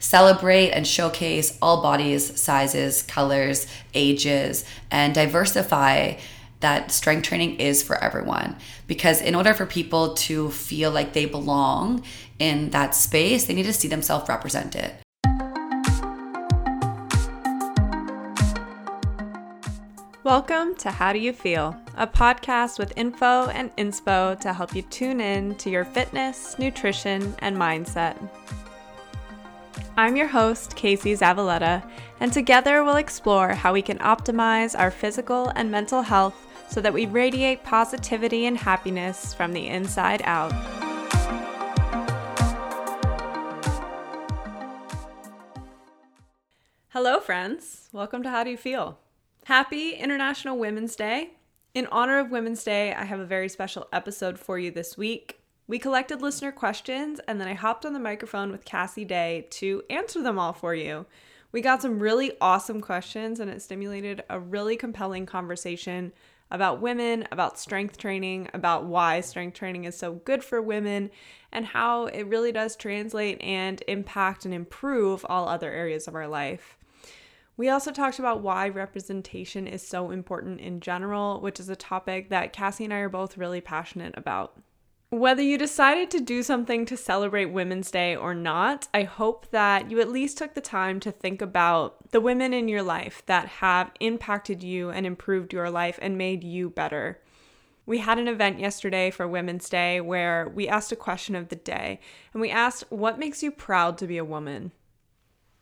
celebrate 0.00 0.70
and 0.70 0.86
showcase 0.86 1.58
all 1.60 1.82
bodies, 1.82 2.40
sizes, 2.40 3.02
colors, 3.02 3.66
ages, 3.94 4.64
and 4.90 5.14
diversify 5.14 6.14
that 6.60 6.90
strength 6.90 7.24
training 7.24 7.60
is 7.60 7.82
for 7.82 7.96
everyone. 8.02 8.56
Because 8.86 9.20
in 9.20 9.34
order 9.34 9.54
for 9.54 9.66
people 9.66 10.14
to 10.14 10.50
feel 10.50 10.90
like 10.90 11.12
they 11.12 11.24
belong 11.24 12.02
in 12.38 12.70
that 12.70 12.94
space, 12.94 13.44
they 13.44 13.54
need 13.54 13.64
to 13.64 13.72
see 13.72 13.88
themselves 13.88 14.28
represented. 14.28 14.92
Welcome 20.24 20.74
to 20.76 20.90
How 20.90 21.14
Do 21.14 21.18
You 21.18 21.32
Feel, 21.32 21.74
a 21.96 22.06
podcast 22.06 22.78
with 22.78 22.92
info 22.96 23.48
and 23.48 23.74
inspo 23.76 24.38
to 24.40 24.52
help 24.52 24.74
you 24.74 24.82
tune 24.82 25.22
in 25.22 25.54
to 25.54 25.70
your 25.70 25.86
fitness, 25.86 26.58
nutrition, 26.58 27.34
and 27.38 27.56
mindset. 27.56 28.16
I'm 29.98 30.14
your 30.14 30.28
host, 30.28 30.76
Casey 30.76 31.14
Zavaleta, 31.14 31.82
and 32.20 32.32
together 32.32 32.84
we'll 32.84 32.94
explore 32.94 33.48
how 33.48 33.72
we 33.72 33.82
can 33.82 33.98
optimize 33.98 34.78
our 34.78 34.92
physical 34.92 35.48
and 35.56 35.72
mental 35.72 36.02
health 36.02 36.36
so 36.70 36.80
that 36.80 36.94
we 36.94 37.06
radiate 37.06 37.64
positivity 37.64 38.46
and 38.46 38.56
happiness 38.56 39.34
from 39.34 39.52
the 39.52 39.66
inside 39.66 40.22
out. 40.22 40.52
Hello, 46.90 47.18
friends. 47.18 47.88
Welcome 47.90 48.22
to 48.22 48.30
How 48.30 48.44
Do 48.44 48.50
You 48.50 48.56
Feel? 48.56 49.00
Happy 49.46 49.94
International 49.94 50.56
Women's 50.56 50.94
Day. 50.94 51.30
In 51.74 51.88
honor 51.90 52.20
of 52.20 52.30
Women's 52.30 52.62
Day, 52.62 52.94
I 52.94 53.04
have 53.04 53.18
a 53.18 53.26
very 53.26 53.48
special 53.48 53.88
episode 53.92 54.38
for 54.38 54.60
you 54.60 54.70
this 54.70 54.96
week. 54.96 55.37
We 55.68 55.78
collected 55.78 56.22
listener 56.22 56.50
questions 56.50 57.20
and 57.28 57.38
then 57.38 57.46
I 57.46 57.52
hopped 57.52 57.84
on 57.84 57.92
the 57.92 57.98
microphone 58.00 58.50
with 58.50 58.64
Cassie 58.64 59.04
Day 59.04 59.46
to 59.50 59.82
answer 59.90 60.22
them 60.22 60.38
all 60.38 60.54
for 60.54 60.74
you. 60.74 61.04
We 61.52 61.60
got 61.60 61.82
some 61.82 61.98
really 61.98 62.32
awesome 62.40 62.80
questions 62.80 63.38
and 63.38 63.50
it 63.50 63.60
stimulated 63.60 64.24
a 64.30 64.40
really 64.40 64.78
compelling 64.78 65.26
conversation 65.26 66.14
about 66.50 66.80
women, 66.80 67.28
about 67.30 67.58
strength 67.58 67.98
training, 67.98 68.48
about 68.54 68.86
why 68.86 69.20
strength 69.20 69.58
training 69.58 69.84
is 69.84 69.94
so 69.94 70.14
good 70.14 70.42
for 70.42 70.62
women, 70.62 71.10
and 71.52 71.66
how 71.66 72.06
it 72.06 72.22
really 72.22 72.50
does 72.52 72.74
translate 72.74 73.38
and 73.42 73.82
impact 73.86 74.46
and 74.46 74.54
improve 74.54 75.26
all 75.28 75.46
other 75.46 75.70
areas 75.70 76.08
of 76.08 76.14
our 76.14 76.26
life. 76.26 76.78
We 77.58 77.68
also 77.68 77.92
talked 77.92 78.18
about 78.18 78.40
why 78.40 78.70
representation 78.70 79.66
is 79.66 79.86
so 79.86 80.10
important 80.12 80.60
in 80.60 80.80
general, 80.80 81.42
which 81.42 81.60
is 81.60 81.68
a 81.68 81.76
topic 81.76 82.30
that 82.30 82.54
Cassie 82.54 82.84
and 82.84 82.94
I 82.94 83.00
are 83.00 83.10
both 83.10 83.36
really 83.36 83.60
passionate 83.60 84.14
about. 84.16 84.58
Whether 85.10 85.40
you 85.40 85.56
decided 85.56 86.10
to 86.10 86.20
do 86.20 86.42
something 86.42 86.84
to 86.84 86.94
celebrate 86.94 87.46
Women's 87.46 87.90
Day 87.90 88.14
or 88.14 88.34
not, 88.34 88.88
I 88.92 89.04
hope 89.04 89.50
that 89.52 89.90
you 89.90 90.00
at 90.00 90.10
least 90.10 90.36
took 90.36 90.52
the 90.52 90.60
time 90.60 91.00
to 91.00 91.10
think 91.10 91.40
about 91.40 92.10
the 92.10 92.20
women 92.20 92.52
in 92.52 92.68
your 92.68 92.82
life 92.82 93.22
that 93.24 93.48
have 93.48 93.90
impacted 94.00 94.62
you 94.62 94.90
and 94.90 95.06
improved 95.06 95.54
your 95.54 95.70
life 95.70 95.98
and 96.02 96.18
made 96.18 96.44
you 96.44 96.68
better. 96.68 97.22
We 97.86 97.98
had 97.98 98.18
an 98.18 98.28
event 98.28 98.60
yesterday 98.60 99.10
for 99.10 99.26
Women's 99.26 99.70
Day 99.70 99.98
where 100.02 100.46
we 100.46 100.68
asked 100.68 100.92
a 100.92 100.96
question 100.96 101.34
of 101.34 101.48
the 101.48 101.56
day 101.56 102.00
and 102.34 102.42
we 102.42 102.50
asked, 102.50 102.84
What 102.90 103.18
makes 103.18 103.42
you 103.42 103.50
proud 103.50 103.96
to 103.98 104.06
be 104.06 104.18
a 104.18 104.26
woman? 104.26 104.72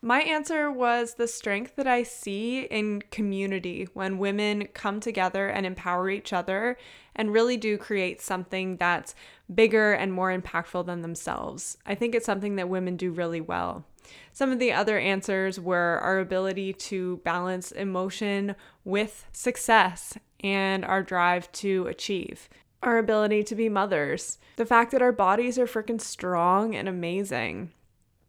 My 0.01 0.21
answer 0.21 0.71
was 0.71 1.15
the 1.15 1.27
strength 1.27 1.75
that 1.75 1.87
I 1.87 2.03
see 2.03 2.61
in 2.61 3.01
community 3.09 3.87
when 3.93 4.19
women 4.19 4.67
come 4.67 4.99
together 4.99 5.47
and 5.47 5.65
empower 5.65 6.09
each 6.09 6.31
other 6.31 6.77
and 7.15 7.33
really 7.33 7.57
do 7.57 7.79
create 7.79 8.21
something 8.21 8.77
that's 8.77 9.15
bigger 9.53 9.93
and 9.93 10.13
more 10.13 10.31
impactful 10.31 10.85
than 10.85 11.01
themselves. 11.01 11.77
I 11.85 11.95
think 11.95 12.13
it's 12.13 12.27
something 12.27 12.57
that 12.57 12.69
women 12.69 12.95
do 12.95 13.11
really 13.11 13.41
well. 13.41 13.85
Some 14.31 14.51
of 14.51 14.59
the 14.59 14.71
other 14.71 14.99
answers 14.99 15.59
were 15.59 15.99
our 16.03 16.19
ability 16.19 16.73
to 16.73 17.17
balance 17.17 17.71
emotion 17.71 18.55
with 18.85 19.25
success 19.31 20.15
and 20.41 20.85
our 20.85 21.01
drive 21.01 21.51
to 21.53 21.87
achieve. 21.87 22.49
Our 22.83 22.99
ability 22.99 23.43
to 23.45 23.55
be 23.55 23.67
mothers, 23.67 24.37
the 24.57 24.65
fact 24.65 24.91
that 24.91 25.01
our 25.01 25.11
bodies 25.11 25.57
are 25.57 25.65
freaking 25.65 25.99
strong 25.99 26.75
and 26.75 26.87
amazing, 26.87 27.71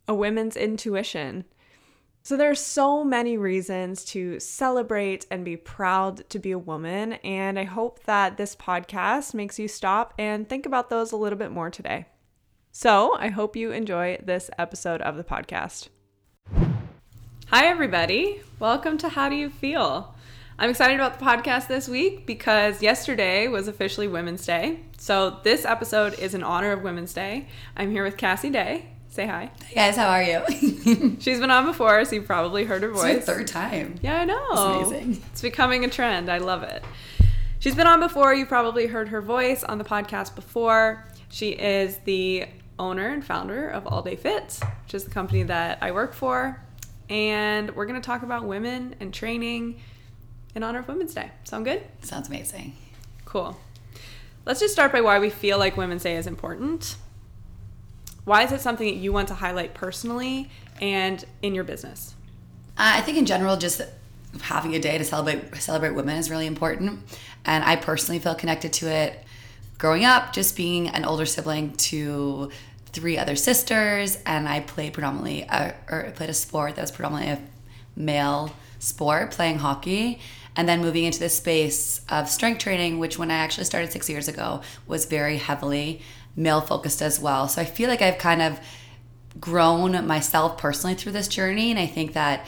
a 0.08 0.14
woman's 0.14 0.56
intuition, 0.56 1.44
so 2.28 2.36
there 2.36 2.50
are 2.50 2.54
so 2.54 3.02
many 3.02 3.38
reasons 3.38 4.04
to 4.04 4.38
celebrate 4.38 5.24
and 5.30 5.46
be 5.46 5.56
proud 5.56 6.28
to 6.28 6.38
be 6.38 6.50
a 6.50 6.58
woman, 6.58 7.14
and 7.24 7.58
I 7.58 7.64
hope 7.64 8.04
that 8.04 8.36
this 8.36 8.54
podcast 8.54 9.32
makes 9.32 9.58
you 9.58 9.66
stop 9.66 10.12
and 10.18 10.46
think 10.46 10.66
about 10.66 10.90
those 10.90 11.10
a 11.10 11.16
little 11.16 11.38
bit 11.38 11.50
more 11.50 11.70
today. 11.70 12.04
So 12.70 13.16
I 13.16 13.28
hope 13.28 13.56
you 13.56 13.72
enjoy 13.72 14.18
this 14.22 14.50
episode 14.58 15.00
of 15.00 15.16
the 15.16 15.24
podcast. 15.24 15.88
Hi, 17.46 17.64
everybody. 17.64 18.42
Welcome 18.58 18.98
to 18.98 19.08
How 19.08 19.30
Do 19.30 19.34
You 19.34 19.48
Feel? 19.48 20.14
I'm 20.58 20.68
excited 20.68 20.96
about 21.00 21.18
the 21.18 21.24
podcast 21.24 21.66
this 21.66 21.88
week 21.88 22.26
because 22.26 22.82
yesterday 22.82 23.48
was 23.48 23.68
officially 23.68 24.06
Women's 24.06 24.44
Day. 24.44 24.80
So, 24.98 25.40
this 25.44 25.64
episode 25.64 26.18
is 26.18 26.34
in 26.34 26.42
honor 26.42 26.72
of 26.72 26.82
Women's 26.82 27.14
Day. 27.14 27.48
I'm 27.74 27.90
here 27.90 28.04
with 28.04 28.18
Cassie 28.18 28.50
Day. 28.50 28.97
Say 29.10 29.26
hi. 29.26 29.50
Hey 29.64 29.74
guys, 29.74 29.96
how 29.96 30.08
are 30.08 30.22
you? 30.22 31.16
She's 31.20 31.40
been 31.40 31.50
on 31.50 31.64
before, 31.64 32.04
so 32.04 32.14
you 32.14 32.22
probably 32.22 32.64
heard 32.64 32.82
her 32.82 32.90
voice. 32.90 33.16
It's 33.16 33.26
the 33.26 33.32
third 33.32 33.46
time. 33.48 33.96
Yeah, 34.02 34.20
I 34.20 34.24
know. 34.24 34.80
It's 34.80 34.90
amazing. 34.90 35.22
It's 35.32 35.42
becoming 35.42 35.84
a 35.84 35.88
trend. 35.88 36.30
I 36.30 36.38
love 36.38 36.62
it. 36.62 36.84
She's 37.58 37.74
been 37.74 37.86
on 37.86 38.00
before. 38.00 38.34
You've 38.34 38.48
probably 38.48 38.86
heard 38.86 39.08
her 39.08 39.20
voice 39.20 39.64
on 39.64 39.78
the 39.78 39.84
podcast 39.84 40.34
before. 40.34 41.04
She 41.30 41.50
is 41.50 41.96
the 42.04 42.46
owner 42.78 43.08
and 43.08 43.24
founder 43.24 43.68
of 43.70 43.86
All 43.86 44.02
Day 44.02 44.14
Fit, 44.14 44.60
which 44.84 44.94
is 44.94 45.04
the 45.04 45.10
company 45.10 45.42
that 45.44 45.78
I 45.80 45.90
work 45.90 46.12
for. 46.14 46.62
And 47.08 47.74
we're 47.74 47.86
going 47.86 48.00
to 48.00 48.06
talk 48.06 48.22
about 48.22 48.44
women 48.44 48.94
and 49.00 49.12
training 49.12 49.80
in 50.54 50.62
honor 50.62 50.80
of 50.80 50.88
Women's 50.88 51.14
Day. 51.14 51.30
Sound 51.44 51.64
good? 51.64 51.82
Sounds 52.02 52.28
amazing. 52.28 52.76
Cool. 53.24 53.58
Let's 54.44 54.60
just 54.60 54.72
start 54.74 54.92
by 54.92 55.00
why 55.00 55.18
we 55.18 55.30
feel 55.30 55.58
like 55.58 55.76
Women's 55.76 56.02
Day 56.02 56.16
is 56.16 56.26
important. 56.26 56.96
Why 58.28 58.42
is 58.42 58.52
it 58.52 58.60
something 58.60 58.86
that 58.86 59.00
you 59.00 59.10
want 59.10 59.28
to 59.28 59.34
highlight 59.34 59.72
personally 59.72 60.50
and 60.82 61.24
in 61.40 61.54
your 61.54 61.64
business? 61.64 62.14
Uh, 62.76 62.92
I 62.96 63.00
think 63.00 63.16
in 63.16 63.24
general, 63.24 63.56
just 63.56 63.80
having 64.42 64.74
a 64.74 64.78
day 64.78 64.98
to 64.98 65.04
celebrate 65.04 65.56
celebrate 65.56 65.92
women 65.92 66.18
is 66.18 66.30
really 66.30 66.46
important, 66.46 67.00
and 67.46 67.64
I 67.64 67.76
personally 67.76 68.18
feel 68.18 68.34
connected 68.34 68.74
to 68.74 68.86
it. 68.86 69.24
Growing 69.78 70.04
up, 70.04 70.34
just 70.34 70.58
being 70.58 70.88
an 70.88 71.06
older 71.06 71.24
sibling 71.24 71.72
to 71.76 72.50
three 72.92 73.16
other 73.16 73.34
sisters, 73.34 74.18
and 74.26 74.46
I 74.46 74.60
played 74.60 74.92
predominantly 74.92 75.48
or 75.48 76.12
played 76.14 76.28
a 76.28 76.34
sport 76.34 76.74
that 76.76 76.82
was 76.82 76.90
predominantly 76.90 77.32
a 77.32 77.98
male 77.98 78.52
sport, 78.78 79.30
playing 79.30 79.60
hockey, 79.60 80.20
and 80.58 80.68
then 80.68 80.82
moving 80.82 81.04
into 81.04 81.20
the 81.20 81.28
space 81.28 82.00
of 82.08 82.28
strength 82.28 82.58
training, 82.58 82.98
which 82.98 83.16
when 83.16 83.30
I 83.30 83.36
actually 83.36 83.64
started 83.64 83.92
six 83.92 84.10
years 84.10 84.26
ago 84.26 84.60
was 84.88 85.04
very 85.04 85.36
heavily 85.36 86.02
male 86.34 86.60
focused 86.60 87.00
as 87.00 87.20
well. 87.20 87.46
So 87.46 87.62
I 87.62 87.64
feel 87.64 87.88
like 87.88 88.02
I've 88.02 88.18
kind 88.18 88.42
of 88.42 88.58
grown 89.40 90.04
myself 90.04 90.58
personally 90.58 90.96
through 90.96 91.12
this 91.12 91.28
journey. 91.28 91.70
And 91.70 91.78
I 91.78 91.86
think 91.86 92.12
that 92.14 92.44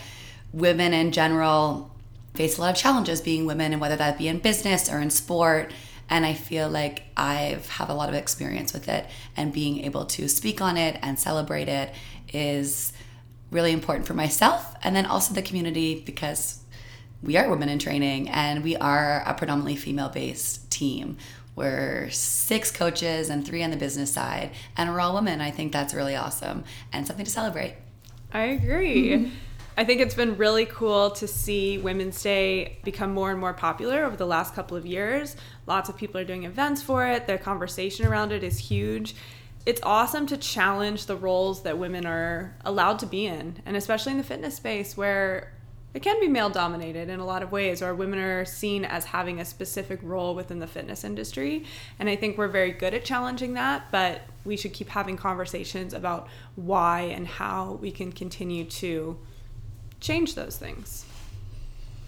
women 0.53 0.93
in 0.93 1.13
general 1.13 1.95
face 2.35 2.59
a 2.59 2.61
lot 2.61 2.71
of 2.71 2.77
challenges 2.77 3.21
being 3.21 3.47
women, 3.47 3.73
and 3.73 3.81
whether 3.81 3.97
that 3.97 4.19
be 4.19 4.27
in 4.27 4.41
business 4.41 4.91
or 4.91 4.99
in 4.99 5.11
sport. 5.11 5.73
And 6.09 6.27
I 6.27 6.35
feel 6.35 6.69
like 6.69 7.05
I've 7.17 7.69
have 7.69 7.91
a 7.91 7.95
lot 7.95 8.09
of 8.09 8.17
experience 8.17 8.73
with 8.73 8.89
it, 8.89 9.07
and 9.37 9.53
being 9.53 9.85
able 9.85 10.07
to 10.07 10.29
speak 10.29 10.61
on 10.61 10.77
it 10.77 10.99
and 11.01 11.17
celebrate 11.17 11.69
it 11.69 11.95
is 12.33 12.93
really 13.53 13.71
important 13.71 14.07
for 14.07 14.15
myself, 14.15 14.75
and 14.83 14.97
then 14.97 15.07
also 15.07 15.33
the 15.33 15.43
community 15.43 16.03
because 16.05 16.60
we 17.23 17.37
are 17.37 17.49
women 17.49 17.69
in 17.69 17.79
training 17.79 18.29
and 18.29 18.65
we 18.65 18.77
are 18.77 19.23
a 19.27 19.35
predominantly 19.35 19.77
female 19.77 20.09
based 20.09 20.71
team 20.71 21.17
we're 21.61 22.09
six 22.11 22.71
coaches 22.71 23.29
and 23.29 23.47
three 23.47 23.63
on 23.63 23.71
the 23.71 23.77
business 23.77 24.11
side, 24.11 24.53
and 24.79 24.91
we're 24.91 24.99
all 24.99 25.15
women. 25.15 25.43
I 25.43 25.51
think 25.51 25.73
that's 25.73 25.93
really 25.93 26.17
awesome 26.17 26.65
and 26.91 27.07
something 27.07 27.25
to 27.25 27.31
celebrate. 27.31 27.75
I 28.33 28.45
agree. 28.45 29.31
I 29.77 29.85
think 29.85 30.01
it's 30.01 30.15
been 30.15 30.37
really 30.37 30.65
cool 30.67 31.11
to 31.11 31.27
see 31.27 31.77
Women's 31.77 32.23
Day 32.23 32.79
become 32.83 33.13
more 33.13 33.31
and 33.31 33.39
more 33.39 33.53
popular 33.53 34.05
over 34.05 34.17
the 34.17 34.27
last 34.27 34.55
couple 34.55 34.77
of 34.77 34.87
years. 34.87 35.37
Lots 35.67 35.89
of 35.89 35.97
people 35.97 36.19
are 36.21 36.25
doing 36.25 36.45
events 36.45 36.83
for 36.83 37.07
it, 37.07 37.27
the 37.27 37.39
conversation 37.39 38.07
around 38.07 38.33
it 38.33 38.43
is 38.43 38.59
huge. 38.59 39.15
It's 39.67 39.81
awesome 39.83 40.27
to 40.29 40.39
challenge 40.39 41.07
the 41.07 41.17
roles 41.17 41.63
that 41.65 41.77
women 41.77 42.07
are 42.07 42.57
allowed 42.65 42.99
to 43.01 43.07
be 43.07 43.27
in, 43.27 43.61
and 43.67 43.77
especially 43.77 44.13
in 44.13 44.19
the 44.19 44.25
fitness 44.25 44.57
space 44.57 44.97
where 44.97 45.53
it 45.93 46.03
can 46.03 46.21
be 46.21 46.29
male 46.29 46.51
dominated 46.51 47.09
in 47.09 47.19
a 47.19 47.25
lot 47.25 47.43
of 47.43 47.51
ways 47.51 47.83
or 47.83 47.95
women 47.95 48.19
are 48.19 48.45
seen 48.45 48.85
as 48.85 49.07
having 49.07 49.41
a 49.41 49.45
specific 49.45 49.99
role 50.03 50.35
within 50.35 50.59
the 50.59 50.67
fitness 50.67 51.05
industry 51.05 51.65
and 51.99 52.09
i 52.09 52.17
think 52.17 52.39
we're 52.39 52.49
very 52.49 52.73
good 52.73 52.95
at 52.95 53.05
challenging 53.05 53.55
that 53.55 53.85
but 53.91 54.23
we 54.45 54.57
should 54.57 54.73
keep 54.73 54.89
having 54.89 55.17
conversations 55.17 55.93
about 55.93 56.29
why 56.57 57.01
and 57.03 57.27
how 57.27 57.73
we 57.81 57.91
can 57.91 58.13
continue 58.13 58.65
to 58.65 59.19
change 60.01 60.35
those 60.35 60.57
things. 60.57 61.05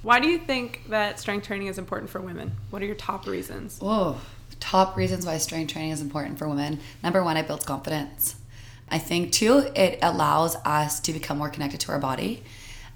Why 0.03 0.19
do 0.19 0.29
you 0.29 0.39
think 0.39 0.89
that 0.89 1.21
strength 1.21 1.47
training 1.47 1.69
is 1.69 1.79
important 1.79 2.11
for 2.11 2.21
women? 2.21 2.53
What 2.71 2.83
are 2.83 2.87
your 2.87 2.97
top 2.97 3.27
reasons? 3.27 3.79
Oh 3.81 4.21
top 4.61 4.97
reasons 4.97 5.27
why 5.27 5.37
strength 5.39 5.73
training 5.73 5.91
is 5.91 6.01
important 6.01 6.39
for 6.39 6.49
women. 6.49 6.79
Number 7.03 7.23
one 7.23 7.37
it 7.37 7.47
builds 7.47 7.65
confidence. 7.65 8.37
I 8.89 8.99
think 8.99 9.33
too, 9.33 9.71
it 9.75 9.99
allows 10.03 10.57
us 10.65 11.01
to 11.01 11.13
become 11.13 11.39
more 11.39 11.51
connected 11.51 11.81
to 11.81 11.93
our 11.93 11.99
body. 11.99 12.45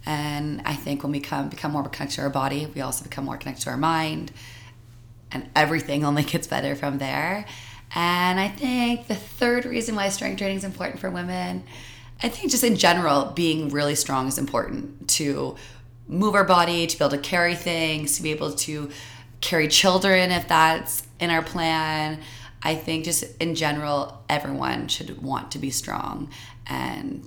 And 0.06 0.62
I 0.64 0.74
think 0.74 1.02
when 1.02 1.10
we 1.10 1.20
come 1.20 1.48
become 1.48 1.72
more 1.72 1.82
connected 1.82 2.16
to 2.16 2.22
our 2.22 2.30
body, 2.30 2.66
we 2.74 2.80
also 2.80 3.02
become 3.02 3.24
more 3.24 3.36
connected 3.36 3.64
to 3.64 3.70
our 3.70 3.76
mind. 3.76 4.32
And 5.32 5.50
everything 5.54 6.04
only 6.06 6.22
gets 6.22 6.46
better 6.46 6.76
from 6.76 6.98
there. 6.98 7.44
And 7.94 8.40
I 8.40 8.48
think 8.48 9.08
the 9.08 9.14
third 9.14 9.64
reason 9.64 9.96
why 9.96 10.08
strength 10.08 10.38
training 10.38 10.58
is 10.58 10.64
important 10.64 11.00
for 11.00 11.10
women, 11.10 11.64
I 12.22 12.28
think 12.28 12.50
just 12.50 12.64
in 12.64 12.76
general, 12.76 13.26
being 13.26 13.68
really 13.68 13.94
strong 13.94 14.28
is 14.28 14.38
important 14.38 15.08
to 15.10 15.56
move 16.08 16.34
our 16.34 16.44
body, 16.44 16.86
to 16.86 16.98
be 16.98 17.04
able 17.04 17.16
to 17.16 17.22
carry 17.22 17.54
things, 17.54 18.16
to 18.16 18.22
be 18.22 18.30
able 18.30 18.52
to 18.52 18.90
carry 19.40 19.68
children 19.68 20.30
if 20.30 20.48
that's 20.48 21.06
in 21.20 21.30
our 21.30 21.42
plan. 21.42 22.20
I 22.62 22.74
think 22.74 23.04
just 23.04 23.24
in 23.40 23.54
general, 23.54 24.22
everyone 24.28 24.88
should 24.88 25.22
want 25.22 25.52
to 25.52 25.58
be 25.58 25.70
strong. 25.70 26.30
And 26.66 27.24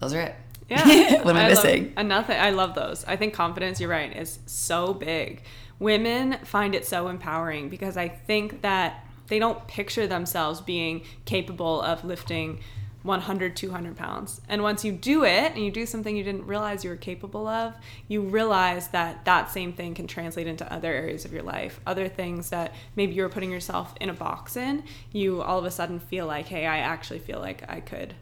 those 0.00 0.14
are 0.14 0.20
it. 0.20 0.34
Yeah. 0.72 1.22
what 1.22 1.30
am 1.30 1.36
I, 1.36 1.46
I 1.46 1.48
missing? 1.48 1.84
Love, 1.84 1.92
and 1.96 2.08
nothing. 2.08 2.40
I 2.40 2.50
love 2.50 2.74
those. 2.74 3.04
I 3.04 3.16
think 3.16 3.34
confidence, 3.34 3.80
you're 3.80 3.90
right, 3.90 4.14
is 4.16 4.38
so 4.46 4.94
big. 4.94 5.42
Women 5.78 6.38
find 6.44 6.74
it 6.74 6.86
so 6.86 7.08
empowering 7.08 7.68
because 7.68 7.96
I 7.96 8.08
think 8.08 8.62
that 8.62 9.06
they 9.28 9.38
don't 9.38 9.66
picture 9.66 10.06
themselves 10.06 10.60
being 10.60 11.02
capable 11.24 11.80
of 11.80 12.04
lifting 12.04 12.60
100, 13.02 13.56
200 13.56 13.96
pounds. 13.96 14.40
And 14.48 14.62
once 14.62 14.84
you 14.84 14.92
do 14.92 15.24
it 15.24 15.52
and 15.52 15.64
you 15.64 15.70
do 15.70 15.86
something 15.86 16.16
you 16.16 16.22
didn't 16.22 16.46
realize 16.46 16.84
you 16.84 16.90
were 16.90 16.96
capable 16.96 17.48
of, 17.48 17.74
you 18.08 18.22
realize 18.22 18.88
that 18.88 19.24
that 19.24 19.50
same 19.50 19.72
thing 19.72 19.94
can 19.94 20.06
translate 20.06 20.46
into 20.46 20.70
other 20.72 20.92
areas 20.92 21.24
of 21.24 21.32
your 21.32 21.42
life. 21.42 21.80
Other 21.86 22.08
things 22.08 22.50
that 22.50 22.74
maybe 22.94 23.14
you 23.14 23.22
were 23.22 23.28
putting 23.28 23.50
yourself 23.50 23.94
in 24.00 24.08
a 24.08 24.14
box 24.14 24.56
in, 24.56 24.84
you 25.10 25.42
all 25.42 25.58
of 25.58 25.64
a 25.64 25.70
sudden 25.70 25.98
feel 25.98 26.26
like, 26.26 26.46
hey, 26.46 26.66
I 26.66 26.78
actually 26.78 27.18
feel 27.18 27.40
like 27.40 27.68
I 27.68 27.80
could 27.80 28.14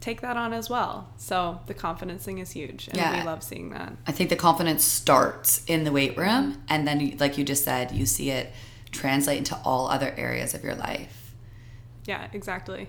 take 0.00 0.22
that 0.22 0.36
on 0.36 0.52
as 0.52 0.70
well. 0.70 1.08
So 1.16 1.60
the 1.66 1.74
confidence 1.74 2.24
thing 2.24 2.38
is 2.38 2.50
huge. 2.52 2.88
And 2.88 2.96
Yeah. 2.96 3.20
we 3.20 3.26
love 3.26 3.42
seeing 3.42 3.70
that. 3.70 3.92
I 4.06 4.12
think 4.12 4.30
the 4.30 4.36
confidence 4.36 4.82
starts 4.82 5.62
in 5.66 5.84
the 5.84 5.92
weight 5.92 6.16
room. 6.16 6.62
And 6.68 6.88
then, 6.88 7.16
like 7.18 7.36
you 7.38 7.44
just 7.44 7.64
said, 7.64 7.92
you 7.92 8.06
see 8.06 8.30
it 8.30 8.52
translate 8.90 9.38
into 9.38 9.56
all 9.64 9.88
other 9.88 10.12
areas 10.16 10.54
of 10.54 10.64
your 10.64 10.74
life. 10.74 11.34
Yeah, 12.06 12.28
exactly. 12.32 12.88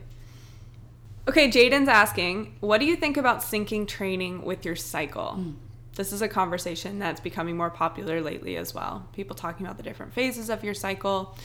Okay, 1.28 1.50
Jaden's 1.50 1.88
asking, 1.90 2.56
what 2.62 2.80
do 2.80 2.86
you 2.86 2.96
think 2.96 3.18
about 3.18 3.42
syncing 3.42 3.88
training 3.88 4.44
with 4.44 4.66
your 4.66 4.76
cycle? 4.76 5.34
Hmm. 5.34 5.52
This 5.96 6.14
is 6.14 6.22
a 6.22 6.28
conversation 6.28 6.98
that's 7.00 7.20
becoming 7.20 7.58
more 7.58 7.70
popular 7.70 8.22
lately 8.22 8.56
as 8.56 8.74
well. 8.74 9.08
People 9.14 9.36
talking 9.36 9.66
about 9.66 9.78
the 9.78 9.84
different 9.84 10.14
phases 10.14 10.50
of 10.50 10.64
your 10.64 10.74
cycle. 10.74 11.38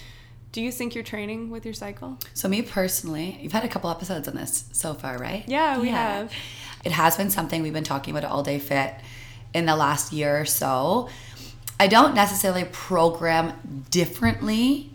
Do 0.52 0.62
you 0.62 0.70
sync 0.70 0.94
your 0.94 1.04
training 1.04 1.50
with 1.50 1.64
your 1.64 1.75
cycle? 1.75 2.19
So, 2.32 2.48
me 2.48 2.62
personally, 2.62 3.38
you've 3.43 3.52
had 3.52 3.64
a 3.64 3.69
couple 3.69 3.90
episodes 3.90 4.26
on 4.26 4.34
this 4.34 4.64
so 4.72 4.94
far, 4.94 5.19
right? 5.19 5.44
Yeah, 5.46 5.78
we 5.81 5.88
have. 5.88 6.32
It 6.84 6.93
has 6.93 7.16
been 7.16 7.31
something 7.31 7.62
we've 7.62 7.72
been 7.72 7.84
talking 7.84 8.14
about 8.14 8.25
at 8.25 8.31
All 8.31 8.43
Day 8.43 8.58
Fit 8.58 8.94
in 9.52 9.66
the 9.66 9.76
last 9.76 10.12
year 10.12 10.40
or 10.40 10.44
so. 10.44 11.08
I 11.78 11.88
don't 11.88 12.14
necessarily 12.14 12.64
program 12.64 13.84
differently 13.90 14.90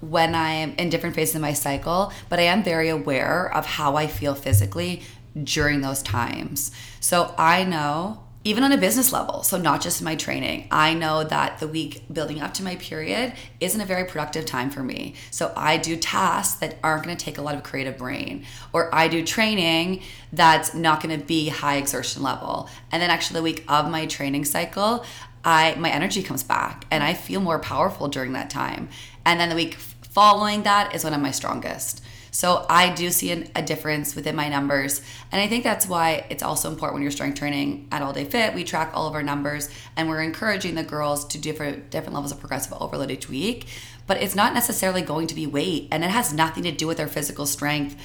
when 0.00 0.34
I 0.34 0.50
am 0.52 0.74
in 0.78 0.90
different 0.90 1.14
phases 1.14 1.34
of 1.34 1.40
my 1.42 1.52
cycle, 1.52 2.12
but 2.28 2.38
I 2.38 2.42
am 2.42 2.62
very 2.62 2.88
aware 2.88 3.52
of 3.54 3.66
how 3.66 3.96
I 3.96 4.06
feel 4.06 4.34
physically 4.34 5.02
during 5.42 5.80
those 5.80 6.02
times. 6.02 6.72
So 7.00 7.34
I 7.36 7.64
know, 7.64 8.22
even 8.42 8.64
on 8.64 8.72
a 8.72 8.78
business 8.78 9.12
level, 9.12 9.42
so 9.42 9.58
not 9.58 9.82
just 9.82 10.00
in 10.00 10.06
my 10.06 10.16
training, 10.16 10.66
I 10.70 10.94
know 10.94 11.24
that 11.24 11.58
the 11.58 11.68
week 11.68 12.04
building 12.10 12.40
up 12.40 12.54
to 12.54 12.62
my 12.62 12.76
period 12.76 13.34
isn't 13.60 13.80
a 13.80 13.84
very 13.84 14.04
productive 14.04 14.46
time 14.46 14.70
for 14.70 14.82
me. 14.82 15.14
So 15.30 15.52
I 15.54 15.76
do 15.76 15.94
tasks 15.94 16.58
that 16.60 16.76
aren't 16.82 17.04
going 17.04 17.14
to 17.14 17.22
take 17.22 17.36
a 17.36 17.42
lot 17.42 17.54
of 17.54 17.62
creative 17.62 17.98
brain, 17.98 18.46
or 18.72 18.94
I 18.94 19.08
do 19.08 19.22
training 19.24 20.02
that's 20.32 20.72
not 20.72 21.02
going 21.02 21.20
to 21.20 21.24
be 21.24 21.50
high 21.50 21.76
exertion 21.76 22.22
level. 22.22 22.70
And 22.90 23.02
then 23.02 23.10
actually 23.10 23.40
the 23.40 23.44
week 23.44 23.64
of 23.68 23.90
my 23.90 24.06
training 24.06 24.46
cycle, 24.46 25.04
I 25.44 25.74
my 25.74 25.90
energy 25.90 26.22
comes 26.22 26.42
back 26.42 26.86
and 26.90 27.02
I 27.02 27.12
feel 27.12 27.40
more 27.40 27.58
powerful 27.58 28.08
during 28.08 28.32
that 28.32 28.48
time. 28.48 28.88
And 29.26 29.38
then 29.38 29.50
the 29.50 29.54
week 29.54 29.74
following 29.74 30.62
that 30.62 30.94
is 30.94 31.04
when 31.04 31.12
I'm 31.12 31.22
my 31.22 31.30
strongest. 31.30 32.02
So 32.30 32.64
I 32.68 32.94
do 32.94 33.10
see 33.10 33.30
an, 33.30 33.50
a 33.56 33.62
difference 33.62 34.14
within 34.14 34.36
my 34.36 34.48
numbers, 34.48 35.02
and 35.32 35.40
I 35.40 35.48
think 35.48 35.64
that's 35.64 35.86
why 35.86 36.26
it's 36.30 36.42
also 36.42 36.70
important 36.70 36.94
when 36.94 37.02
you're 37.02 37.10
strength 37.10 37.38
training 37.38 37.88
at 37.90 38.02
All 38.02 38.12
Day 38.12 38.24
Fit. 38.24 38.54
We 38.54 38.64
track 38.64 38.92
all 38.94 39.08
of 39.08 39.14
our 39.14 39.22
numbers, 39.22 39.68
and 39.96 40.08
we're 40.08 40.22
encouraging 40.22 40.74
the 40.74 40.84
girls 40.84 41.24
to 41.26 41.38
different 41.38 41.90
different 41.90 42.14
levels 42.14 42.32
of 42.32 42.40
progressive 42.40 42.74
overload 42.80 43.10
each 43.10 43.28
week. 43.28 43.66
But 44.06 44.22
it's 44.22 44.34
not 44.34 44.54
necessarily 44.54 45.02
going 45.02 45.26
to 45.28 45.34
be 45.34 45.46
weight, 45.46 45.88
and 45.90 46.04
it 46.04 46.10
has 46.10 46.32
nothing 46.32 46.62
to 46.64 46.72
do 46.72 46.86
with 46.86 46.96
their 46.96 47.08
physical 47.08 47.46
strength 47.46 47.96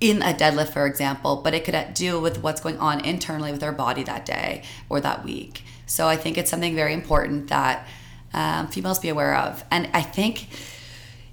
in 0.00 0.22
a 0.22 0.32
deadlift, 0.32 0.72
for 0.72 0.86
example, 0.86 1.36
but 1.36 1.52
it 1.52 1.64
could 1.64 1.94
do 1.94 2.18
with 2.18 2.42
what's 2.42 2.60
going 2.60 2.78
on 2.78 3.04
internally 3.04 3.50
with 3.52 3.60
their 3.60 3.72
body 3.72 4.02
that 4.02 4.24
day 4.24 4.62
or 4.88 4.98
that 5.00 5.24
week. 5.24 5.62
So 5.84 6.08
I 6.08 6.16
think 6.16 6.38
it's 6.38 6.50
something 6.50 6.74
very 6.74 6.94
important 6.94 7.48
that 7.48 7.86
um, 8.32 8.68
females 8.68 8.98
be 8.98 9.10
aware 9.10 9.36
of. 9.36 9.62
And 9.70 9.90
I 9.92 10.00
think 10.00 10.48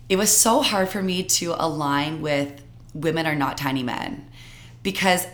it 0.09 0.15
was 0.15 0.35
so 0.35 0.61
hard 0.61 0.89
for 0.89 1.01
me 1.01 1.23
to 1.23 1.55
align 1.57 2.21
with 2.21 2.63
women 2.93 3.25
are 3.25 3.35
not 3.35 3.57
tiny 3.57 3.83
men 3.83 4.29
because 4.83 5.27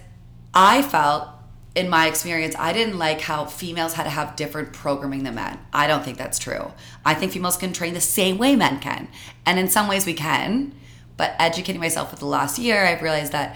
I 0.54 0.82
felt 0.82 1.30
in 1.76 1.90
my 1.90 2.08
experience, 2.08 2.56
I 2.58 2.72
didn't 2.72 3.00
like 3.00 3.22
how 3.22 3.46
females 3.46 3.94
had 3.94 4.04
to 4.04 4.10
have 4.10 4.36
different 4.36 4.74
programming 4.74 5.24
than 5.24 5.36
men. 5.36 5.60
I 5.74 5.88
don't 5.88 6.04
think 6.04 6.18
that's 6.18 6.38
true. 6.38 6.72
I 7.04 7.16
think 7.16 7.32
females 7.32 7.58
can 7.58 7.74
train 7.74 7.96
the 7.96 8.02
same 8.02 8.38
way 8.38 8.56
men 8.56 8.80
can. 8.80 9.08
And 9.46 9.58
in 9.58 9.68
some 9.70 9.88
ways 9.88 10.06
we 10.06 10.14
can. 10.14 10.76
But 11.18 11.36
educating 11.40 11.82
myself 11.82 12.12
for 12.12 12.16
the 12.16 12.28
last 12.28 12.60
year, 12.60 12.86
I've 12.86 13.02
realized 13.02 13.32
that 13.32 13.56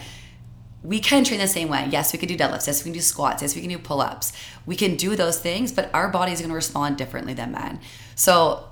we 0.84 1.00
can 1.00 1.24
train 1.24 1.40
the 1.40 1.48
same 1.48 1.70
way. 1.70 1.88
Yes, 1.92 2.14
we 2.14 2.20
can 2.20 2.28
do 2.28 2.38
deadlifts. 2.38 2.66
Yes, 2.66 2.82
we 2.82 2.86
can 2.86 2.94
do 2.94 3.02
squats. 3.02 3.42
Yes, 3.42 3.56
we 3.56 3.62
can 3.62 3.70
do 3.70 3.78
pull 3.78 4.02
ups. 4.02 4.34
We 4.66 4.76
can 4.76 4.96
do 4.96 5.16
those 5.16 5.40
things, 5.40 5.72
but 5.72 5.90
our 5.94 6.10
body 6.10 6.32
is 6.32 6.40
going 6.40 6.50
to 6.50 6.56
respond 6.56 6.98
differently 6.98 7.34
than 7.34 7.52
men. 7.52 7.80
So 8.16 8.68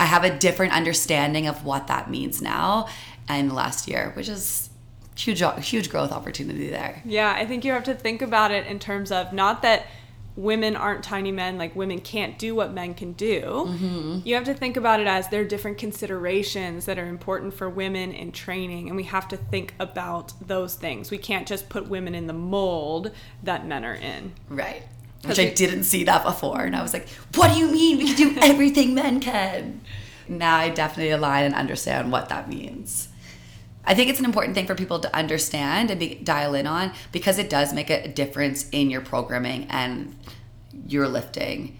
I 0.00 0.04
have 0.04 0.24
a 0.24 0.36
different 0.36 0.72
understanding 0.72 1.46
of 1.46 1.64
what 1.64 1.86
that 1.88 2.10
means 2.10 2.40
now 2.40 2.88
and 3.28 3.52
last 3.52 3.88
year, 3.88 4.12
which 4.14 4.28
is 4.28 4.70
huge, 5.16 5.42
huge 5.66 5.90
growth 5.90 6.12
opportunity 6.12 6.70
there. 6.70 7.02
Yeah, 7.04 7.32
I 7.36 7.44
think 7.44 7.64
you 7.64 7.72
have 7.72 7.84
to 7.84 7.94
think 7.94 8.22
about 8.22 8.50
it 8.50 8.66
in 8.66 8.78
terms 8.78 9.10
of 9.10 9.32
not 9.32 9.62
that 9.62 9.86
women 10.38 10.76
aren't 10.76 11.02
tiny 11.02 11.32
men, 11.32 11.58
like 11.58 11.74
women 11.74 11.98
can't 11.98 12.38
do 12.38 12.54
what 12.54 12.72
men 12.72 12.94
can 12.94 13.12
do. 13.14 13.42
Mm-hmm. 13.42 14.20
You 14.24 14.36
have 14.36 14.44
to 14.44 14.54
think 14.54 14.76
about 14.76 15.00
it 15.00 15.08
as 15.08 15.28
there 15.28 15.40
are 15.40 15.44
different 15.44 15.78
considerations 15.78 16.86
that 16.86 16.96
are 16.96 17.06
important 17.06 17.54
for 17.54 17.68
women 17.68 18.12
in 18.12 18.30
training, 18.30 18.86
and 18.86 18.96
we 18.96 19.02
have 19.04 19.26
to 19.28 19.36
think 19.36 19.74
about 19.80 20.32
those 20.46 20.76
things. 20.76 21.10
We 21.10 21.18
can't 21.18 21.48
just 21.48 21.68
put 21.68 21.88
women 21.88 22.14
in 22.14 22.28
the 22.28 22.32
mold 22.32 23.10
that 23.42 23.66
men 23.66 23.84
are 23.84 23.96
in. 23.96 24.32
Right. 24.48 24.84
Which 25.24 25.38
I 25.38 25.50
didn't 25.50 25.82
see 25.84 26.04
that 26.04 26.24
before. 26.24 26.60
And 26.62 26.76
I 26.76 26.82
was 26.82 26.92
like, 26.92 27.08
what 27.34 27.52
do 27.52 27.58
you 27.58 27.70
mean? 27.70 27.98
We 27.98 28.14
can 28.14 28.16
do 28.34 28.40
everything 28.42 28.94
men 28.94 29.20
can. 29.20 29.80
Now 30.28 30.56
I 30.56 30.68
definitely 30.70 31.10
align 31.10 31.44
and 31.44 31.54
understand 31.54 32.12
what 32.12 32.28
that 32.28 32.48
means. 32.48 33.08
I 33.84 33.94
think 33.94 34.10
it's 34.10 34.18
an 34.18 34.26
important 34.26 34.54
thing 34.54 34.66
for 34.66 34.74
people 34.74 35.00
to 35.00 35.16
understand 35.16 35.90
and 35.90 35.98
be, 35.98 36.16
dial 36.16 36.54
in 36.54 36.66
on 36.66 36.92
because 37.10 37.38
it 37.38 37.48
does 37.48 37.72
make 37.72 37.88
a 37.90 38.06
difference 38.06 38.68
in 38.70 38.90
your 38.90 39.00
programming 39.00 39.66
and 39.70 40.14
your 40.86 41.08
lifting. 41.08 41.76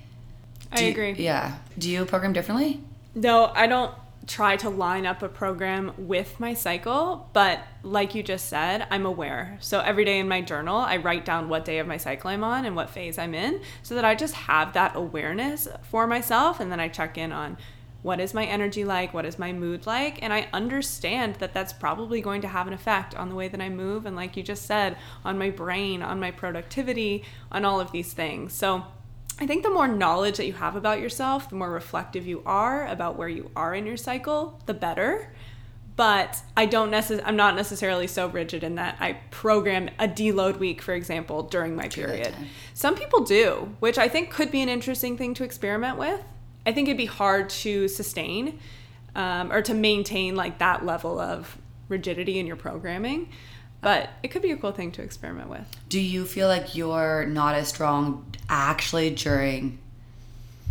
I 0.72 0.76
Do 0.76 0.84
you- 0.84 0.90
agree. 0.90 1.12
Yeah. 1.12 1.56
Do 1.78 1.90
you 1.90 2.04
program 2.06 2.32
differently? 2.32 2.80
No, 3.14 3.52
I 3.54 3.66
don't 3.66 3.92
try 4.28 4.56
to 4.58 4.68
line 4.68 5.06
up 5.06 5.22
a 5.22 5.28
program 5.28 5.92
with 5.96 6.38
my 6.38 6.52
cycle, 6.52 7.30
but 7.32 7.60
like 7.82 8.14
you 8.14 8.22
just 8.22 8.46
said, 8.48 8.86
I'm 8.90 9.06
aware. 9.06 9.56
So 9.60 9.80
every 9.80 10.04
day 10.04 10.18
in 10.18 10.28
my 10.28 10.42
journal, 10.42 10.76
I 10.76 10.98
write 10.98 11.24
down 11.24 11.48
what 11.48 11.64
day 11.64 11.78
of 11.78 11.86
my 11.86 11.96
cycle 11.96 12.30
I'm 12.30 12.44
on 12.44 12.66
and 12.66 12.76
what 12.76 12.90
phase 12.90 13.18
I'm 13.18 13.34
in 13.34 13.62
so 13.82 13.94
that 13.94 14.04
I 14.04 14.14
just 14.14 14.34
have 14.34 14.74
that 14.74 14.94
awareness 14.94 15.66
for 15.90 16.06
myself 16.06 16.60
and 16.60 16.70
then 16.70 16.78
I 16.78 16.88
check 16.88 17.16
in 17.16 17.32
on 17.32 17.56
what 18.02 18.20
is 18.20 18.34
my 18.34 18.44
energy 18.44 18.84
like, 18.84 19.12
what 19.12 19.24
is 19.24 19.38
my 19.38 19.52
mood 19.52 19.86
like, 19.86 20.22
and 20.22 20.32
I 20.32 20.48
understand 20.52 21.36
that 21.36 21.52
that's 21.52 21.72
probably 21.72 22.20
going 22.20 22.42
to 22.42 22.48
have 22.48 22.68
an 22.68 22.72
effect 22.72 23.14
on 23.14 23.28
the 23.28 23.34
way 23.34 23.48
that 23.48 23.60
I 23.60 23.70
move 23.70 24.06
and 24.06 24.14
like 24.14 24.36
you 24.36 24.42
just 24.42 24.66
said, 24.66 24.96
on 25.24 25.38
my 25.38 25.50
brain, 25.50 26.02
on 26.02 26.20
my 26.20 26.30
productivity, 26.30 27.24
on 27.50 27.64
all 27.64 27.80
of 27.80 27.90
these 27.90 28.12
things. 28.12 28.52
So 28.52 28.84
I 29.40 29.46
think 29.46 29.62
the 29.62 29.70
more 29.70 29.86
knowledge 29.86 30.36
that 30.38 30.46
you 30.46 30.54
have 30.54 30.74
about 30.74 31.00
yourself, 31.00 31.48
the 31.48 31.56
more 31.56 31.70
reflective 31.70 32.26
you 32.26 32.42
are 32.44 32.86
about 32.86 33.16
where 33.16 33.28
you 33.28 33.50
are 33.54 33.74
in 33.74 33.86
your 33.86 33.96
cycle, 33.96 34.60
the 34.66 34.74
better. 34.74 35.32
But 35.94 36.42
I 36.56 36.66
don't 36.66 36.90
necess- 36.90 37.22
I'm 37.24 37.36
not 37.36 37.56
necessarily 37.56 38.06
so 38.06 38.28
rigid 38.28 38.62
in 38.62 38.76
that 38.76 38.96
I 39.00 39.14
program 39.30 39.90
a 39.98 40.06
deload 40.06 40.58
week, 40.58 40.80
for 40.80 40.94
example, 40.94 41.42
during 41.42 41.74
my 41.74 41.88
period. 41.88 42.34
Some 42.72 42.94
people 42.94 43.24
do, 43.24 43.74
which 43.80 43.98
I 43.98 44.08
think 44.08 44.30
could 44.30 44.50
be 44.50 44.62
an 44.62 44.68
interesting 44.68 45.16
thing 45.16 45.34
to 45.34 45.44
experiment 45.44 45.98
with. 45.98 46.22
I 46.64 46.72
think 46.72 46.86
it'd 46.88 46.98
be 46.98 47.06
hard 47.06 47.48
to 47.50 47.88
sustain 47.88 48.60
um, 49.16 49.50
or 49.50 49.62
to 49.62 49.74
maintain 49.74 50.36
like 50.36 50.58
that 50.58 50.84
level 50.86 51.18
of 51.18 51.58
rigidity 51.88 52.38
in 52.38 52.46
your 52.46 52.56
programming, 52.56 53.28
but 53.80 54.10
it 54.22 54.28
could 54.28 54.42
be 54.42 54.50
a 54.50 54.56
cool 54.56 54.72
thing 54.72 54.90
to 54.92 55.02
experiment 55.02 55.48
with. 55.50 55.66
Do 55.88 56.00
you 56.00 56.24
feel 56.24 56.48
like 56.48 56.74
you're 56.74 57.26
not 57.26 57.54
as 57.54 57.68
strong 57.68 58.26
actually 58.48 59.10
during 59.10 59.78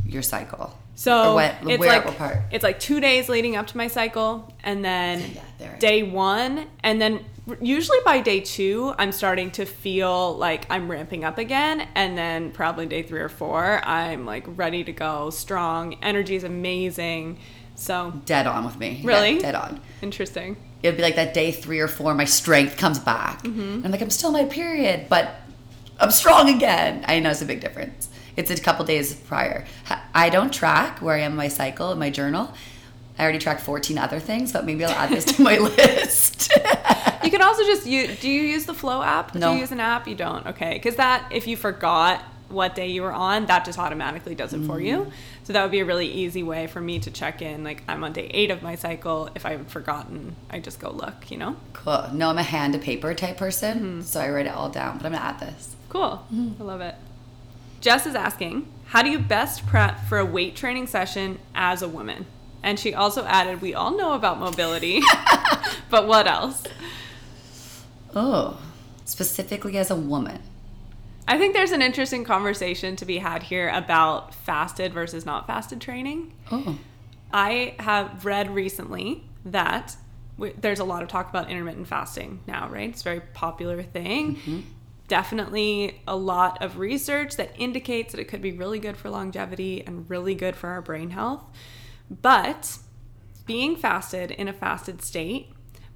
your 0.06 0.22
cycle? 0.22 0.78
So 0.96 1.36
what- 1.36 1.56
it's 1.68 1.80
where- 1.80 1.90
like 2.02 2.18
part? 2.18 2.38
it's 2.52 2.64
like 2.64 2.80
two 2.80 3.00
days 3.00 3.30
leading 3.30 3.56
up 3.56 3.68
to 3.68 3.78
my 3.78 3.88
cycle, 3.88 4.52
and 4.64 4.84
then 4.84 5.24
Yeah, 5.60 5.78
day 5.78 6.02
one, 6.04 6.66
and 6.84 7.00
then 7.00 7.24
usually 7.62 8.00
by 8.04 8.20
day 8.20 8.40
two, 8.40 8.94
I'm 8.98 9.12
starting 9.12 9.52
to 9.52 9.66
feel 9.66 10.36
like 10.36 10.66
I'm 10.72 10.90
ramping 10.90 11.24
up 11.24 11.38
again. 11.38 11.88
And 11.96 12.18
then 12.18 12.52
probably 12.52 12.88
day 12.88 13.04
three 13.04 13.22
or 13.22 13.30
four, 13.30 13.80
I'm 13.86 14.26
like 14.26 14.44
ready 14.48 14.84
to 14.84 14.92
go, 14.92 15.30
strong. 15.30 15.96
Energy 16.02 16.36
is 16.36 16.44
amazing. 16.44 17.38
So, 17.76 18.12
Dead 18.26 18.48
on 18.48 18.66
with 18.66 18.78
me. 18.80 19.02
Really? 19.04 19.36
Yeah, 19.36 19.42
dead 19.42 19.56
on. 19.56 19.80
interesting. 20.02 20.58
It'd 20.88 20.98
be 20.98 21.04
like 21.04 21.16
that 21.16 21.34
day 21.34 21.52
three 21.52 21.80
or 21.80 21.88
four, 21.88 22.14
my 22.14 22.26
strength 22.26 22.78
comes 22.78 23.00
back. 23.00 23.44
Mm-hmm. 23.44 23.82
I'm 23.86 23.92
like, 23.92 24.02
I'm 24.02 24.10
still 24.10 24.32
my 24.32 24.46
period, 24.46 25.08
but 25.10 25.36
I'm 26.00 26.12
strong 26.12 26.50
again. 26.50 27.04
I 27.08 27.20
know 27.20 27.30
it's 27.32 27.42
a 27.42 27.46
big 27.46 27.60
difference. 27.62 28.10
It's 28.36 28.52
a 28.52 28.58
couple 28.62 28.86
days 28.86 29.16
prior. 29.16 29.66
I 30.14 30.30
don't 30.30 30.54
track 30.54 31.00
where 31.02 31.16
I 31.16 31.22
am 31.22 31.32
in 31.32 31.38
my 31.38 31.48
cycle 31.48 31.92
in 31.92 32.00
my 32.00 32.10
journal. 32.10 32.54
I 33.20 33.24
already 33.24 33.40
tracked 33.40 33.62
14 33.62 33.98
other 33.98 34.20
things, 34.20 34.52
but 34.54 34.64
maybe 34.64 34.86
I'll 34.86 34.92
add 34.92 35.10
this 35.10 35.26
to 35.26 35.42
my 35.42 35.58
list. 35.78 36.52
You 37.24 37.32
can 37.32 37.42
also 37.42 37.64
just 37.64 37.88
use, 37.88 38.20
do 38.20 38.30
you 38.30 38.42
use 38.44 38.66
the 38.68 38.76
Flo 38.76 39.02
app? 39.02 39.34
Do 39.34 39.40
you 39.40 39.54
use 39.58 39.72
an 39.72 39.80
app? 39.80 40.08
You 40.08 40.14
don't. 40.16 40.46
Okay. 40.48 40.74
Because 40.76 40.98
that, 40.98 41.28
if 41.32 41.48
you 41.48 41.58
forgot 41.58 42.24
what 42.50 42.76
day 42.76 42.88
you 42.90 43.02
were 43.02 43.12
on, 43.12 43.48
that 43.48 43.66
just 43.66 43.80
automatically 43.80 44.36
does 44.36 44.54
it 44.54 44.60
for 44.66 44.78
Mm. 44.78 44.86
you. 44.86 45.12
So 45.48 45.54
that 45.54 45.62
would 45.62 45.72
be 45.72 45.80
a 45.80 45.86
really 45.86 46.12
easy 46.12 46.44
way 46.44 46.68
for 46.68 46.82
me 46.82 47.00
to 47.00 47.10
check 47.10 47.42
in. 47.42 47.64
Like 47.64 47.82
I'm 47.88 48.04
on 48.04 48.12
day 48.12 48.30
eight 48.34 48.52
of 48.52 48.62
my 48.62 48.76
cycle. 48.76 49.30
If 49.34 49.46
I've 49.46 49.66
forgotten, 49.70 50.36
I 50.50 50.60
just 50.60 50.78
go 50.78 50.92
look, 50.92 51.32
you 51.32 51.38
know? 51.38 51.56
cool. 51.72 52.04
No, 52.12 52.28
I'm 52.32 52.38
a 52.38 52.44
hand 52.44 52.74
to 52.74 52.80
paper 52.80 53.14
type 53.14 53.38
person, 53.38 53.80
Mm-hmm. 53.80 54.02
so 54.02 54.20
I 54.20 54.30
write 54.30 54.46
it 54.48 54.54
all 54.54 54.68
down, 54.68 54.98
but 54.98 55.06
I'm 55.06 55.14
gonna 55.14 55.24
add 55.24 55.40
this. 55.40 55.78
Cool. 55.88 56.22
I 56.60 56.64
love 56.64 56.82
it. 56.82 56.96
Jess 57.80 58.06
is 58.06 58.14
asking, 58.14 58.68
how 58.88 59.02
do 59.02 59.10
you 59.10 59.20
best 59.20 59.66
prep 59.66 60.04
for 60.10 60.18
a 60.18 60.26
weight 60.26 60.58
training 60.58 60.88
session 60.88 61.40
as 61.56 61.82
a 61.82 61.88
woman? 61.88 62.26
And 62.62 62.78
she 62.78 62.94
also 62.94 63.24
added, 63.24 63.62
we 63.62 63.74
all 63.74 63.96
know 63.96 64.16
about 64.16 64.40
mobility, 64.40 65.00
but 65.90 66.08
what 66.10 66.28
else? 66.28 66.62
Oh, 68.14 68.60
specifically 69.06 69.78
as 69.78 69.90
a 69.92 69.96
woman. 69.96 70.42
I 71.28 71.38
think 71.38 71.54
there's 71.54 71.72
an 71.72 71.82
interesting 71.82 72.24
conversation 72.24 72.96
to 72.96 73.06
be 73.06 73.18
had 73.18 73.44
here 73.44 73.70
about 73.70 74.34
fasted 74.34 74.94
versus 74.94 75.26
not 75.26 75.46
fasted 75.46 75.82
training. 75.82 76.34
Oh, 76.52 76.78
I 77.32 77.76
have 77.80 78.26
read 78.26 78.54
recently 78.56 79.24
that 79.46 79.98
w- 80.38 80.56
there's 80.60 80.80
a 80.80 80.86
lot 80.86 81.04
of 81.04 81.10
talk 81.10 81.30
about 81.30 81.50
intermittent 81.50 81.88
fasting 81.88 82.40
now, 82.48 82.70
right? 82.70 82.90
It's 82.90 83.02
a 83.02 83.04
very 83.04 83.20
popular 83.20 83.84
thing. 83.84 84.38
Mm-hmm. 84.38 84.60
Definitely 85.10 86.02
a 86.08 86.16
lot 86.16 86.62
of 86.62 86.78
research 86.78 87.36
that 87.36 87.52
indicates 87.58 88.14
that 88.14 88.22
it 88.22 88.26
could 88.26 88.42
be 88.42 88.54
really 88.54 88.80
good 88.80 88.96
for 88.96 89.10
longevity 89.10 89.84
and 89.86 90.10
really 90.10 90.36
good 90.36 90.56
for 90.56 90.70
our 90.70 90.82
brain 90.82 91.10
health. 91.10 91.44
But 92.10 92.78
being 93.46 93.76
fasted 93.76 94.32
in 94.32 94.48
a 94.48 94.54
fasted 94.54 95.02
state 95.02 95.50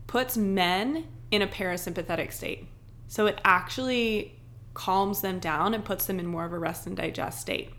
puts 0.07 0.35
men 0.35 1.07
in 1.29 1.41
a 1.41 1.47
parasympathetic 1.47 2.33
state. 2.33 2.67
So 3.07 3.27
it 3.27 3.39
actually 3.45 4.40
calms 4.74 5.22
them 5.22 5.40
down 5.40 5.74
and 5.74 5.86
puts 5.86 6.06
them 6.06 6.20
in 6.20 6.28
more 6.28 6.46
of 6.46 6.54
a 6.54 6.60
rest 6.60 6.88
and 6.88 6.96
digest 6.96 7.42
state. 7.42 7.72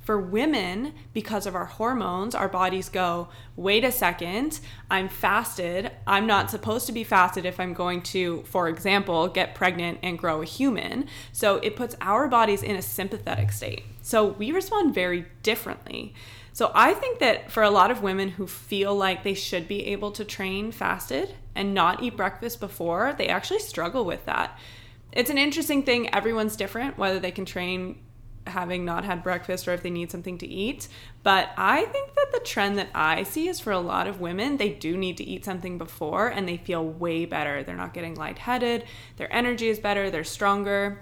For 0.00 0.18
women, 0.18 0.94
because 1.12 1.44
of 1.44 1.54
our 1.54 1.66
hormones, 1.66 2.34
our 2.34 2.48
bodies 2.48 2.88
go, 2.88 3.28
wait 3.56 3.84
a 3.84 3.92
second, 3.92 4.58
I'm 4.90 5.06
fasted. 5.06 5.90
I'm 6.06 6.26
not 6.26 6.50
supposed 6.50 6.86
to 6.86 6.92
be 6.92 7.04
fasted 7.04 7.44
if 7.44 7.60
I'm 7.60 7.74
going 7.74 8.00
to, 8.04 8.42
for 8.44 8.70
example, 8.70 9.28
get 9.28 9.54
pregnant 9.54 9.98
and 10.02 10.18
grow 10.18 10.40
a 10.40 10.46
human. 10.46 11.08
So 11.32 11.56
it 11.56 11.76
puts 11.76 11.94
our 12.00 12.26
bodies 12.26 12.62
in 12.62 12.74
a 12.74 12.80
sympathetic 12.80 13.52
state. 13.52 13.84
So 14.00 14.24
we 14.24 14.50
respond 14.50 14.94
very 14.94 15.26
differently. 15.42 16.14
So 16.54 16.72
I 16.74 16.94
think 16.94 17.18
that 17.18 17.50
for 17.50 17.62
a 17.62 17.70
lot 17.70 17.90
of 17.90 18.02
women 18.02 18.30
who 18.30 18.46
feel 18.46 18.94
like 18.94 19.22
they 19.22 19.34
should 19.34 19.68
be 19.68 19.88
able 19.88 20.10
to 20.12 20.24
train 20.24 20.72
fasted 20.72 21.34
and 21.54 21.74
not 21.74 22.02
eat 22.02 22.16
breakfast 22.16 22.60
before, 22.60 23.14
they 23.18 23.28
actually 23.28 23.60
struggle 23.60 24.06
with 24.06 24.24
that. 24.24 24.58
It's 25.12 25.30
an 25.30 25.38
interesting 25.38 25.82
thing. 25.82 26.14
Everyone's 26.14 26.56
different, 26.56 26.98
whether 26.98 27.18
they 27.18 27.30
can 27.30 27.44
train 27.44 27.98
having 28.48 28.84
not 28.84 29.04
had 29.04 29.22
breakfast 29.22 29.68
or 29.68 29.74
if 29.74 29.82
they 29.82 29.90
need 29.90 30.10
something 30.10 30.38
to 30.38 30.46
eat. 30.46 30.88
But 31.22 31.50
I 31.56 31.84
think 31.86 32.14
that 32.14 32.32
the 32.32 32.40
trend 32.40 32.78
that 32.78 32.88
I 32.94 33.22
see 33.22 33.48
is 33.48 33.60
for 33.60 33.72
a 33.72 33.78
lot 33.78 34.06
of 34.06 34.20
women, 34.20 34.56
they 34.56 34.70
do 34.70 34.96
need 34.96 35.16
to 35.18 35.24
eat 35.24 35.44
something 35.44 35.78
before 35.78 36.28
and 36.28 36.48
they 36.48 36.56
feel 36.56 36.84
way 36.84 37.24
better. 37.24 37.62
They're 37.62 37.76
not 37.76 37.94
getting 37.94 38.14
lightheaded, 38.14 38.84
their 39.16 39.32
energy 39.32 39.68
is 39.68 39.78
better, 39.78 40.10
they're 40.10 40.24
stronger. 40.24 41.00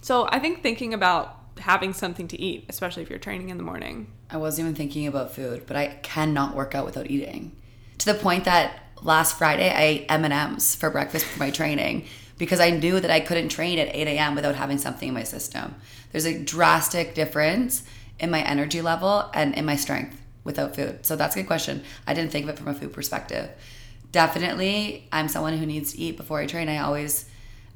So 0.00 0.28
I 0.30 0.38
think 0.38 0.62
thinking 0.62 0.94
about 0.94 1.36
having 1.58 1.92
something 1.92 2.26
to 2.28 2.40
eat, 2.40 2.64
especially 2.68 3.02
if 3.02 3.10
you're 3.10 3.18
training 3.18 3.50
in 3.50 3.58
the 3.58 3.62
morning. 3.62 4.10
I 4.30 4.38
wasn't 4.38 4.66
even 4.66 4.76
thinking 4.76 5.06
about 5.06 5.34
food, 5.34 5.64
but 5.66 5.76
I 5.76 5.98
cannot 6.02 6.56
work 6.56 6.74
out 6.74 6.86
without 6.86 7.10
eating. 7.10 7.52
To 7.98 8.06
the 8.06 8.18
point 8.18 8.44
that 8.44 8.82
last 9.02 9.36
Friday 9.36 9.70
I 9.70 9.82
ate 9.82 10.06
M 10.08 10.24
and 10.24 10.32
M's 10.32 10.74
for 10.74 10.88
breakfast 10.88 11.26
for 11.26 11.38
my 11.38 11.50
training 11.50 12.06
because 12.40 12.58
I 12.58 12.70
knew 12.70 12.98
that 12.98 13.10
I 13.10 13.20
couldn't 13.20 13.50
train 13.50 13.78
at 13.78 13.94
8 13.94 14.08
a.m. 14.08 14.34
without 14.34 14.54
having 14.54 14.78
something 14.78 15.08
in 15.08 15.14
my 15.14 15.24
system. 15.24 15.74
There's 16.10 16.24
a 16.24 16.42
drastic 16.42 17.14
difference 17.14 17.84
in 18.18 18.30
my 18.30 18.40
energy 18.40 18.80
level 18.80 19.30
and 19.34 19.54
in 19.54 19.66
my 19.66 19.76
strength 19.76 20.18
without 20.42 20.74
food. 20.74 21.04
So 21.04 21.16
that's 21.16 21.36
a 21.36 21.40
good 21.40 21.46
question. 21.46 21.84
I 22.06 22.14
didn't 22.14 22.32
think 22.32 22.44
of 22.44 22.48
it 22.48 22.58
from 22.58 22.68
a 22.68 22.74
food 22.74 22.94
perspective. 22.94 23.50
Definitely, 24.10 25.06
I'm 25.12 25.28
someone 25.28 25.58
who 25.58 25.66
needs 25.66 25.92
to 25.92 25.98
eat 25.98 26.16
before 26.16 26.40
I 26.40 26.46
train. 26.46 26.70
I 26.70 26.78
always, 26.78 27.28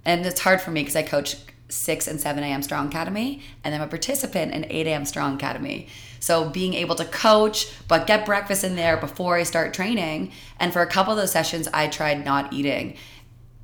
and 0.02 0.24
it's 0.24 0.40
hard 0.40 0.62
for 0.62 0.70
me 0.70 0.80
because 0.80 0.96
I 0.96 1.02
coach 1.02 1.36
6 1.68 2.08
and 2.08 2.18
7 2.18 2.42
a.m. 2.42 2.62
Strong 2.62 2.88
Academy, 2.88 3.42
and 3.64 3.74
I'm 3.74 3.82
a 3.82 3.86
participant 3.86 4.52
in 4.52 4.64
8 4.70 4.86
a.m. 4.86 5.04
Strong 5.04 5.34
Academy. 5.34 5.88
So 6.20 6.48
being 6.48 6.72
able 6.72 6.94
to 6.94 7.04
coach, 7.04 7.68
but 7.86 8.06
get 8.06 8.24
breakfast 8.24 8.64
in 8.64 8.76
there 8.76 8.96
before 8.96 9.36
I 9.36 9.42
start 9.42 9.74
training. 9.74 10.32
And 10.58 10.72
for 10.72 10.80
a 10.80 10.86
couple 10.86 11.12
of 11.12 11.18
those 11.18 11.32
sessions, 11.32 11.68
I 11.74 11.88
tried 11.88 12.24
not 12.24 12.54
eating. 12.54 12.96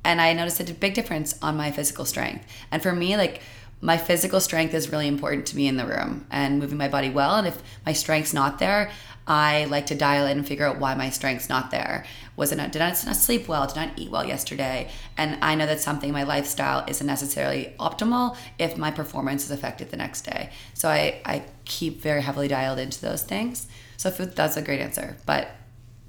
And 0.03 0.19
I 0.19 0.33
noticed 0.33 0.59
a 0.59 0.73
big 0.73 0.93
difference 0.93 1.37
on 1.41 1.57
my 1.57 1.71
physical 1.71 2.05
strength. 2.05 2.45
And 2.71 2.81
for 2.81 2.93
me, 2.93 3.17
like, 3.17 3.41
my 3.81 3.97
physical 3.97 4.39
strength 4.39 4.73
is 4.73 4.91
really 4.91 5.07
important 5.07 5.47
to 5.47 5.55
me 5.55 5.67
in 5.67 5.77
the 5.77 5.85
room 5.85 6.25
and 6.29 6.59
moving 6.59 6.77
my 6.77 6.87
body 6.87 7.09
well. 7.09 7.35
And 7.35 7.47
if 7.47 7.61
my 7.85 7.93
strength's 7.93 8.33
not 8.33 8.59
there, 8.59 8.91
I 9.27 9.65
like 9.65 9.87
to 9.87 9.95
dial 9.95 10.25
in 10.27 10.39
and 10.39 10.47
figure 10.47 10.65
out 10.65 10.79
why 10.79 10.93
my 10.93 11.09
strength's 11.09 11.49
not 11.49 11.71
there. 11.71 12.05
Was 12.35 12.51
it 12.51 12.57
not, 12.57 12.71
did 12.71 12.81
I 12.81 12.89
not 12.89 13.15
sleep 13.15 13.47
well? 13.47 13.67
Did 13.67 13.77
I 13.77 13.85
not 13.85 13.99
eat 13.99 14.11
well 14.11 14.25
yesterday? 14.25 14.89
And 15.17 15.37
I 15.43 15.55
know 15.55 15.65
that 15.65 15.79
something, 15.79 16.11
my 16.11 16.23
lifestyle 16.23 16.83
isn't 16.87 17.05
necessarily 17.05 17.73
optimal 17.79 18.35
if 18.59 18.77
my 18.77 18.91
performance 18.91 19.45
is 19.45 19.51
affected 19.51 19.89
the 19.89 19.97
next 19.97 20.21
day. 20.21 20.49
So 20.73 20.89
I, 20.89 21.21
I 21.25 21.43
keep 21.65 22.01
very 22.01 22.21
heavily 22.21 22.47
dialed 22.47 22.79
into 22.79 23.01
those 23.01 23.23
things. 23.23 23.67
So 23.97 24.09
food, 24.11 24.35
that's 24.35 24.57
a 24.57 24.61
great 24.61 24.81
answer. 24.81 25.17
But 25.25 25.49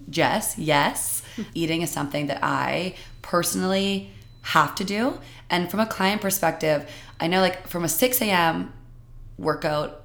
Jess, 0.08 0.58
yes, 0.58 1.22
eating 1.54 1.82
is 1.82 1.90
something 1.90 2.26
that 2.26 2.40
I 2.42 2.94
personally 3.32 4.10
have 4.42 4.74
to 4.74 4.84
do. 4.84 5.18
And 5.48 5.70
from 5.70 5.80
a 5.80 5.86
client 5.86 6.20
perspective, 6.20 6.86
I 7.18 7.28
know 7.28 7.40
like 7.40 7.66
from 7.66 7.82
a 7.82 7.88
6 7.88 8.20
a.m. 8.20 8.74
workout, 9.38 10.04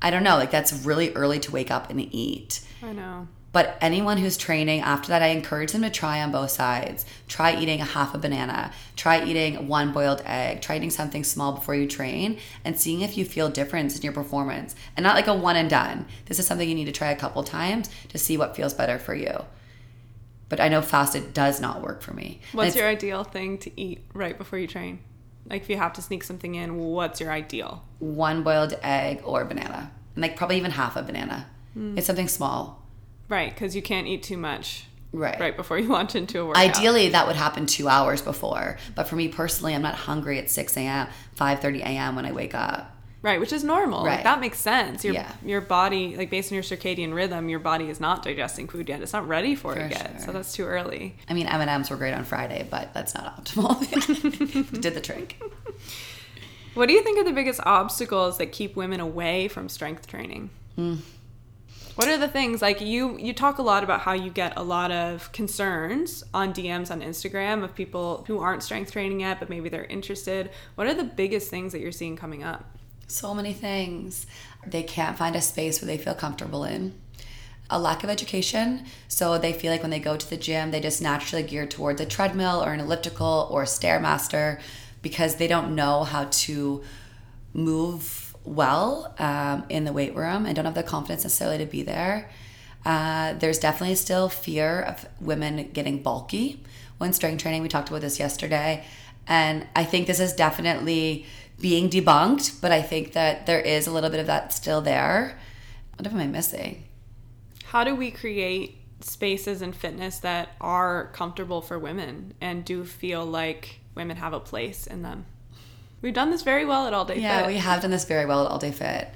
I 0.00 0.10
don't 0.10 0.22
know, 0.22 0.36
like 0.36 0.52
that's 0.52 0.72
really 0.86 1.12
early 1.14 1.40
to 1.40 1.50
wake 1.50 1.72
up 1.72 1.90
and 1.90 2.00
eat. 2.14 2.60
I 2.80 2.92
know. 2.92 3.26
But 3.50 3.76
anyone 3.80 4.16
who's 4.16 4.36
training 4.36 4.80
after 4.80 5.08
that, 5.08 5.22
I 5.22 5.26
encourage 5.26 5.72
them 5.72 5.82
to 5.82 5.90
try 5.90 6.22
on 6.22 6.30
both 6.30 6.52
sides. 6.52 7.04
Try 7.26 7.56
eating 7.56 7.80
a 7.80 7.84
half 7.84 8.14
a 8.14 8.18
banana. 8.18 8.70
Try 8.94 9.24
eating 9.24 9.66
one 9.66 9.92
boiled 9.92 10.22
egg. 10.24 10.62
Try 10.62 10.76
eating 10.76 10.90
something 10.90 11.24
small 11.24 11.52
before 11.54 11.74
you 11.74 11.88
train 11.88 12.38
and 12.64 12.78
seeing 12.78 13.00
if 13.00 13.18
you 13.18 13.24
feel 13.24 13.48
difference 13.48 13.96
in 13.96 14.02
your 14.02 14.12
performance. 14.12 14.76
And 14.96 15.02
not 15.02 15.16
like 15.16 15.26
a 15.26 15.34
one 15.34 15.56
and 15.56 15.68
done. 15.68 16.06
This 16.26 16.38
is 16.38 16.46
something 16.46 16.68
you 16.68 16.76
need 16.76 16.84
to 16.84 16.92
try 16.92 17.10
a 17.10 17.16
couple 17.16 17.42
times 17.42 17.90
to 18.10 18.18
see 18.18 18.36
what 18.36 18.54
feels 18.54 18.72
better 18.72 19.00
for 19.00 19.16
you. 19.16 19.44
But 20.52 20.60
I 20.60 20.68
know 20.68 20.82
fasted 20.82 21.32
does 21.32 21.62
not 21.62 21.80
work 21.80 22.02
for 22.02 22.12
me. 22.12 22.42
What's 22.52 22.76
your 22.76 22.86
ideal 22.86 23.24
thing 23.24 23.56
to 23.56 23.80
eat 23.80 24.02
right 24.12 24.36
before 24.36 24.58
you 24.58 24.66
train? 24.66 24.98
Like 25.48 25.62
if 25.62 25.70
you 25.70 25.78
have 25.78 25.94
to 25.94 26.02
sneak 26.02 26.22
something 26.22 26.54
in, 26.56 26.76
what's 26.76 27.22
your 27.22 27.32
ideal? 27.32 27.82
one 28.00 28.42
boiled 28.42 28.78
egg 28.82 29.22
or 29.24 29.46
banana? 29.46 29.90
And 30.14 30.20
like 30.20 30.36
probably 30.36 30.58
even 30.58 30.72
half 30.72 30.94
a 30.94 31.02
banana. 31.02 31.46
Hmm. 31.72 31.96
It's 31.96 32.06
something 32.06 32.28
small. 32.28 32.82
Right, 33.30 33.48
because 33.48 33.74
you 33.74 33.80
can't 33.80 34.06
eat 34.06 34.22
too 34.22 34.36
much 34.36 34.84
Right. 35.10 35.40
right 35.40 35.56
before 35.56 35.78
you 35.78 35.88
launch 35.96 36.14
into 36.14 36.40
a 36.40 36.44
workout. 36.44 36.62
Ideally, 36.62 37.08
that 37.08 37.26
would 37.26 37.36
happen 37.36 37.64
two 37.64 37.88
hours 37.88 38.20
before. 38.20 38.76
But 38.94 39.08
for 39.08 39.16
me 39.16 39.28
personally, 39.28 39.74
I'm 39.74 39.80
not 39.80 39.94
hungry 39.94 40.38
at 40.38 40.50
6 40.50 40.76
a.m., 40.76 41.08
5.30 41.40 41.80
a.m. 41.80 42.14
when 42.14 42.26
I 42.26 42.32
wake 42.32 42.54
up. 42.54 42.94
Right, 43.22 43.38
which 43.38 43.52
is 43.52 43.62
normal. 43.62 44.00
Like 44.02 44.16
Right. 44.16 44.24
that 44.24 44.40
makes 44.40 44.58
sense. 44.58 45.04
Your 45.04 45.14
Yeah. 45.14 45.30
your 45.44 45.60
body, 45.60 46.16
like 46.16 46.28
based 46.28 46.50
on 46.50 46.54
your 46.56 46.64
circadian 46.64 47.14
rhythm, 47.14 47.48
your 47.48 47.60
body 47.60 47.88
is 47.88 48.00
not 48.00 48.22
digesting 48.24 48.66
food 48.66 48.88
yet. 48.88 49.00
It's 49.00 49.12
not 49.12 49.28
ready 49.28 49.54
for, 49.54 49.76
it 49.76 49.82
For 49.82 49.88
yet. 49.88 50.22
So 50.22 50.32
that's 50.32 50.52
too 50.52 50.64
early. 50.64 51.16
I 51.28 51.34
mean, 51.34 51.46
M&Ms 51.46 51.88
were 51.90 51.96
great 51.96 52.14
on 52.14 52.24
Friday, 52.24 52.66
but 52.68 52.92
that's 52.92 53.14
not 53.14 53.44
optimal. 53.44 53.78
Did 54.80 54.94
the 54.94 55.00
trick. 55.00 55.40
What 56.74 56.88
do 56.88 56.94
you 56.94 57.02
think 57.02 57.18
are 57.18 57.24
the 57.24 57.32
biggest 57.32 57.60
obstacles 57.64 58.38
that 58.38 58.50
keep 58.50 58.74
women 58.76 58.98
away 58.98 59.46
from 59.46 59.68
strength 59.68 60.06
training? 60.08 60.50
Hmm. 60.74 60.96
What 61.94 62.08
are 62.08 62.16
the 62.16 62.28
things 62.28 62.62
like 62.62 62.80
you 62.80 63.18
you 63.18 63.34
talk 63.34 63.58
a 63.58 63.62
lot 63.62 63.84
about 63.84 64.00
how 64.00 64.14
you 64.14 64.30
get 64.30 64.54
a 64.56 64.62
lot 64.62 64.90
of 64.90 65.30
concerns 65.32 66.24
on 66.32 66.54
DMs 66.54 66.90
on 66.90 67.02
Instagram 67.02 67.62
of 67.62 67.74
people 67.74 68.24
who 68.26 68.38
aren't 68.40 68.62
strength 68.62 68.90
training 68.90 69.20
yet 69.20 69.38
but 69.38 69.50
maybe 69.50 69.68
they're 69.68 69.84
interested. 69.84 70.50
What 70.74 70.86
are 70.86 70.94
the 70.94 71.04
biggest 71.04 71.50
things 71.50 71.72
that 71.72 71.80
you're 71.80 71.92
seeing 71.92 72.16
coming 72.16 72.42
up? 72.42 72.78
So 73.12 73.34
many 73.34 73.52
things. 73.52 74.26
They 74.66 74.82
can't 74.82 75.18
find 75.18 75.36
a 75.36 75.40
space 75.42 75.80
where 75.80 75.86
they 75.86 75.98
feel 75.98 76.14
comfortable 76.14 76.64
in. 76.64 76.94
a 77.70 77.78
lack 77.78 78.04
of 78.04 78.10
education. 78.10 78.84
So 79.08 79.38
they 79.38 79.52
feel 79.54 79.70
like 79.72 79.80
when 79.82 79.90
they 79.90 79.98
go 79.98 80.16
to 80.16 80.28
the 80.28 80.36
gym, 80.36 80.70
they 80.70 80.80
just 80.80 81.00
naturally 81.00 81.42
gear 81.42 81.66
towards 81.66 82.00
a 82.02 82.06
treadmill 82.06 82.62
or 82.62 82.72
an 82.72 82.80
elliptical 82.80 83.48
or 83.50 83.62
a 83.62 83.66
stairmaster 83.66 84.60
because 85.00 85.36
they 85.36 85.46
don't 85.46 85.74
know 85.74 86.04
how 86.04 86.24
to 86.30 86.82
move 87.54 88.34
well 88.44 89.14
um, 89.18 89.64
in 89.70 89.84
the 89.84 89.92
weight 89.92 90.14
room 90.14 90.44
and 90.44 90.54
don't 90.54 90.66
have 90.66 90.74
the 90.74 90.82
confidence 90.82 91.24
necessarily 91.24 91.58
to 91.58 91.66
be 91.66 91.82
there. 91.82 92.30
Uh, 92.84 93.32
there's 93.34 93.58
definitely 93.58 93.94
still 93.94 94.28
fear 94.28 94.80
of 94.82 95.08
women 95.20 95.70
getting 95.72 96.02
bulky 96.02 96.62
when 96.98 97.12
strength 97.14 97.40
training. 97.42 97.62
We 97.62 97.68
talked 97.68 97.88
about 97.88 98.02
this 98.02 98.18
yesterday. 98.18 98.84
And 99.26 99.66
I 99.76 99.84
think 99.84 100.06
this 100.06 100.20
is 100.20 100.32
definitely 100.34 101.26
being 101.60 101.88
debunked, 101.88 102.60
but 102.60 102.72
I 102.72 102.82
think 102.82 103.12
that 103.12 103.46
there 103.46 103.60
is 103.60 103.86
a 103.86 103.92
little 103.92 104.10
bit 104.10 104.20
of 104.20 104.26
that 104.26 104.52
still 104.52 104.80
there. 104.80 105.38
What 105.96 106.06
am 106.06 106.18
I 106.18 106.26
missing? 106.26 106.84
How 107.64 107.84
do 107.84 107.94
we 107.94 108.10
create 108.10 108.78
spaces 109.00 109.62
in 109.62 109.72
fitness 109.72 110.18
that 110.18 110.50
are 110.60 111.08
comfortable 111.12 111.60
for 111.60 111.78
women 111.78 112.34
and 112.40 112.64
do 112.64 112.84
feel 112.84 113.24
like 113.24 113.80
women 113.94 114.16
have 114.16 114.32
a 114.32 114.40
place 114.40 114.86
in 114.86 115.02
them? 115.02 115.26
We've 116.00 116.14
done 116.14 116.30
this 116.30 116.42
very 116.42 116.64
well 116.64 116.86
at 116.86 116.94
All 116.94 117.04
Day 117.04 117.20
yeah, 117.20 117.38
Fit. 117.38 117.42
Yeah, 117.42 117.46
we 117.46 117.56
have 117.58 117.82
done 117.82 117.92
this 117.92 118.04
very 118.04 118.26
well 118.26 118.44
at 118.44 118.50
All 118.50 118.58
Day 118.58 118.72
Fit. 118.72 119.08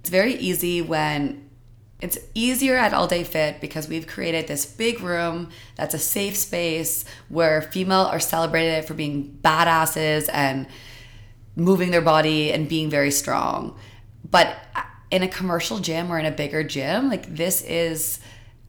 It's 0.00 0.10
very 0.10 0.34
easy 0.34 0.80
when 0.80 1.48
it's 2.00 2.18
easier 2.34 2.76
at 2.76 2.92
All 2.92 3.06
Day 3.06 3.24
Fit 3.24 3.60
because 3.60 3.88
we've 3.88 4.06
created 4.06 4.46
this 4.46 4.66
big 4.66 5.00
room 5.00 5.50
that's 5.76 5.94
a 5.94 5.98
safe 5.98 6.36
space 6.36 7.04
where 7.28 7.62
female 7.62 8.06
are 8.06 8.20
celebrated 8.20 8.84
for 8.84 8.94
being 8.94 9.38
badasses 9.42 10.28
and 10.32 10.66
moving 11.56 11.90
their 11.90 12.02
body 12.02 12.52
and 12.52 12.68
being 12.68 12.90
very 12.90 13.10
strong. 13.10 13.76
But 14.30 14.56
uh, 14.74 14.82
in 15.10 15.22
a 15.22 15.28
commercial 15.28 15.78
gym 15.78 16.10
or 16.10 16.18
in 16.18 16.26
a 16.26 16.30
bigger 16.30 16.62
gym, 16.62 17.08
like 17.08 17.34
this 17.34 17.62
is 17.62 18.20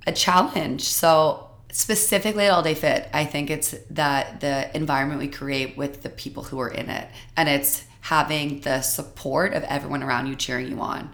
a 0.06 0.12
challenge. 0.12 0.84
So 0.84 1.50
specifically 1.72 2.46
at 2.46 2.52
All 2.52 2.62
Day 2.62 2.76
Fit, 2.76 3.10
I 3.14 3.26
think 3.26 3.50
it's 3.50 3.76
that 3.90 4.42
the 4.42 4.76
environment 4.76 5.20
we 5.20 5.28
create 5.28 5.78
with 5.78 6.04
the 6.04 6.10
people 6.10 6.44
who 6.44 6.60
are 6.60 6.70
in 6.70 6.90
it, 6.90 7.08
and 7.36 7.50
it's 7.50 7.86
having 8.02 8.60
the 8.62 8.82
support 8.82 9.54
of 9.54 9.64
everyone 9.64 10.04
around 10.04 10.28
you 10.28 10.36
cheering 10.36 10.68
you 10.68 10.80
on, 10.82 11.10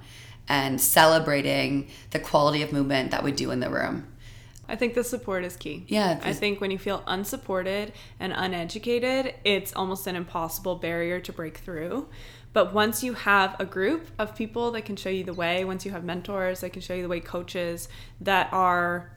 and 0.48 0.82
celebrating 0.82 1.88
the 2.10 2.20
quality 2.20 2.64
of 2.64 2.74
movement 2.74 3.12
that 3.12 3.24
we 3.24 3.32
do 3.32 3.52
in 3.52 3.60
the 3.60 3.70
room. 3.70 4.08
I 4.70 4.76
think 4.76 4.94
the 4.94 5.04
support 5.04 5.44
is 5.44 5.58
key. 5.58 5.86
Yeah, 5.88 6.20
I 6.24 6.34
think 6.34 6.62
when 6.62 6.72
you 6.72 6.78
feel 6.78 7.04
unsupported 7.08 7.92
and 8.20 8.32
uneducated, 8.36 9.36
it's 9.44 9.74
almost 9.74 10.08
an 10.08 10.16
impossible 10.16 10.76
barrier 10.76 11.20
to 11.20 11.34
break 11.34 11.58
through. 11.58 12.08
But 12.54 12.74
once 12.74 13.04
you 13.04 13.14
have 13.14 13.56
a 13.60 13.66
group 13.66 14.08
of 14.18 14.36
people 14.36 14.72
that 14.72 14.86
can 14.86 14.96
show 14.96 15.10
you 15.10 15.24
the 15.24 15.34
way, 15.34 15.66
once 15.66 15.86
you 15.86 15.92
have 15.92 16.04
mentors 16.04 16.62
that 16.62 16.72
can 16.72 16.82
show 16.82 16.94
you 16.94 17.04
the 17.04 17.08
way, 17.08 17.20
coaches 17.20 17.90
that 18.22 18.52
are 18.52 19.12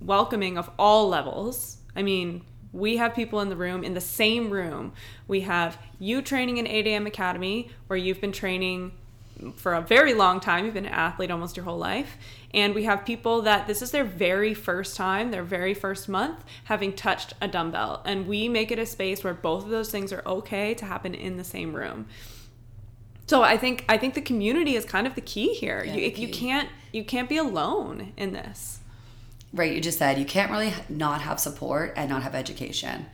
welcoming 0.00 0.58
of 0.58 0.70
all 0.78 1.08
levels. 1.08 1.78
I 1.96 2.02
mean, 2.02 2.44
we 2.72 2.96
have 2.96 3.14
people 3.14 3.40
in 3.40 3.48
the 3.48 3.56
room, 3.56 3.84
in 3.84 3.94
the 3.94 4.00
same 4.00 4.50
room. 4.50 4.92
We 5.28 5.42
have 5.42 5.78
you 5.98 6.20
training 6.22 6.58
in 6.58 6.66
8 6.66 6.86
a.m. 6.86 7.06
Academy, 7.06 7.70
where 7.86 7.96
you've 7.96 8.20
been 8.20 8.32
training 8.32 8.92
for 9.52 9.74
a 9.74 9.80
very 9.80 10.14
long 10.14 10.40
time. 10.40 10.64
You've 10.64 10.74
been 10.74 10.86
an 10.86 10.92
athlete 10.92 11.30
almost 11.30 11.56
your 11.56 11.64
whole 11.64 11.78
life. 11.78 12.16
And 12.52 12.74
we 12.74 12.84
have 12.84 13.04
people 13.04 13.42
that 13.42 13.66
this 13.66 13.82
is 13.82 13.90
their 13.90 14.04
very 14.04 14.54
first 14.54 14.96
time, 14.96 15.30
their 15.30 15.42
very 15.42 15.74
first 15.74 16.08
month 16.08 16.44
having 16.64 16.92
touched 16.92 17.34
a 17.40 17.48
dumbbell. 17.48 18.02
And 18.04 18.26
we 18.26 18.48
make 18.48 18.70
it 18.70 18.78
a 18.78 18.86
space 18.86 19.24
where 19.24 19.34
both 19.34 19.64
of 19.64 19.70
those 19.70 19.90
things 19.90 20.12
are 20.12 20.22
okay 20.26 20.74
to 20.74 20.84
happen 20.84 21.14
in 21.14 21.36
the 21.36 21.44
same 21.44 21.74
room. 21.74 22.06
So 23.26 23.42
I 23.42 23.56
think 23.56 23.84
I 23.88 23.96
think 23.96 24.14
the 24.14 24.20
community 24.20 24.76
is 24.76 24.84
kind 24.84 25.06
of 25.06 25.14
the 25.14 25.20
key 25.20 25.54
here. 25.54 25.82
Yeah, 25.84 25.94
you, 25.94 26.10
the 26.10 26.20
you 26.20 26.28
can't 26.28 26.68
you 26.92 27.04
can't 27.04 27.28
be 27.28 27.38
alone 27.38 28.12
in 28.16 28.32
this. 28.32 28.80
right 29.52 29.72
you 29.72 29.80
just 29.80 29.98
said 29.98 30.18
you 30.18 30.26
can't 30.26 30.50
really 30.50 30.74
not 30.88 31.22
have 31.22 31.40
support 31.40 31.94
and 31.96 32.10
not 32.10 32.22
have 32.22 32.34
education 32.34 33.06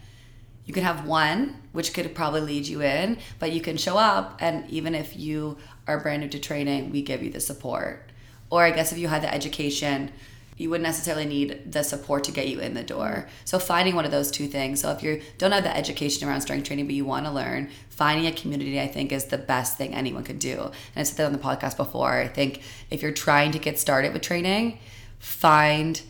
you 0.71 0.75
can 0.75 0.85
have 0.85 1.05
one 1.05 1.57
which 1.73 1.93
could 1.93 2.15
probably 2.15 2.41
lead 2.43 2.65
you 2.65 2.81
in 2.81 3.19
but 3.41 3.51
you 3.51 3.61
can 3.61 3.77
show 3.77 3.99
up 3.99 4.37
and 4.39 4.71
even 4.71 4.95
if 4.95 5.17
you 5.17 5.59
are 5.89 5.99
brand 5.99 6.23
new 6.23 6.29
to 6.29 6.39
training 6.39 6.93
we 6.93 7.03
give 7.03 7.25
you 7.25 7.31
the 7.31 7.41
support. 7.41 8.09
Or 8.51 8.63
i 8.63 8.71
guess 8.71 8.93
if 8.93 8.99
you 8.99 9.09
had 9.09 9.21
the 9.21 9.35
education 9.35 10.13
you 10.57 10.71
wouldn't 10.71 10.87
necessarily 10.87 11.25
need 11.25 11.73
the 11.73 11.83
support 11.83 12.23
to 12.23 12.31
get 12.31 12.47
you 12.47 12.61
in 12.61 12.75
the 12.75 12.85
door. 12.85 13.27
So 13.45 13.59
finding 13.59 13.97
one 13.97 14.05
of 14.05 14.13
those 14.13 14.31
two 14.31 14.47
things. 14.47 14.81
So 14.81 14.93
if 14.93 15.03
you 15.03 15.23
don't 15.39 15.51
have 15.51 15.65
the 15.65 15.77
education 15.77 16.29
around 16.29 16.43
strength 16.43 16.69
training 16.69 16.87
but 16.87 16.95
you 16.95 17.05
want 17.05 17.27
to 17.27 17.33
learn 17.33 17.69
finding 17.89 18.29
a 18.29 18.33
community 18.33 18.81
i 18.81 18.87
think 18.87 19.11
is 19.11 19.25
the 19.25 19.39
best 19.39 19.77
thing 19.77 19.93
anyone 19.93 20.23
could 20.23 20.39
do. 20.39 20.57
And 20.95 21.01
i 21.01 21.03
said 21.03 21.17
that 21.17 21.27
on 21.27 21.33
the 21.33 21.39
podcast 21.39 21.77
before. 21.77 22.13
I 22.13 22.29
think 22.29 22.63
if 22.93 23.03
you're 23.03 23.11
trying 23.11 23.51
to 23.51 23.59
get 23.59 23.77
started 23.81 24.13
with 24.13 24.23
training 24.23 24.79
find 25.19 26.01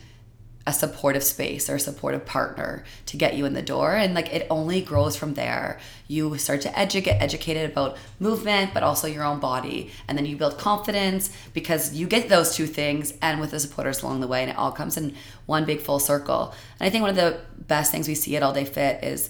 a 0.67 0.73
supportive 0.73 1.23
space 1.23 1.69
or 1.69 1.75
a 1.75 1.79
supportive 1.79 2.25
partner 2.25 2.83
to 3.07 3.17
get 3.17 3.35
you 3.35 3.45
in 3.45 3.53
the 3.53 3.61
door. 3.61 3.95
And 3.95 4.13
like 4.13 4.31
it 4.33 4.45
only 4.49 4.81
grows 4.81 5.15
from 5.15 5.33
there. 5.33 5.79
You 6.07 6.37
start 6.37 6.61
to 6.61 6.69
edu- 6.69 7.03
get 7.03 7.21
educated 7.21 7.71
about 7.71 7.97
movement 8.19 8.73
but 8.73 8.83
also 8.83 9.07
your 9.07 9.23
own 9.23 9.39
body. 9.39 9.91
And 10.07 10.17
then 10.17 10.25
you 10.25 10.37
build 10.37 10.57
confidence 10.57 11.35
because 11.53 11.93
you 11.95 12.07
get 12.07 12.29
those 12.29 12.55
two 12.55 12.67
things 12.67 13.13
and 13.21 13.39
with 13.39 13.51
the 13.51 13.59
supporters 13.59 14.03
along 14.03 14.21
the 14.21 14.27
way 14.27 14.41
and 14.41 14.51
it 14.51 14.57
all 14.57 14.71
comes 14.71 14.97
in 14.97 15.15
one 15.45 15.65
big 15.65 15.81
full 15.81 15.99
circle. 15.99 16.53
And 16.79 16.87
i 16.87 16.89
think 16.89 17.01
one 17.01 17.09
of 17.09 17.15
the 17.15 17.39
best 17.67 17.91
things 17.91 18.07
we 18.07 18.15
see 18.15 18.35
at 18.35 18.43
all 18.43 18.53
day 18.53 18.65
fit 18.65 19.03
is 19.03 19.29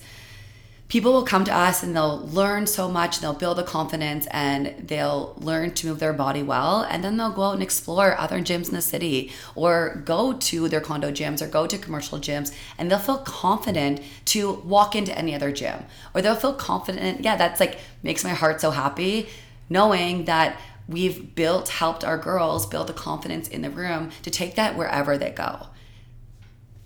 people 0.91 1.13
will 1.13 1.23
come 1.23 1.45
to 1.45 1.55
us 1.55 1.83
and 1.83 1.95
they'll 1.95 2.19
learn 2.27 2.67
so 2.67 2.89
much 2.89 3.21
they'll 3.21 3.33
build 3.33 3.57
a 3.57 3.63
confidence 3.63 4.27
and 4.29 4.75
they'll 4.89 5.33
learn 5.37 5.71
to 5.71 5.87
move 5.87 5.99
their 5.99 6.11
body 6.11 6.43
well 6.43 6.81
and 6.81 7.01
then 7.01 7.15
they'll 7.15 7.31
go 7.31 7.43
out 7.43 7.53
and 7.53 7.63
explore 7.63 8.19
other 8.19 8.39
gyms 8.39 8.67
in 8.67 8.73
the 8.73 8.81
city 8.81 9.31
or 9.55 10.01
go 10.03 10.33
to 10.33 10.67
their 10.67 10.81
condo 10.81 11.09
gyms 11.09 11.41
or 11.41 11.47
go 11.47 11.65
to 11.65 11.77
commercial 11.77 12.19
gyms 12.19 12.53
and 12.77 12.91
they'll 12.91 12.99
feel 12.99 13.19
confident 13.19 14.01
to 14.25 14.51
walk 14.65 14.93
into 14.93 15.17
any 15.17 15.33
other 15.33 15.49
gym. 15.49 15.85
Or 16.13 16.21
they'll 16.21 16.35
feel 16.35 16.55
confident 16.55 17.21
yeah 17.21 17.37
that's 17.37 17.61
like 17.61 17.79
makes 18.03 18.25
my 18.25 18.31
heart 18.31 18.59
so 18.59 18.71
happy 18.71 19.29
knowing 19.69 20.25
that 20.25 20.59
we've 20.89 21.33
built 21.35 21.69
helped 21.69 22.03
our 22.03 22.17
girls 22.17 22.65
build 22.65 22.87
the 22.87 22.93
confidence 22.93 23.47
in 23.47 23.61
the 23.61 23.69
room 23.69 24.11
to 24.23 24.29
take 24.29 24.55
that 24.55 24.75
wherever 24.75 25.17
they 25.17 25.31
go. 25.31 25.67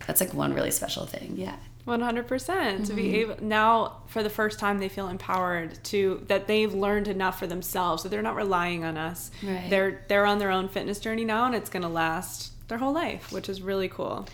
That's 0.06 0.22
like 0.22 0.36
one 0.36 0.54
really 0.54 0.70
special 0.70 1.08
thing 1.08 1.34
yeah 1.38 1.56
One 1.86 2.02
hundred 2.02 2.28
percent. 2.28 2.88
To 2.88 2.94
Mm-hmm. 2.94 3.02
be 3.02 3.16
able 3.22 3.36
now 3.44 3.98
for 4.08 4.24
the 4.24 4.30
first 4.30 4.60
time 4.60 4.80
they 4.80 4.90
feel 4.90 5.08
empowered 5.08 5.84
to 5.86 6.24
that 6.28 6.48
they've 6.48 6.74
learned 6.74 7.08
enough 7.08 7.38
for 7.40 7.48
themselves, 7.48 8.02
so 8.04 8.10
they're 8.10 8.22
not 8.24 8.36
relying 8.36 8.84
on 8.84 8.98
us. 8.98 9.32
Right. 9.44 9.70
They're 9.70 10.04
they're 10.08 10.26
on 10.26 10.40
their 10.40 10.52
own 10.52 10.68
fitness 10.70 11.00
journey 11.00 11.26
now, 11.26 11.46
and 11.46 11.56
it's 11.56 11.70
gonna 11.70 11.90
last 11.90 12.52
their 12.68 12.80
whole 12.80 12.94
life, 12.94 13.32
which 13.32 13.48
is 13.50 13.62
really 13.62 13.88
cool. 13.88 14.28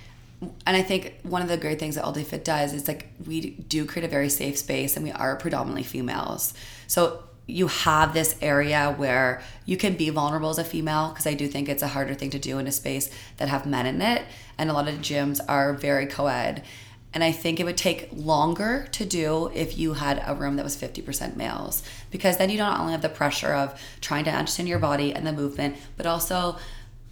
and 0.66 0.76
I 0.78 0.82
think 0.82 1.16
one 1.24 1.42
of 1.42 1.50
the 1.50 1.58
great 1.58 1.78
things 1.78 1.96
that 1.96 2.04
All 2.06 2.14
Day 2.14 2.24
Fit 2.24 2.46
does 2.46 2.74
is 2.74 2.88
like 2.88 3.08
we 3.28 3.52
do 3.68 3.86
create 3.86 4.06
a 4.06 4.10
very 4.10 4.30
safe 4.30 4.58
space 4.58 4.96
and 4.96 5.04
we 5.06 5.12
are 5.12 5.36
predominantly 5.36 5.84
females. 5.84 6.54
So 6.88 7.24
you 7.48 7.68
have 7.68 8.14
this 8.14 8.38
area 8.42 8.94
where 8.98 9.42
you 9.66 9.76
can 9.76 9.96
be 9.98 10.10
vulnerable 10.10 10.50
as 10.50 10.58
a 10.58 10.64
female 10.64 11.10
because 11.10 11.28
I 11.28 11.34
do 11.34 11.48
think 11.50 11.68
it's 11.68 11.84
a 11.84 11.90
harder 11.90 12.14
thing 12.14 12.30
to 12.30 12.40
do 12.40 12.58
in 12.60 12.66
a 12.68 12.72
space 12.72 13.10
that 13.38 13.50
have 13.50 13.66
men 13.66 13.86
in 13.86 14.02
it. 14.02 14.24
And 14.58 14.70
a 14.70 14.74
lot 14.74 14.88
of 14.88 14.96
gyms 15.00 15.42
are 15.50 15.74
very 15.74 16.06
co 16.06 16.28
ed. 16.28 16.64
And 17.14 17.24
I 17.24 17.32
think 17.32 17.60
it 17.60 17.66
would 17.66 17.78
take 17.78 18.10
longer 18.14 18.88
to 18.94 19.06
do 19.06 19.52
if 19.54 19.78
you 19.78 19.94
had 19.94 20.24
a 20.26 20.34
room 20.34 20.56
that 20.56 20.64
was 20.64 20.76
50% 20.76 21.36
males 21.36 21.84
because 22.10 22.38
then 22.38 22.50
you 22.50 22.58
don't 22.58 22.80
only 22.80 22.94
have 22.94 23.02
the 23.02 23.10
pressure 23.10 23.54
of 23.54 23.82
trying 24.00 24.24
to 24.26 24.32
understand 24.32 24.70
your 24.70 24.80
body 24.80 25.14
and 25.14 25.28
the 25.28 25.34
movement, 25.34 25.76
but 25.98 26.06
also 26.06 26.58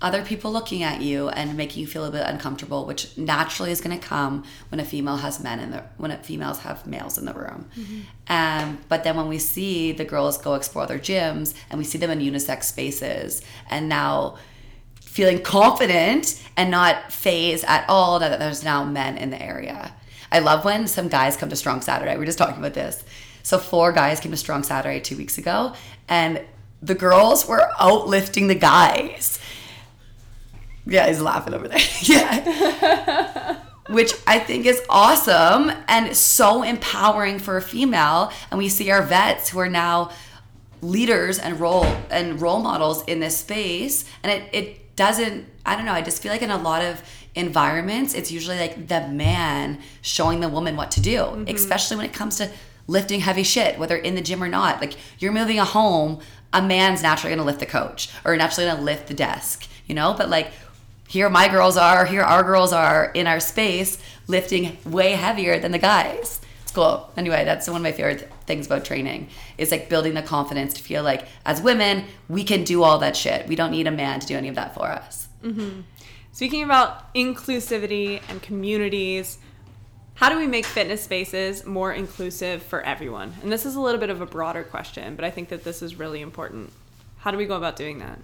other 0.02 0.24
people 0.24 0.52
looking 0.52 0.82
at 0.84 1.02
you 1.02 1.28
and 1.30 1.58
making 1.58 1.82
you 1.82 1.88
feel 1.88 2.06
a 2.06 2.12
bit 2.12 2.26
uncomfortable, 2.26 2.86
which 2.86 3.18
naturally 3.18 3.72
is 3.72 3.82
going 3.82 4.00
to 4.00 4.08
come 4.08 4.46
when 4.70 4.80
a 4.80 4.86
female 4.86 5.18
has 5.18 5.42
men 5.42 5.60
in 5.60 5.72
the 5.72 5.84
when 5.98 6.18
females 6.20 6.60
have 6.60 6.88
males 6.88 7.18
in 7.18 7.26
the 7.26 7.34
room. 7.34 7.70
Um, 8.30 8.80
but 8.88 9.04
then 9.04 9.18
when 9.18 9.28
we 9.28 9.40
see 9.40 9.92
the 9.92 10.06
girls 10.06 10.38
go 10.38 10.54
explore 10.54 10.88
their 10.88 11.00
gyms 11.00 11.54
and 11.70 11.78
we 11.78 11.84
see 11.84 11.98
them 11.98 12.10
in 12.12 12.20
unisex 12.20 12.64
spaces, 12.64 13.42
and 13.70 13.90
now 13.90 14.38
feeling 15.10 15.42
confident 15.42 16.40
and 16.56 16.70
not 16.70 17.12
phase 17.12 17.64
at 17.64 17.84
all 17.90 18.20
that 18.20 18.38
there's 18.38 18.64
now 18.64 18.86
men 18.86 19.18
in 19.18 19.32
the 19.32 19.42
area. 19.42 19.92
I 20.32 20.38
love 20.38 20.64
when 20.64 20.88
some 20.88 21.08
guys 21.08 21.36
come 21.36 21.50
to 21.50 21.56
Strong 21.56 21.82
Saturday. 21.82 22.16
We 22.16 22.24
are 22.24 22.26
just 22.28 22.38
talking 22.38 22.60
about 22.60 22.76
this. 22.76 23.04
So 23.42 23.58
four 23.58 23.92
guys 23.92 24.20
came 24.20 24.32
to 24.32 24.38
Strong 24.38 24.64
Saturday 24.64 25.00
two 25.00 25.18
weeks 25.18 25.40
ago, 25.40 25.74
and 26.08 26.46
the 26.84 26.94
girls 26.94 27.48
were 27.48 27.68
outlifting 27.80 28.48
the 28.48 28.56
guys. 28.56 29.40
Yeah, 30.86 31.08
he's 31.08 31.22
laughing 31.22 31.56
over 31.56 31.68
there. 31.68 31.80
yeah. 32.02 33.60
Which 33.90 34.14
I 34.28 34.38
think 34.38 34.68
is 34.68 34.80
awesome 34.92 35.72
and 35.88 36.16
so 36.16 36.62
empowering 36.62 37.40
for 37.40 37.58
a 37.58 37.62
female. 37.64 38.32
And 38.52 38.60
we 38.60 38.70
see 38.70 38.92
our 38.92 39.02
vets 39.02 39.50
who 39.50 39.58
are 39.58 39.70
now 39.70 40.12
leaders 40.84 41.40
and 41.40 41.60
role 41.60 41.86
and 42.12 42.40
role 42.40 42.60
models 42.60 43.04
in 43.06 43.20
this 43.20 43.38
space. 43.38 44.06
And 44.22 44.32
it, 44.32 44.50
it 44.54 44.89
doesn't, 45.00 45.46
I 45.66 45.78
don't 45.78 45.86
know, 45.86 45.94
I 45.94 46.02
just 46.02 46.22
feel 46.22 46.30
like 46.30 46.42
in 46.42 46.52
a 46.52 46.58
lot 46.58 46.82
of 46.82 47.02
environments, 47.34 48.14
it's 48.14 48.34
usually 48.34 48.60
like 48.60 48.90
the 48.90 49.08
man 49.08 49.80
showing 50.02 50.42
the 50.42 50.50
woman 50.50 50.76
what 50.76 50.92
to 50.92 51.02
do, 51.02 51.20
mm-hmm. 51.20 51.56
especially 51.56 51.96
when 51.96 52.06
it 52.06 52.12
comes 52.12 52.36
to 52.36 52.52
lifting 52.86 53.22
heavy 53.22 53.44
shit, 53.44 53.80
whether 53.80 53.96
in 53.96 54.16
the 54.16 54.22
gym 54.22 54.44
or 54.44 54.50
not. 54.50 54.82
Like 54.82 54.96
you're 55.18 55.32
moving 55.32 55.58
a 55.58 55.64
home, 55.64 56.20
a 56.52 56.62
man's 56.62 57.02
naturally 57.02 57.34
gonna 57.34 57.46
lift 57.46 57.62
the 57.62 57.66
coach 57.66 58.10
or 58.26 58.36
naturally 58.36 58.70
gonna 58.70 58.82
lift 58.82 59.08
the 59.08 59.14
desk, 59.14 59.70
you 59.88 59.96
know? 59.96 60.14
But 60.18 60.30
like 60.30 60.52
here 61.08 61.30
my 61.30 61.48
girls 61.48 61.78
are, 61.78 62.06
here 62.06 62.22
our 62.22 62.44
girls 62.44 62.74
are 62.74 63.10
in 63.14 63.26
our 63.26 63.40
space 63.40 63.98
lifting 64.28 64.80
way 64.86 65.12
heavier 65.14 65.60
than 65.60 65.72
the 65.72 65.80
guys. 65.80 66.42
It's 66.64 66.74
cool. 66.74 67.10
Anyway, 67.16 67.46
that's 67.46 67.70
one 67.70 67.78
of 67.78 67.84
my 67.84 67.94
favorite 67.94 68.30
things 68.50 68.66
about 68.66 68.84
training 68.84 69.30
is 69.60 69.72
like 69.72 69.88
building 69.88 70.16
the 70.16 70.24
confidence 70.24 70.74
to 70.74 70.84
feel 70.84 71.04
like 71.04 71.28
as 71.46 71.62
women, 71.62 72.04
we 72.28 72.44
can 72.44 72.64
do 72.64 72.84
all 72.84 72.98
that 72.98 73.16
shit. 73.16 73.48
We 73.48 73.56
don't 73.56 73.72
need 73.72 73.88
a 73.88 73.92
man 73.92 74.20
to 74.20 74.28
do 74.28 74.36
any 74.36 74.50
of 74.50 74.56
that 74.56 74.74
for 74.74 74.88
us. 74.88 75.30
Mm-hmm. 75.44 75.82
Speaking 76.34 76.64
about 76.64 77.14
inclusivity 77.14 78.22
and 78.28 78.42
communities, 78.42 79.38
how 80.16 80.30
do 80.30 80.38
we 80.38 80.48
make 80.48 80.66
fitness 80.66 81.04
spaces 81.04 81.66
more 81.66 81.94
inclusive 81.94 82.64
for 82.64 82.82
everyone? 82.82 83.36
And 83.44 83.52
this 83.52 83.66
is 83.66 83.76
a 83.76 83.80
little 83.82 84.00
bit 84.00 84.10
of 84.10 84.20
a 84.20 84.26
broader 84.26 84.64
question, 84.64 85.16
but 85.16 85.24
I 85.24 85.30
think 85.30 85.50
that 85.50 85.64
this 85.64 85.82
is 85.82 85.96
really 85.96 86.22
important. 86.22 86.74
How 87.20 87.30
do 87.30 87.38
we 87.38 87.46
go 87.46 87.56
about 87.56 87.76
doing 87.76 88.00
that? 88.00 88.20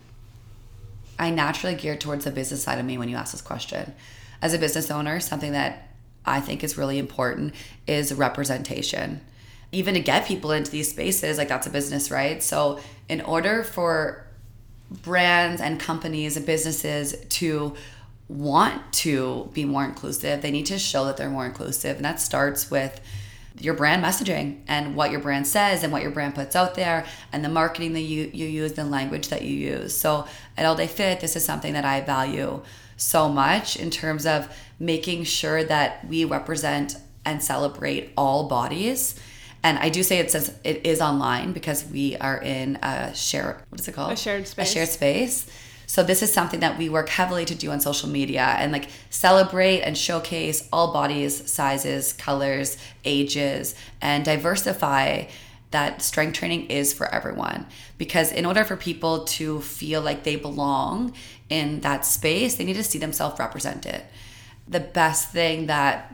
I 1.19 1.29
naturally 1.29 1.75
geared 1.75 2.01
towards 2.01 2.25
the 2.25 2.31
business 2.31 2.63
side 2.63 2.79
of 2.79 2.85
me 2.85 2.97
when 2.97 3.09
you 3.09 3.15
ask 3.15 3.31
this 3.31 3.41
question. 3.41 3.93
As 4.41 4.53
a 4.53 4.59
business 4.59 4.89
owner, 4.89 5.19
something 5.19 5.51
that 5.51 5.89
I 6.25 6.41
think 6.41 6.63
is 6.63 6.77
really 6.77 6.97
important 6.97 7.53
is 7.85 8.11
representation. 8.13 9.21
Even 9.71 9.93
to 9.95 9.99
get 9.99 10.25
people 10.25 10.51
into 10.51 10.71
these 10.71 10.89
spaces, 10.89 11.37
like 11.37 11.47
that's 11.47 11.67
a 11.67 11.69
business, 11.69 12.11
right? 12.11 12.41
So, 12.41 12.79
in 13.09 13.21
order 13.21 13.63
for 13.63 14.25
brands 14.89 15.61
and 15.61 15.79
companies 15.79 16.37
and 16.37 16.45
businesses 16.45 17.15
to 17.29 17.75
want 18.27 18.93
to 18.93 19.49
be 19.53 19.65
more 19.65 19.83
inclusive, 19.83 20.41
they 20.41 20.51
need 20.51 20.65
to 20.67 20.79
show 20.79 21.05
that 21.05 21.17
they're 21.17 21.29
more 21.29 21.45
inclusive. 21.45 21.97
And 21.97 22.05
that 22.05 22.19
starts 22.19 22.71
with 22.71 22.99
your 23.59 23.73
brand 23.73 24.03
messaging 24.03 24.59
and 24.67 24.95
what 24.95 25.11
your 25.11 25.19
brand 25.19 25.47
says 25.47 25.83
and 25.83 25.91
what 25.91 26.01
your 26.01 26.11
brand 26.11 26.35
puts 26.35 26.55
out 26.55 26.75
there 26.75 27.05
and 27.31 27.43
the 27.43 27.49
marketing 27.49 27.93
that 27.93 28.01
you, 28.01 28.29
you 28.33 28.47
use, 28.47 28.73
the 28.73 28.83
language 28.83 29.29
that 29.29 29.43
you 29.43 29.55
use. 29.55 29.95
So 29.95 30.27
at 30.57 30.65
All 30.65 30.75
Day 30.75 30.87
Fit, 30.87 31.21
this 31.21 31.35
is 31.35 31.45
something 31.45 31.73
that 31.73 31.85
I 31.85 32.01
value 32.01 32.61
so 32.97 33.29
much 33.29 33.77
in 33.77 33.89
terms 33.89 34.25
of 34.25 34.53
making 34.79 35.23
sure 35.23 35.63
that 35.63 36.05
we 36.07 36.25
represent 36.25 36.97
and 37.23 37.41
celebrate 37.41 38.11
all 38.17 38.47
bodies. 38.47 39.19
And 39.65 39.79
I 39.79 39.89
do 39.89 40.03
say 40.03 40.19
it 40.19 40.29
says 40.29 40.55
it 40.63 40.85
is 40.85 41.01
online 41.01 41.51
because 41.51 41.87
we 41.87 42.15
are 42.17 42.39
in 42.39 42.75
a 42.83 43.15
share 43.15 43.63
what 43.69 43.81
is 43.81 43.87
it 43.87 43.93
called? 43.93 44.11
A 44.11 44.15
shared 44.15 44.47
space. 44.47 44.69
A 44.69 44.71
shared 44.71 44.89
space. 44.89 45.47
So 45.87 46.03
this 46.03 46.21
is 46.21 46.31
something 46.31 46.59
that 46.59 46.77
we 46.77 46.87
work 46.87 47.09
heavily 47.09 47.45
to 47.45 47.55
do 47.55 47.71
on 47.71 47.79
social 47.79 48.07
media 48.07 48.43
and 48.43 48.71
like 48.71 48.89
celebrate 49.09 49.81
and 49.81 49.97
showcase 49.97 50.69
all 50.71 50.93
bodies, 50.93 51.51
sizes, 51.51 52.13
colors, 52.13 52.77
ages, 53.05 53.73
and 54.01 54.23
diversify 54.23 55.23
that 55.71 56.03
strength 56.03 56.37
training 56.37 56.67
is 56.67 56.93
for 56.93 57.11
everyone. 57.11 57.65
Because 57.97 58.31
in 58.31 58.45
order 58.45 58.63
for 58.65 58.77
people 58.77 59.23
to 59.25 59.61
feel 59.61 59.99
like 59.99 60.23
they 60.23 60.35
belong 60.35 61.11
in 61.49 61.79
that 61.79 62.05
space, 62.05 62.53
they 62.53 62.65
need 62.65 62.75
to 62.75 62.83
see 62.83 62.99
themselves 62.99 63.39
represented. 63.39 64.03
The 64.67 64.79
best 64.79 65.31
thing 65.31 65.65
that 65.65 66.13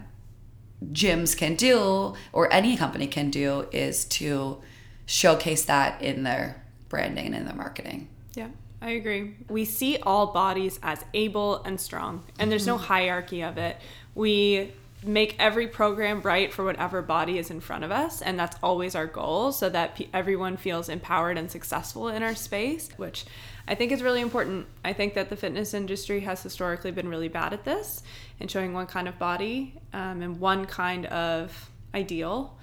gyms 0.91 1.37
can 1.37 1.55
do 1.55 2.15
or 2.33 2.51
any 2.51 2.75
company 2.75 3.07
can 3.07 3.29
do 3.29 3.67
is 3.71 4.05
to 4.05 4.61
showcase 5.05 5.65
that 5.65 6.01
in 6.01 6.23
their 6.23 6.61
branding 6.89 7.27
and 7.27 7.35
in 7.35 7.45
their 7.45 7.55
marketing. 7.55 8.07
Yeah. 8.33 8.47
I 8.81 8.91
agree. 8.91 9.35
We 9.47 9.65
see 9.65 9.97
all 9.97 10.27
bodies 10.27 10.79
as 10.81 11.05
able 11.13 11.61
and 11.63 11.79
strong, 11.79 12.23
and 12.39 12.51
there's 12.51 12.65
no 12.65 12.77
mm-hmm. 12.77 12.85
hierarchy 12.85 13.43
of 13.43 13.59
it. 13.59 13.77
We 14.15 14.71
make 15.03 15.35
every 15.39 15.67
program 15.67 16.21
right 16.21 16.51
for 16.51 16.65
whatever 16.65 17.01
body 17.01 17.37
is 17.37 17.51
in 17.51 17.59
front 17.59 17.83
of 17.83 17.91
us, 17.91 18.23
and 18.23 18.39
that's 18.39 18.57
always 18.63 18.95
our 18.95 19.05
goal 19.05 19.51
so 19.51 19.69
that 19.69 20.01
everyone 20.13 20.57
feels 20.57 20.89
empowered 20.89 21.37
and 21.37 21.51
successful 21.51 22.07
in 22.07 22.23
our 22.23 22.35
space, 22.35 22.89
which 22.97 23.25
I 23.67 23.75
think 23.75 23.91
is 23.91 24.01
really 24.01 24.21
important. 24.21 24.67
I 24.83 24.93
think 24.93 25.13
that 25.13 25.29
the 25.29 25.35
fitness 25.35 25.73
industry 25.73 26.21
has 26.21 26.41
historically 26.41 26.91
been 26.91 27.07
really 27.07 27.27
bad 27.27 27.53
at 27.53 27.63
this 27.63 28.03
and 28.39 28.49
showing 28.49 28.73
one 28.73 28.87
kind 28.87 29.07
of 29.07 29.17
body 29.19 29.79
um, 29.93 30.21
and 30.21 30.39
one 30.39 30.65
kind 30.65 31.05
of 31.07 31.69
ideal, 31.93 32.57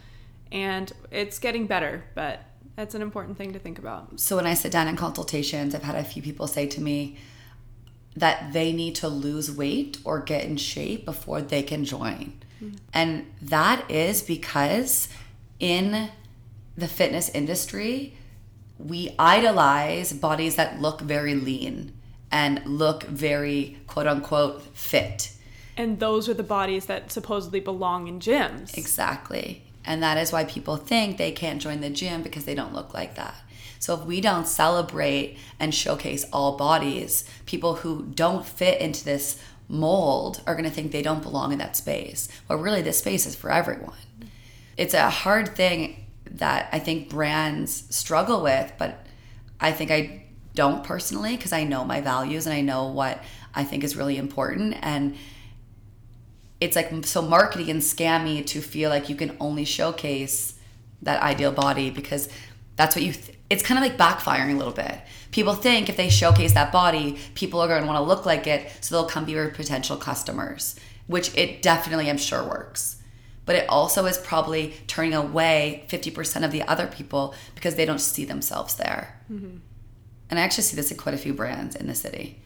and 0.51 0.93
it's 1.11 1.39
getting 1.39 1.67
better, 1.67 2.05
but 2.15 2.41
that's 2.77 2.95
an 2.95 3.03
important 3.03 3.37
thing 3.37 3.53
to 3.53 3.59
think 3.59 3.79
about. 3.79 4.21
So 4.21 4.37
when 4.37 4.47
I 4.47 4.55
sit 4.55 4.73
down 4.73 4.89
in 4.89 4.97
consultations, 4.97 5.75
I've 5.75 5.83
had 5.83 5.97
a 5.97 6.05
few 6.05 6.23
people 6.23 6.47
say 6.47 6.67
to 6.67 6.81
me 6.81 7.19
that 8.17 8.53
they 8.53 8.73
need 8.73 8.95
to 8.97 9.09
lose 9.09 9.51
weight 9.51 9.99
or 10.05 10.21
get 10.21 10.45
in 10.45 10.57
shape 10.57 11.05
before 11.05 11.41
they 11.41 11.63
can 11.63 11.85
join. 11.85 12.35
Mm-hmm. 12.63 12.77
And 12.93 13.27
that 13.43 13.89
is 13.91 14.23
because 14.23 15.09
in 15.61 16.11
the 16.77 16.89
fitness 16.89 17.29
industry, 17.31 18.17
we 18.79 19.15
idolize 19.19 20.13
bodies 20.13 20.57
that 20.57 20.81
look 20.81 21.01
very 21.01 21.35
lean 21.35 21.93
and 22.31 22.65
look 22.65 23.05
very 23.05 23.79
quote 23.87 24.07
unquote 24.07 24.63
fit. 24.77 25.33
And 25.77 26.01
those 26.01 26.29
are 26.29 26.35
the 26.35 26.43
bodies 26.43 26.87
that 26.87 27.13
supposedly 27.13 27.61
belong 27.61 28.09
in 28.09 28.21
gyms. 28.21 28.77
Exactly. 28.77 29.63
And 29.85 30.03
that 30.03 30.19
is 30.19 30.33
why 30.33 30.45
people 30.45 30.77
think 30.77 31.17
they 31.17 31.33
can't 31.33 31.63
join 31.63 31.81
the 31.81 31.91
gym 31.91 32.23
because 32.23 32.45
they 32.45 32.55
don't 32.55 32.75
look 32.75 32.93
like 32.93 33.15
that. 33.15 33.35
So 33.79 33.95
if 33.95 34.05
we 34.05 34.21
don't 34.21 34.47
celebrate 34.47 35.39
and 35.61 35.75
showcase 35.75 36.27
all 36.33 36.57
bodies, 36.57 37.25
people 37.47 37.77
who 37.77 38.07
don't 38.15 38.45
fit 38.45 38.81
into 38.81 39.05
this 39.05 39.41
mold 39.69 40.43
are 40.47 40.55
going 40.55 40.69
to 40.69 40.71
think 40.71 40.91
they 40.91 41.03
don't 41.03 41.23
belong 41.23 41.53
in 41.53 41.59
that 41.59 41.77
space. 41.77 42.29
But 42.49 42.59
really, 42.59 42.83
this 42.83 42.99
space 42.99 43.25
is 43.25 43.37
for 43.37 43.51
everyone. 43.51 43.97
It's 44.77 44.95
a 44.95 45.11
hard 45.11 45.55
thing 45.55 46.07
that 46.33 46.69
I 46.73 46.79
think 46.79 47.09
brands 47.09 47.85
struggle 47.95 48.43
with, 48.43 48.73
but 48.79 49.07
I 49.61 49.73
think 49.73 49.91
I 49.91 50.25
don't 50.55 50.85
personally 50.85 51.37
because 51.37 51.53
I 51.53 51.65
know 51.65 51.85
my 51.85 52.01
values 52.01 52.47
and 52.47 52.55
I 52.55 52.61
know 52.61 52.87
what 52.87 53.23
I 53.55 53.65
think 53.65 53.85
is 53.85 53.97
really 53.97 54.17
important. 54.17 54.77
And 54.83 55.17
it's 56.61 56.77
like 56.77 57.05
so 57.05 57.23
marketing 57.23 57.71
and 57.71 57.81
scammy 57.81 58.45
to 58.47 58.61
feel 58.61 58.91
like 58.91 59.09
you 59.09 59.17
can 59.17 59.37
only 59.41 59.65
showcase 59.65 60.55
that 61.03 61.23
ideal 61.23 61.53
body 61.53 61.91
because 61.91 62.29
that's 62.77 62.97
what 62.97 63.05
you 63.05 63.13
th- 63.13 63.37
it's 63.51 63.63
kind 63.63 63.79
of 63.79 63.89
like 63.89 63.99
backfiring 63.99 64.55
a 64.55 64.57
little 64.57 64.73
bit 64.73 65.01
people 65.31 65.55
think 65.55 65.89
if 65.89 65.97
they 65.97 66.09
showcase 66.09 66.55
that 66.55 66.73
body 66.73 67.19
people 67.35 67.61
are 67.61 67.69
going 67.69 67.83
to 67.83 67.87
want 67.87 67.97
to 67.99 68.03
look 68.03 68.27
like 68.27 68.47
it 68.47 68.71
so 68.81 68.95
they'll 68.95 69.09
come 69.09 69.25
be 69.25 69.33
your 69.33 69.49
potential 69.51 69.97
customers 69.97 70.75
which 71.07 71.37
it 71.37 71.63
definitely 71.63 72.11
i'm 72.11 72.19
sure 72.19 72.43
works 72.43 72.98
but 73.49 73.57
it 73.57 73.69
also 73.69 74.07
is 74.07 74.19
probably 74.19 74.75
turning 74.87 75.15
away 75.15 75.85
50% 75.89 76.45
of 76.45 76.53
the 76.53 76.63
other 76.63 76.87
people 76.87 77.35
because 77.57 77.75
they 77.75 77.85
don't 77.85 78.01
see 78.01 78.25
themselves 78.25 78.77
there 78.77 79.19
mm-hmm. 79.33 79.57
and 80.31 80.39
i 80.39 80.43
actually 80.43 80.63
see 80.63 80.77
this 80.77 80.93
in 80.93 80.97
quite 80.97 81.17
a 81.17 81.19
few 81.19 81.35
brands 81.35 81.75
in 81.75 81.89
the 81.89 81.95
city 81.95 82.41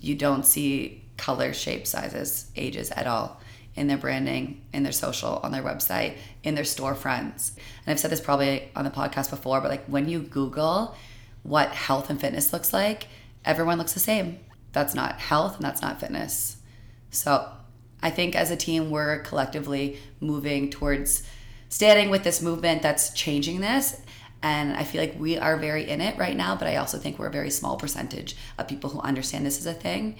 you 0.00 0.14
don't 0.14 0.44
see 0.44 1.02
color, 1.16 1.52
shape, 1.52 1.86
sizes, 1.86 2.50
ages 2.56 2.90
at 2.90 3.06
all 3.06 3.40
in 3.74 3.86
their 3.86 3.96
branding, 3.96 4.60
in 4.72 4.82
their 4.82 4.92
social, 4.92 5.40
on 5.42 5.52
their 5.52 5.62
website, 5.62 6.16
in 6.42 6.54
their 6.54 6.64
storefronts. 6.64 7.52
And 7.56 7.88
I've 7.88 8.00
said 8.00 8.10
this 8.10 8.20
probably 8.20 8.70
on 8.76 8.84
the 8.84 8.90
podcast 8.90 9.30
before, 9.30 9.60
but 9.60 9.70
like 9.70 9.84
when 9.86 10.08
you 10.08 10.20
Google 10.20 10.94
what 11.42 11.70
health 11.70 12.10
and 12.10 12.20
fitness 12.20 12.52
looks 12.52 12.72
like, 12.72 13.08
everyone 13.44 13.78
looks 13.78 13.94
the 13.94 14.00
same. 14.00 14.40
That's 14.72 14.94
not 14.94 15.20
health 15.20 15.56
and 15.56 15.64
that's 15.64 15.80
not 15.80 16.00
fitness. 16.00 16.56
So 17.10 17.50
I 18.02 18.10
think 18.10 18.34
as 18.34 18.50
a 18.50 18.56
team, 18.56 18.90
we're 18.90 19.20
collectively 19.20 19.98
moving 20.20 20.70
towards 20.70 21.22
standing 21.68 22.10
with 22.10 22.24
this 22.24 22.42
movement 22.42 22.82
that's 22.82 23.10
changing 23.10 23.60
this. 23.60 24.00
And 24.42 24.76
I 24.76 24.82
feel 24.82 25.00
like 25.00 25.14
we 25.18 25.38
are 25.38 25.56
very 25.56 25.88
in 25.88 26.00
it 26.00 26.18
right 26.18 26.36
now, 26.36 26.56
but 26.56 26.66
I 26.66 26.76
also 26.76 26.98
think 26.98 27.18
we're 27.18 27.28
a 27.28 27.32
very 27.32 27.50
small 27.50 27.76
percentage 27.76 28.36
of 28.58 28.66
people 28.66 28.90
who 28.90 29.00
understand 29.00 29.46
this 29.46 29.58
is 29.58 29.66
a 29.66 29.72
thing. 29.72 30.16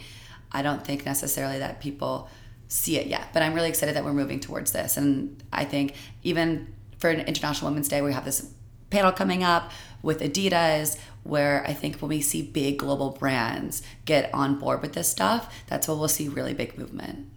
I 0.52 0.62
don't 0.62 0.84
think 0.84 1.04
necessarily 1.04 1.58
that 1.58 1.80
people 1.80 2.28
see 2.68 2.98
it 2.98 3.06
yet, 3.06 3.28
but 3.32 3.42
I'm 3.42 3.52
really 3.52 3.68
excited 3.68 3.96
that 3.96 4.04
we're 4.04 4.12
moving 4.12 4.38
towards 4.38 4.72
this. 4.72 4.96
And 4.96 5.42
I 5.52 5.64
think 5.64 5.94
even 6.22 6.72
for 6.98 7.10
International 7.10 7.70
Women's 7.70 7.88
Day, 7.88 8.00
we 8.00 8.12
have 8.12 8.24
this 8.24 8.52
panel 8.90 9.10
coming 9.10 9.42
up 9.42 9.72
with 10.02 10.20
Adidas 10.20 10.98
where 11.24 11.64
I 11.66 11.72
think 11.72 11.96
when 11.96 12.08
we 12.10 12.20
see 12.20 12.42
big 12.42 12.78
global 12.78 13.10
brands 13.10 13.82
get 14.04 14.32
on 14.32 14.58
board 14.58 14.82
with 14.82 14.92
this 14.92 15.08
stuff, 15.08 15.52
that's 15.66 15.88
when 15.88 15.98
we'll 15.98 16.08
see 16.08 16.28
really 16.28 16.54
big 16.54 16.78
movement. 16.78 17.28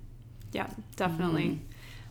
Yeah, 0.56 0.68
definitely. 0.96 1.44
Mm-hmm. 1.44 1.66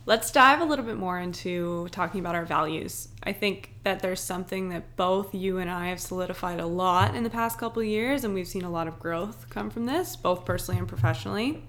Let's 0.05 0.29
dive 0.29 0.61
a 0.61 0.65
little 0.65 0.85
bit 0.85 0.97
more 0.97 1.19
into 1.19 1.87
talking 1.89 2.19
about 2.19 2.35
our 2.35 2.45
values. 2.45 3.07
I 3.23 3.33
think 3.33 3.71
that 3.81 4.01
there's 4.01 4.19
something 4.19 4.69
that 4.69 4.95
both 4.95 5.33
you 5.33 5.57
and 5.57 5.67
I 5.67 5.87
have 5.87 5.99
solidified 5.99 6.59
a 6.59 6.67
lot 6.67 7.15
in 7.15 7.23
the 7.23 7.29
past 7.31 7.57
couple 7.57 7.81
years, 7.81 8.23
and 8.23 8.35
we've 8.35 8.47
seen 8.47 8.63
a 8.63 8.69
lot 8.69 8.87
of 8.87 8.99
growth 8.99 9.47
come 9.49 9.71
from 9.71 9.87
this, 9.87 10.15
both 10.15 10.45
personally 10.45 10.77
and 10.77 10.87
professionally. 10.87 11.63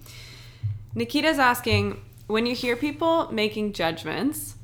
Nikita's 0.94 1.38
asking 1.38 2.02
when 2.26 2.44
you 2.44 2.54
hear 2.54 2.76
people 2.76 3.32
making 3.32 3.72
judgments 3.72 4.56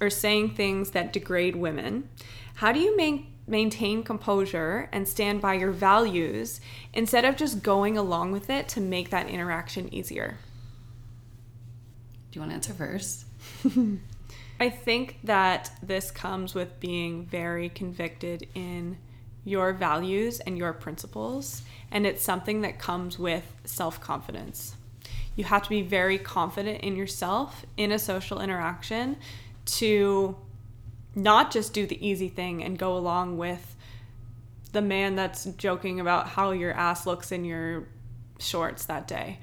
or 0.00 0.08
saying 0.08 0.50
things 0.50 0.92
that 0.92 1.12
degrade 1.12 1.56
women, 1.56 2.08
how 2.54 2.70
do 2.70 2.78
you 2.78 2.96
make, 2.96 3.26
maintain 3.48 4.04
composure 4.04 4.88
and 4.92 5.08
stand 5.08 5.40
by 5.40 5.54
your 5.54 5.72
values 5.72 6.60
instead 6.94 7.24
of 7.24 7.34
just 7.34 7.64
going 7.64 7.98
along 7.98 8.30
with 8.30 8.50
it 8.50 8.68
to 8.68 8.80
make 8.80 9.10
that 9.10 9.28
interaction 9.28 9.92
easier? 9.92 10.38
You 12.36 12.40
want 12.40 12.52
to 12.52 12.54
answer 12.54 12.74
first? 12.74 13.24
I 14.60 14.70
think 14.70 15.18
that 15.24 15.70
this 15.82 16.10
comes 16.10 16.54
with 16.54 16.78
being 16.80 17.24
very 17.24 17.68
convicted 17.68 18.46
in 18.54 18.98
your 19.44 19.72
values 19.72 20.40
and 20.40 20.56
your 20.58 20.72
principles, 20.72 21.62
and 21.90 22.06
it's 22.06 22.22
something 22.22 22.62
that 22.62 22.78
comes 22.78 23.18
with 23.18 23.44
self 23.64 24.00
confidence. 24.00 24.76
You 25.34 25.44
have 25.44 25.62
to 25.62 25.68
be 25.68 25.82
very 25.82 26.18
confident 26.18 26.82
in 26.82 26.96
yourself 26.96 27.64
in 27.76 27.92
a 27.92 27.98
social 27.98 28.40
interaction 28.40 29.16
to 29.66 30.36
not 31.14 31.50
just 31.50 31.72
do 31.72 31.86
the 31.86 32.06
easy 32.06 32.28
thing 32.28 32.62
and 32.62 32.78
go 32.78 32.96
along 32.96 33.38
with 33.38 33.76
the 34.72 34.82
man 34.82 35.16
that's 35.16 35.44
joking 35.44 36.00
about 36.00 36.28
how 36.28 36.50
your 36.50 36.72
ass 36.72 37.06
looks 37.06 37.32
in 37.32 37.44
your 37.44 37.86
shorts 38.38 38.86
that 38.86 39.06
day. 39.06 39.38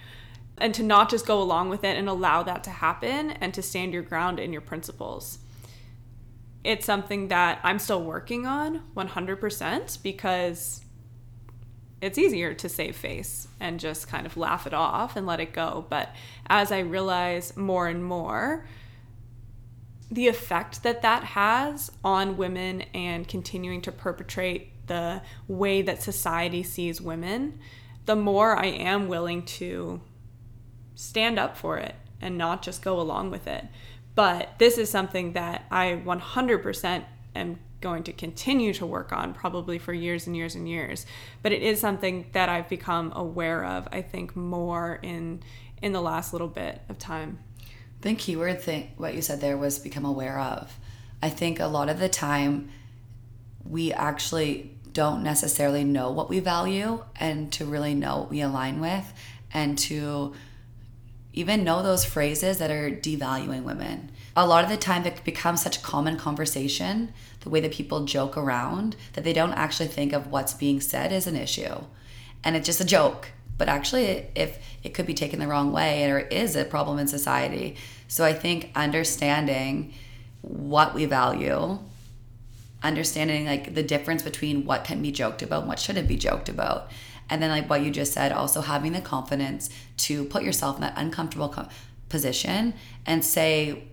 And 0.63 0.73
to 0.76 0.82
not 0.82 1.12
just 1.12 1.28
go 1.28 1.39
along 1.39 1.69
with 1.69 1.84
it 1.84 1.97
and 1.97 2.08
allow 2.08 2.41
that 2.41 2.63
to 2.63 2.69
happen 2.71 3.32
and 3.32 3.54
to 3.54 3.62
stand 3.62 3.93
your 3.93 4.02
ground 4.02 4.39
in 4.39 4.52
your 4.52 4.62
principles 4.62 5.39
it's 6.63 6.86
something 6.86 7.28
that 7.28 7.60
I'm 7.63 7.80
still 7.80 8.02
working 8.02 8.45
on 8.45 8.82
100% 8.95 10.02
because 10.02 10.82
it's 12.02 12.17
easier 12.17 12.54
to 12.54 12.69
save 12.69 12.95
face 12.95 13.47
and 13.60 13.80
just 13.80 14.08
kind 14.08 14.26
of 14.26 14.38
laugh 14.38 14.65
it 14.67 14.73
off 14.73 15.15
and 15.15 15.26
let 15.26 15.39
it 15.39 15.54
go. 15.54 15.86
But 15.89 16.13
as 16.47 16.71
I 16.71 16.80
realize 16.80 17.56
more 17.58 17.88
and 17.88 18.04
more, 18.04 18.65
the 20.12 20.28
effect 20.28 20.84
that 20.84 21.02
that 21.02 21.23
has 21.23 21.91
on 22.04 22.38
women 22.38 22.84
and 22.93 23.28
continuing 23.28 23.82
to 23.82 23.91
perpetrate 23.91 24.88
the 24.88 25.21
way 25.47 25.82
that 25.82 26.04
society 26.04 26.62
sees 26.62 27.02
women, 27.02 27.60
the 28.06 28.15
more 28.15 28.58
I 28.58 28.67
am 28.67 29.08
willing 29.08 29.43
to 29.43 30.02
stand 30.95 31.39
up 31.39 31.58
for 31.58 31.77
it 31.77 31.95
and 32.21 32.38
not 32.38 32.62
just 32.62 32.82
go 32.82 32.99
along 32.99 33.32
with 33.32 33.47
it. 33.47 33.65
But 34.15 34.49
this 34.60 34.77
is 34.77 34.89
something 34.89 35.34
that 35.34 35.65
I 35.71 36.01
100% 36.06 37.03
am 37.36 37.60
going 37.82 38.03
to 38.03 38.13
continue 38.13 38.73
to 38.73 38.86
work 38.86 39.12
on 39.12 39.34
probably 39.34 39.77
for 39.77 39.93
years 39.93 40.25
and 40.25 40.36
years 40.36 40.56
and 40.56 40.67
years. 40.69 41.06
But 41.41 41.51
it 41.51 41.62
is 41.62 41.79
something 41.79 42.27
that 42.32 42.47
I've 42.47 42.69
become 42.69 43.12
aware 43.15 43.65
of, 43.65 43.88
I 43.91 44.01
think, 44.01 44.36
more 44.36 44.99
in 45.03 45.43
in 45.82 45.91
the 45.91 46.01
last 46.01 46.32
little 46.32 46.47
bit 46.47 46.82
of 46.88 46.97
time. 46.97 47.39
The 48.01 48.15
keyword 48.15 48.62
thing 48.62 48.91
what 48.95 49.13
you 49.13 49.21
said 49.21 49.41
there 49.41 49.58
was 49.58 49.79
become 49.79 50.06
aware 50.06 50.39
of. 50.39 50.79
I 51.21 51.29
think 51.29 51.60
a 51.60 51.67
lot 51.67 51.89
of 51.89 51.99
the 51.99 52.10
time 52.10 52.69
we 53.65 53.91
actually 53.91 54.71
don't 54.93 55.23
necessarily 55.23 55.84
know 55.84 56.10
what 56.12 56.29
we 56.29 56.39
value 56.39 57.03
and 57.17 57.51
to 57.53 57.65
really 57.65 57.95
know 57.95 58.19
what 58.19 58.29
we 58.29 58.41
align 58.41 58.79
with 58.79 59.13
and 59.53 59.77
to 59.77 60.34
even 61.34 61.63
know 61.63 61.82
those 61.82 62.06
phrases 62.06 62.60
that 62.60 62.72
are 62.72 62.91
devaluing 62.91 63.63
women. 63.63 64.12
A 64.36 64.48
lot 64.48 64.63
of 64.63 64.69
the 64.69 64.78
time, 64.78 65.06
it 65.06 65.24
becomes 65.24 65.62
such 65.62 65.84
common 65.84 66.17
conversation, 66.17 67.12
the 67.41 67.50
way 67.50 67.60
that 67.60 67.72
people 67.72 68.06
joke 68.06 68.38
around, 68.38 68.96
that 69.13 69.24
they 69.24 69.34
don't 69.34 69.54
actually 69.54 69.89
think 69.89 70.13
of 70.13 70.28
what's 70.28 70.54
being 70.54 70.80
said 70.80 71.12
as 71.12 71.28
an 71.28 71.36
issue. 71.36 71.84
And 72.43 72.56
it's 72.56 72.65
just 72.65 72.82
a 72.82 72.86
joke. 72.86 73.30
But 73.58 73.67
actually, 73.69 74.28
if 74.36 74.60
it 74.84 74.93
could 74.93 75.06
be 75.06 75.13
taken 75.13 75.39
the 75.39 75.48
wrong 75.48 75.72
way, 75.72 76.10
or 76.10 76.19
is 76.19 76.56
a 76.56 76.65
problem 76.65 77.00
in 77.00 77.08
society. 77.08 77.78
So 78.08 78.24
I 78.24 78.34
think 78.34 78.72
understanding 78.76 79.93
what 80.41 80.93
we 80.93 81.06
value, 81.06 81.80
understanding 82.82 83.46
like 83.46 83.74
the 83.74 83.84
difference 83.84 84.24
between 84.24 84.65
what 84.65 84.84
can 84.84 85.02
be 85.02 85.12
joked 85.12 85.41
about 85.41 85.62
and 85.62 85.69
what 85.69 85.80
shouldn't 85.80 86.08
be 86.08 86.17
joked 86.17 86.50
about, 86.50 86.89
and 87.29 87.41
then, 87.41 87.49
like 87.49 87.69
what 87.69 87.81
you 87.81 87.91
just 87.91 88.13
said, 88.13 88.31
also 88.31 88.62
having 88.62 88.91
the 88.93 89.01
confidence 89.01 89.69
to 89.97 90.25
put 90.25 90.43
yourself 90.43 90.75
in 90.75 90.81
that 90.81 90.93
uncomfortable 90.95 91.49
co- 91.49 91.67
position 92.09 92.73
and 93.05 93.23
say, 93.23 93.83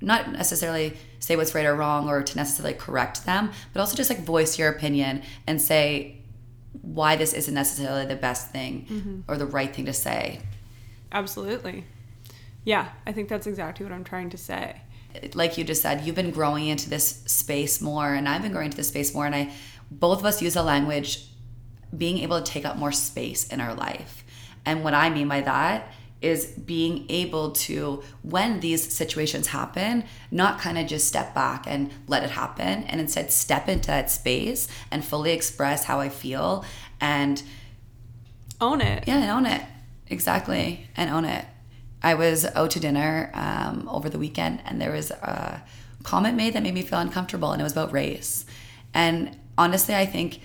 not 0.00 0.32
necessarily 0.32 0.96
say 1.20 1.36
what's 1.36 1.54
right 1.54 1.64
or 1.64 1.74
wrong 1.74 2.08
or 2.08 2.22
to 2.22 2.36
necessarily 2.36 2.74
correct 2.74 3.24
them, 3.24 3.50
but 3.72 3.80
also 3.80 3.96
just 3.96 4.10
like 4.10 4.20
voice 4.20 4.58
your 4.58 4.68
opinion 4.68 5.22
and 5.46 5.62
say 5.62 6.18
why 6.80 7.16
this 7.16 7.32
isn't 7.32 7.54
necessarily 7.54 8.06
the 8.06 8.16
best 8.16 8.50
thing 8.50 8.86
mm-hmm. 8.90 9.20
or 9.28 9.36
the 9.36 9.46
right 9.46 9.74
thing 9.74 9.86
to 9.86 9.92
say. 9.92 10.40
Absolutely. 11.12 11.84
Yeah, 12.64 12.88
I 13.06 13.12
think 13.12 13.28
that's 13.28 13.46
exactly 13.46 13.84
what 13.84 13.92
I'm 13.92 14.04
trying 14.04 14.30
to 14.30 14.38
say. 14.38 14.80
Like 15.34 15.58
you 15.58 15.64
just 15.64 15.82
said, 15.82 16.02
you've 16.02 16.16
been 16.16 16.30
growing 16.30 16.66
into 16.66 16.88
this 16.88 17.22
space 17.26 17.80
more, 17.80 18.14
and 18.14 18.28
I've 18.28 18.42
been 18.42 18.52
growing 18.52 18.66
into 18.66 18.78
this 18.78 18.88
space 18.88 19.12
more, 19.14 19.26
and 19.26 19.34
I 19.34 19.52
both 19.90 20.20
of 20.20 20.24
us 20.24 20.40
use 20.40 20.56
a 20.56 20.62
language 20.62 21.26
being 21.96 22.18
able 22.18 22.40
to 22.40 22.52
take 22.52 22.64
up 22.64 22.76
more 22.76 22.92
space 22.92 23.48
in 23.48 23.60
our 23.60 23.74
life. 23.74 24.24
And 24.64 24.84
what 24.84 24.94
I 24.94 25.10
mean 25.10 25.28
by 25.28 25.40
that 25.42 25.92
is 26.20 26.46
being 26.46 27.04
able 27.08 27.50
to, 27.50 28.02
when 28.22 28.60
these 28.60 28.94
situations 28.94 29.48
happen, 29.48 30.04
not 30.30 30.60
kind 30.60 30.78
of 30.78 30.86
just 30.86 31.08
step 31.08 31.34
back 31.34 31.64
and 31.66 31.90
let 32.06 32.22
it 32.22 32.30
happen, 32.30 32.84
and 32.84 33.00
instead 33.00 33.32
step 33.32 33.68
into 33.68 33.88
that 33.88 34.10
space 34.10 34.68
and 34.90 35.04
fully 35.04 35.32
express 35.32 35.84
how 35.84 35.98
I 35.98 36.08
feel 36.08 36.64
and 37.00 37.42
own 38.60 38.80
it. 38.80 39.02
Yeah, 39.08 39.18
and 39.18 39.30
own 39.30 39.46
it. 39.46 39.62
Exactly. 40.06 40.86
And 40.94 41.10
own 41.10 41.24
it. 41.24 41.44
I 42.04 42.14
was 42.14 42.44
out 42.44 42.70
to 42.72 42.80
dinner 42.80 43.30
um, 43.34 43.88
over 43.88 44.08
the 44.08 44.18
weekend, 44.18 44.60
and 44.64 44.80
there 44.80 44.92
was 44.92 45.10
a 45.10 45.62
comment 46.04 46.36
made 46.36 46.52
that 46.54 46.62
made 46.62 46.74
me 46.74 46.82
feel 46.82 47.00
uncomfortable, 47.00 47.50
and 47.52 47.60
it 47.60 47.64
was 47.64 47.72
about 47.72 47.92
race. 47.92 48.44
And 48.94 49.36
honestly, 49.58 49.94
I 49.94 50.06
think 50.06 50.40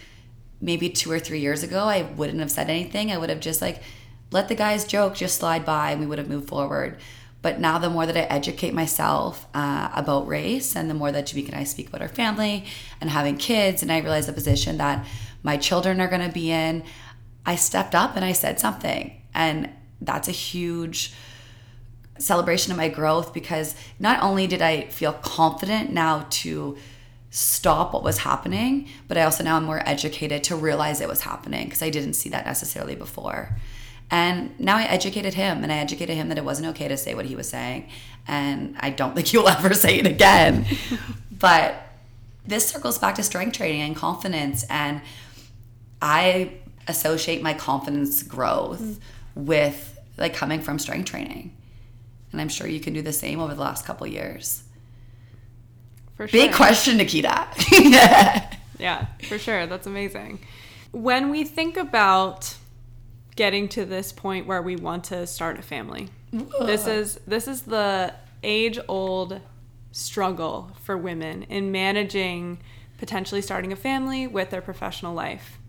maybe 0.60 0.89
two 0.89 1.12
or 1.12 1.20
three 1.20 1.39
years 1.39 1.63
ago, 1.63 1.84
I 1.84 2.04
wouldn't 2.04 2.39
have 2.39 2.52
said 2.52 2.70
anything. 2.70 3.12
I 3.12 3.17
would 3.17 3.30
have 3.30 3.39
just 3.39 3.62
like 3.62 3.82
let 4.32 4.48
the 4.48 4.56
guy's 4.56 4.86
joke 4.86 5.15
just 5.15 5.38
slide 5.38 5.65
by 5.65 5.91
and 5.91 6.00
we 6.00 6.08
would 6.08 6.17
have 6.17 6.30
moved 6.30 6.50
forward. 6.50 6.98
But 7.41 7.60
now, 7.60 7.78
the 7.78 7.89
more 7.89 8.06
that 8.06 8.17
I 8.17 8.22
educate 8.22 8.74
myself 8.74 9.46
uh, 9.54 9.89
about 9.93 10.28
race 10.28 10.76
and 10.76 10.89
the 10.89 10.96
more 10.96 11.12
that 11.12 11.28
Jamaica 11.28 11.52
and 11.52 11.62
I 11.62 11.63
speak 11.65 11.88
about 11.88 12.02
our 12.02 12.10
family 12.10 12.65
and 13.00 13.10
having 13.10 13.38
kids, 13.38 13.84
and 13.84 13.91
I 13.91 14.00
realize 14.00 14.26
the 14.26 14.34
position 14.34 14.78
that 14.78 15.06
my 15.43 15.56
children 15.56 16.02
are 16.02 16.08
going 16.08 16.28
to 16.28 16.34
be 16.34 16.52
in, 16.52 16.84
I 17.46 17.56
stepped 17.56 17.93
up 17.93 18.15
and 18.15 18.26
I 18.26 18.32
said 18.32 18.60
something. 18.60 19.22
And 19.34 19.70
that's 20.02 20.28
a 20.28 20.34
huge 20.34 21.13
celebration 22.17 22.72
of 22.72 22.78
my 22.78 22.89
growth 22.89 23.34
because 23.34 23.76
not 24.00 24.22
only 24.24 24.48
did 24.48 24.62
I 24.62 24.88
feel 24.88 25.13
confident 25.13 25.91
now 25.91 26.26
to 26.30 26.78
stop 27.38 27.93
what 27.93 28.02
was 28.02 28.17
happening, 28.19 28.89
but 29.08 29.15
I 29.15 29.21
also 29.21 29.43
now 29.43 29.58
am 29.58 29.65
more 29.65 29.88
educated 29.88 30.43
to 30.45 30.56
realize 30.56 31.02
it 31.02 31.08
was 31.08 31.21
happening 31.21 31.65
because 31.65 31.84
I 31.84 31.91
didn't 31.91 32.13
see 32.13 32.30
that 32.30 32.47
necessarily 32.47 32.95
before. 32.95 33.56
And 34.10 34.60
now 34.60 34.78
I 34.78 34.86
educated 34.86 35.36
him 35.36 35.62
and 35.62 35.71
I 35.71 35.78
educated 35.78 36.15
him 36.15 36.30
that 36.30 36.39
it 36.39 36.43
wasn't 36.43 36.69
okay 36.69 36.88
to 36.88 36.97
say 36.97 37.13
what 37.13 37.26
he 37.26 37.36
was 37.36 37.47
saying. 37.47 37.89
And 38.28 38.76
I 38.80 38.89
don't 38.89 39.13
think 39.15 39.28
he'll 39.28 39.47
ever 39.47 39.76
say 39.76 40.00
it 40.00 40.08
again. 40.08 40.65
but 41.32 41.76
this 42.43 42.67
circles 42.67 42.97
back 42.97 43.13
to 43.15 43.23
strength 43.23 43.56
training 43.56 43.82
and 43.82 43.95
confidence. 43.95 44.65
And 44.67 45.02
I 46.02 46.54
associate 46.88 47.43
my 47.43 47.54
confidence 47.54 48.23
growth 48.23 48.82
mm. 48.82 48.97
with 49.36 50.00
like 50.17 50.34
coming 50.34 50.62
from 50.62 50.80
strength 50.80 51.12
training. 51.12 51.56
And 52.32 52.41
I'm 52.41 52.50
sure 52.50 52.65
you 52.65 52.80
can 52.80 52.93
do 52.93 53.04
the 53.04 53.13
same 53.13 53.39
over 53.39 53.54
the 53.54 53.62
last 53.62 53.86
couple 53.86 54.08
years. 54.08 54.63
For 56.17 56.27
sure. 56.27 56.41
Big 56.41 56.53
question, 56.53 56.97
Nikita. 56.97 57.47
yeah, 58.80 59.06
for 59.27 59.38
sure. 59.38 59.67
That's 59.67 59.86
amazing. 59.86 60.39
When 60.91 61.30
we 61.30 61.43
think 61.43 61.77
about 61.77 62.56
getting 63.36 63.69
to 63.69 63.86
this 63.86 64.12
point 64.12 64.47
where 64.47 64.62
we 64.62 64.75
want 64.75 65.03
to 65.06 65.27
start 65.27 65.60
a 65.60 65.62
family, 65.62 66.10
this 66.32 66.88
is 66.88 67.19
this 67.27 67.47
is 67.47 67.62
the 67.62 68.13
age-old 68.43 69.41
struggle 69.91 70.71
for 70.82 70.97
women 70.97 71.43
in 71.43 71.71
managing 71.71 72.60
potentially 72.97 73.41
starting 73.41 73.71
a 73.71 73.75
family 73.75 74.25
with 74.27 74.49
their 74.49 74.62
professional 74.62 75.13
life. 75.13 75.60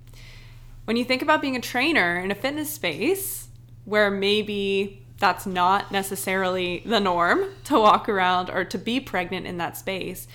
When 0.85 0.97
you 0.97 1.05
think 1.05 1.21
about 1.21 1.43
being 1.43 1.57
a 1.57 1.61
trainer 1.61 2.19
in 2.19 2.31
a 2.31 2.35
fitness 2.35 2.73
space 2.73 3.49
where 3.85 4.11
maybe 4.11 5.03
that's 5.19 5.47
not 5.47 5.91
necessarily 5.91 6.83
the 6.87 7.01
norm 7.01 7.45
to 7.65 7.79
walk 7.79 8.09
around 8.09 8.51
or 8.51 8.65
to 8.65 8.79
be 8.79 9.01
pregnant 9.01 9.47
in 9.47 9.59
that 9.59 9.77
space. 9.77 10.29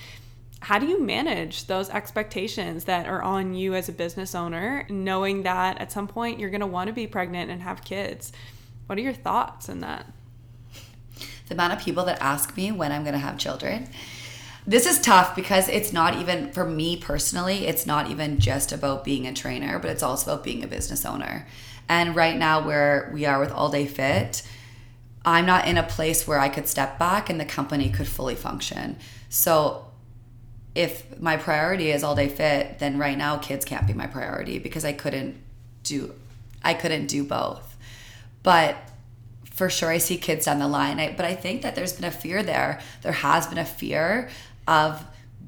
How 0.60 0.80
do 0.80 0.86
you 0.86 1.02
manage 1.02 1.68
those 1.68 1.90
expectations 1.90 2.86
that 2.86 3.06
are 3.06 3.22
on 3.22 3.54
you 3.54 3.76
as 3.76 3.90
a 3.90 3.94
business 3.94 4.34
owner, 4.34 4.86
knowing 4.90 5.44
that 5.44 5.78
at 5.80 5.92
some 5.92 6.08
point 6.08 6.40
you're 6.40 6.50
going 6.50 6.62
to 6.62 6.68
want 6.68 6.88
to 6.88 6.94
be 6.94 7.08
pregnant 7.08 7.52
and 7.52 7.62
have 7.62 7.84
kids? 7.84 8.32
What 8.88 8.98
are 8.98 9.02
your 9.02 9.14
thoughts 9.14 9.70
on 9.70 9.80
that? 9.82 10.06
The 11.48 11.54
amount 11.54 11.74
of 11.74 11.80
people 11.80 12.06
that 12.06 12.22
ask 12.22 12.56
me 12.56 12.72
when 12.72 12.92
I'm 12.92 13.04
going 13.04 13.14
to 13.14 13.20
have 13.20 13.38
children. 13.38 13.90
This 14.66 14.86
is 14.86 15.02
tough 15.02 15.36
because 15.36 15.68
it's 15.68 15.92
not 15.92 16.16
even, 16.16 16.52
for 16.52 16.66
me 16.66 16.96
personally, 16.96 17.68
it's 17.68 17.86
not 17.86 18.10
even 18.10 18.40
just 18.40 18.72
about 18.72 19.04
being 19.04 19.28
a 19.28 19.34
trainer, 19.34 19.80
but 19.80 19.90
it's 19.90 20.04
also 20.04 20.32
about 20.32 20.46
being 20.46 20.64
a 20.64 20.68
business 20.68 21.06
owner. 21.06 21.46
And 21.90 22.16
right 22.16 22.38
now, 22.38 22.66
where 22.66 23.12
we 23.14 23.26
are 23.26 23.40
with 23.40 23.52
All 23.52 23.70
Day 23.70 23.86
Fit, 23.86 24.42
I'm 25.26 25.46
not 25.46 25.68
in 25.68 25.78
a 25.78 25.84
place 25.84 26.28
where 26.28 26.40
I 26.40 26.50
could 26.50 26.68
step 26.68 27.00
back 27.00 27.30
and 27.30 27.40
the 27.40 27.46
company 27.46 27.90
could 27.90 28.08
fully 28.08 28.36
function. 28.36 28.98
So 29.30 29.88
if 30.76 31.20
my 31.20 31.38
priority 31.38 31.92
is 31.92 32.04
all 32.04 32.16
day 32.16 32.28
fit, 32.28 32.80
then 32.80 32.98
right 32.98 33.18
now 33.18 33.38
kids 33.38 33.64
can't 33.64 33.88
be 33.88 33.94
my 33.94 34.08
priority 34.08 34.60
because 34.60 34.84
I 34.84 34.94
couldn't 34.94 35.38
do 35.84 36.14
I 36.64 36.74
couldn't 36.74 37.08
do 37.08 37.24
both. 37.24 37.78
But 38.42 38.78
for 39.52 39.70
sure 39.70 39.90
I 39.90 39.98
see 39.98 40.18
kids 40.18 40.46
down 40.46 40.60
the 40.60 40.68
line. 40.68 41.00
I, 41.00 41.14
but 41.16 41.26
I 41.26 41.36
think 41.36 41.62
that 41.62 41.76
there's 41.76 41.94
been 41.94 42.06
a 42.06 42.12
fear 42.12 42.42
there. 42.42 42.80
There 43.02 43.12
has 43.12 43.48
been 43.48 43.58
a 43.58 43.66
fear 43.66 44.30
of 44.68 45.06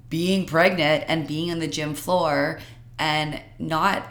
being 0.10 0.46
pregnant 0.46 1.06
and 1.08 1.28
being 1.28 1.52
on 1.52 1.60
the 1.60 1.68
gym 1.68 1.96
floor 1.96 2.60
and 3.00 3.42
not 3.58 4.08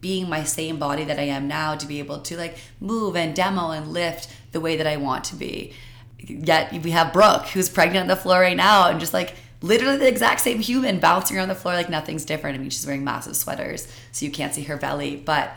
being 0.00 0.28
my 0.28 0.42
same 0.44 0.78
body 0.78 1.04
that 1.04 1.18
I 1.18 1.22
am 1.22 1.48
now 1.48 1.76
to 1.76 1.86
be 1.86 2.00
able 2.00 2.20
to 2.22 2.36
like 2.36 2.58
move 2.80 3.16
and 3.16 3.34
demo 3.34 3.70
and 3.70 3.92
lift 3.92 4.28
the 4.52 4.60
way 4.60 4.76
that 4.76 4.86
I 4.86 4.96
want 4.96 5.24
to 5.24 5.36
be. 5.36 5.72
Yet 6.18 6.72
we 6.82 6.92
have 6.92 7.12
Brooke 7.12 7.48
who's 7.48 7.68
pregnant 7.68 8.02
on 8.02 8.08
the 8.08 8.16
floor 8.16 8.40
right 8.40 8.56
now 8.56 8.88
and 8.88 9.00
just 9.00 9.12
like 9.12 9.34
literally 9.60 9.96
the 9.96 10.08
exact 10.08 10.40
same 10.40 10.60
human 10.60 10.98
bouncing 10.98 11.36
around 11.36 11.48
the 11.48 11.54
floor 11.54 11.74
like 11.74 11.90
nothing's 11.90 12.24
different. 12.24 12.56
I 12.56 12.58
mean, 12.58 12.70
she's 12.70 12.86
wearing 12.86 13.04
massive 13.04 13.36
sweaters, 13.36 13.88
so 14.12 14.24
you 14.24 14.30
can't 14.30 14.54
see 14.54 14.62
her 14.64 14.76
belly. 14.76 15.16
But 15.16 15.56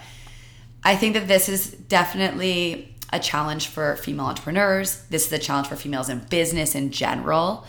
I 0.84 0.96
think 0.96 1.16
that 1.16 1.28
this 1.28 1.50
is 1.50 1.72
definitely 1.72 2.96
a 3.12 3.20
challenge 3.20 3.68
for 3.68 3.96
female 3.98 4.26
entrepreneurs. 4.26 5.04
This 5.10 5.28
is 5.28 5.34
a 5.34 5.40
challenge 5.40 5.68
for 5.68 5.76
females 5.76 6.10
in 6.10 6.20
business 6.30 6.76
in 6.76 6.92
general. 6.92 7.66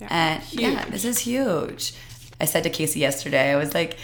Yeah, 0.00 0.08
and 0.10 0.42
huge. 0.42 0.62
yeah, 0.62 0.84
this 0.86 1.04
is 1.04 1.18
huge. 1.18 1.94
I 2.40 2.44
said 2.44 2.62
to 2.64 2.70
Casey 2.70 3.00
yesterday, 3.00 3.52
I 3.52 3.56
was 3.56 3.74
like, 3.74 3.96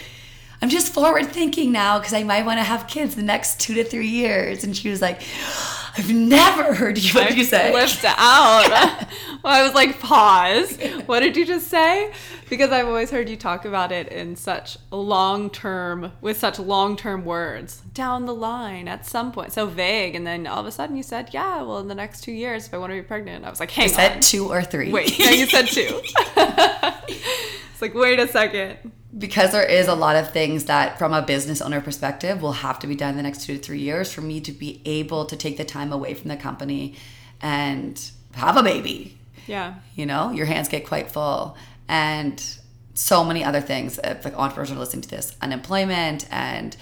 I'm 0.61 0.69
just 0.69 0.93
forward 0.93 1.27
thinking 1.27 1.71
now 1.71 1.99
because 1.99 2.13
I 2.13 2.23
might 2.23 2.45
want 2.45 2.59
to 2.59 2.63
have 2.63 2.87
kids 2.87 3.15
the 3.15 3.21
next 3.21 3.59
two 3.59 3.73
to 3.75 3.83
three 3.83 4.07
years. 4.07 4.63
And 4.63 4.75
she 4.75 4.89
was 4.89 5.01
like, 5.01 5.21
I've 5.97 6.13
never 6.13 6.73
heard 6.73 6.97
you. 6.97 7.13
What 7.13 7.29
did 7.29 7.37
you 7.37 7.43
say? 7.45 7.71
Flipped 7.71 8.03
out. 8.05 8.67
well, 9.43 9.53
I 9.53 9.63
was 9.63 9.73
like, 9.73 9.99
pause. 9.99 10.77
What 11.05 11.21
did 11.21 11.37
you 11.37 11.45
just 11.45 11.67
say? 11.67 12.11
Because 12.49 12.71
I've 12.71 12.87
always 12.87 13.11
heard 13.11 13.29
you 13.29 13.37
talk 13.37 13.65
about 13.65 13.91
it 13.91 14.09
in 14.09 14.35
such 14.35 14.77
long 14.91 15.49
term, 15.49 16.11
with 16.21 16.37
such 16.37 16.59
long 16.59 16.95
term 16.95 17.23
words. 17.23 17.81
Down 17.93 18.25
the 18.25 18.35
line, 18.35 18.87
at 18.87 19.05
some 19.05 19.31
point, 19.31 19.53
so 19.53 19.65
vague, 19.65 20.15
and 20.15 20.27
then 20.27 20.45
all 20.45 20.59
of 20.59 20.65
a 20.65 20.71
sudden 20.71 20.97
you 20.97 21.03
said, 21.03 21.29
"Yeah, 21.31 21.61
well, 21.61 21.79
in 21.79 21.87
the 21.87 21.95
next 21.95 22.21
two 22.21 22.33
years, 22.33 22.67
if 22.67 22.73
I 22.73 22.77
want 22.77 22.91
to 22.91 22.95
be 22.95 23.01
pregnant." 23.01 23.45
I 23.45 23.49
was 23.49 23.59
like, 23.59 23.71
"Hang 23.71 23.85
I 23.85 23.87
said 23.87 24.11
on, 24.17 24.19
two 24.21 24.51
or 24.51 24.61
three. 24.63 24.91
wait." 24.91 25.17
No, 25.17 25.29
you 25.29 25.47
said 25.47 25.67
two. 25.67 26.01
it's 27.07 27.81
like, 27.81 27.93
wait 27.93 28.19
a 28.19 28.27
second. 28.27 28.91
Because 29.17 29.51
there 29.53 29.63
is 29.65 29.87
a 29.87 29.95
lot 29.95 30.15
of 30.15 30.31
things 30.31 30.65
that 30.65 30.97
from 30.99 31.13
a 31.13 31.21
business 31.21 31.61
owner 31.61 31.79
perspective 31.81 32.41
will 32.41 32.51
have 32.51 32.79
to 32.79 32.87
be 32.87 32.95
done 32.95 33.11
in 33.11 33.17
the 33.17 33.23
next 33.23 33.45
two 33.45 33.55
to 33.57 33.63
three 33.63 33.79
years 33.79 34.11
for 34.11 34.21
me 34.21 34.41
to 34.41 34.51
be 34.51 34.81
able 34.85 35.25
to 35.25 35.35
take 35.37 35.57
the 35.57 35.63
time 35.65 35.93
away 35.93 36.13
from 36.13 36.27
the 36.29 36.35
company 36.37 36.95
and 37.41 38.11
have 38.33 38.57
a 38.57 38.63
baby 38.63 39.17
Yeah. 39.47 39.75
you 39.95 40.05
know 40.05 40.31
your 40.31 40.45
hands 40.45 40.67
get 40.67 40.85
quite 40.85 41.09
full 41.09 41.55
and 41.87 42.43
so 42.93 43.23
many 43.23 43.43
other 43.43 43.61
things 43.61 43.99
if 44.03 44.25
like 44.25 44.37
entrepreneurs 44.37 44.71
are 44.71 44.75
listening 44.79 45.01
to 45.03 45.09
this 45.09 45.35
unemployment 45.41 46.25
and 46.31 46.75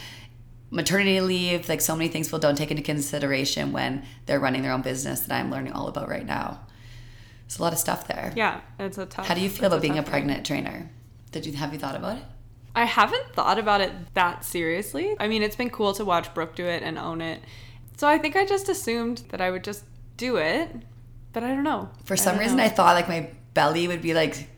maternity 0.72 1.22
leave 1.22 1.69
like 1.69 1.82
so 1.82 1.96
many 1.96 2.08
things 2.10 2.28
people 2.28 2.39
don't 2.39 2.56
take 2.58 2.72
into 2.72 2.82
consideration 2.84 3.72
when 3.72 4.04
they're 4.26 4.39
running 4.39 4.63
their 4.63 4.72
own 4.72 4.82
business 4.82 5.22
that 5.22 5.39
i'm 5.39 5.52
learning 5.52 5.72
all 5.74 5.88
about 5.88 6.10
right 6.10 6.26
now 6.26 6.60
there's 7.48 7.60
a 7.60 7.62
lot 7.62 7.74
of 7.74 7.80
stuff 7.80 8.08
there 8.08 8.34
Yeah, 8.36 8.62
it's 8.80 8.98
a 8.98 9.06
tough. 9.06 9.28
how 9.28 9.36
do 9.36 9.41
you 9.41 9.50
feel 9.50 9.65
it's 9.65 9.74
about 9.74 9.82
being 9.82 9.93
a 9.93 9.96
tough 9.98 10.06
thing. 10.06 10.12
pregnant 10.12 10.46
trainer 10.48 10.89
did 11.34 11.46
you 11.46 11.54
have 11.54 11.74
you 11.74 11.80
thought 11.80 11.96
about 11.96 12.17
it 12.17 12.24
I 12.76 12.86
haven't 12.86 13.34
thought 13.34 13.60
about 13.60 13.82
it 13.82 13.91
that 14.15 14.43
seriously. 14.43 15.15
I 15.19 15.28
mean, 15.28 15.43
it's 15.43 15.56
been 15.56 15.69
cool 15.69 15.93
to 15.93 16.04
watch 16.04 16.34
Brooke 16.34 16.56
do 16.56 16.65
it 16.65 16.82
and 16.82 16.98
own 16.98 17.22
it. 17.22 17.41
So 17.98 18.08
I 18.08 18.17
think 18.17 18.36
I 18.36 18.46
just 18.46 18.67
assumed 18.67 19.24
that 19.30 19.41
I 19.41 19.52
would 19.52 19.63
just 19.63 19.84
do 20.17 20.38
it, 20.38 20.72
but 21.34 21.43
I 21.43 21.50
don't 21.50 21.63
know. 21.63 21.89
For 22.06 22.17
some 22.17 22.34
don't 22.34 22.41
reason, 22.41 22.58
know. 22.58 22.63
I 22.63 22.69
thought 22.69 22.96
like 22.96 23.08
my 23.08 23.30
belly 23.54 23.88
would 23.88 24.02
be 24.02 24.13
like 24.13 24.50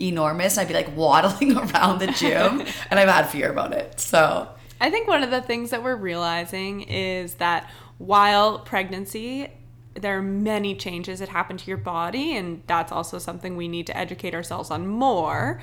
enormous 0.00 0.56
and 0.56 0.62
I'd 0.62 0.68
be 0.68 0.74
like 0.74 0.96
waddling 0.96 1.56
around 1.58 1.98
the 1.98 2.06
gym, 2.06 2.62
and 2.90 2.98
I've 2.98 3.08
had 3.08 3.26
fear 3.26 3.50
about 3.50 3.72
it. 3.72 4.00
So, 4.00 4.48
I 4.80 4.90
think 4.90 5.08
one 5.08 5.22
of 5.22 5.30
the 5.30 5.42
things 5.42 5.70
that 5.70 5.82
we're 5.82 5.96
realizing 5.96 6.82
is 6.82 7.34
that 7.34 7.70
while 7.98 8.60
pregnancy, 8.60 9.48
there 9.94 10.16
are 10.16 10.22
many 10.22 10.76
changes 10.76 11.18
that 11.18 11.28
happen 11.28 11.56
to 11.56 11.66
your 11.66 11.76
body, 11.76 12.36
and 12.36 12.62
that's 12.66 12.92
also 12.92 13.18
something 13.18 13.56
we 13.56 13.68
need 13.68 13.86
to 13.88 13.96
educate 13.96 14.34
ourselves 14.34 14.70
on 14.70 14.86
more. 14.86 15.60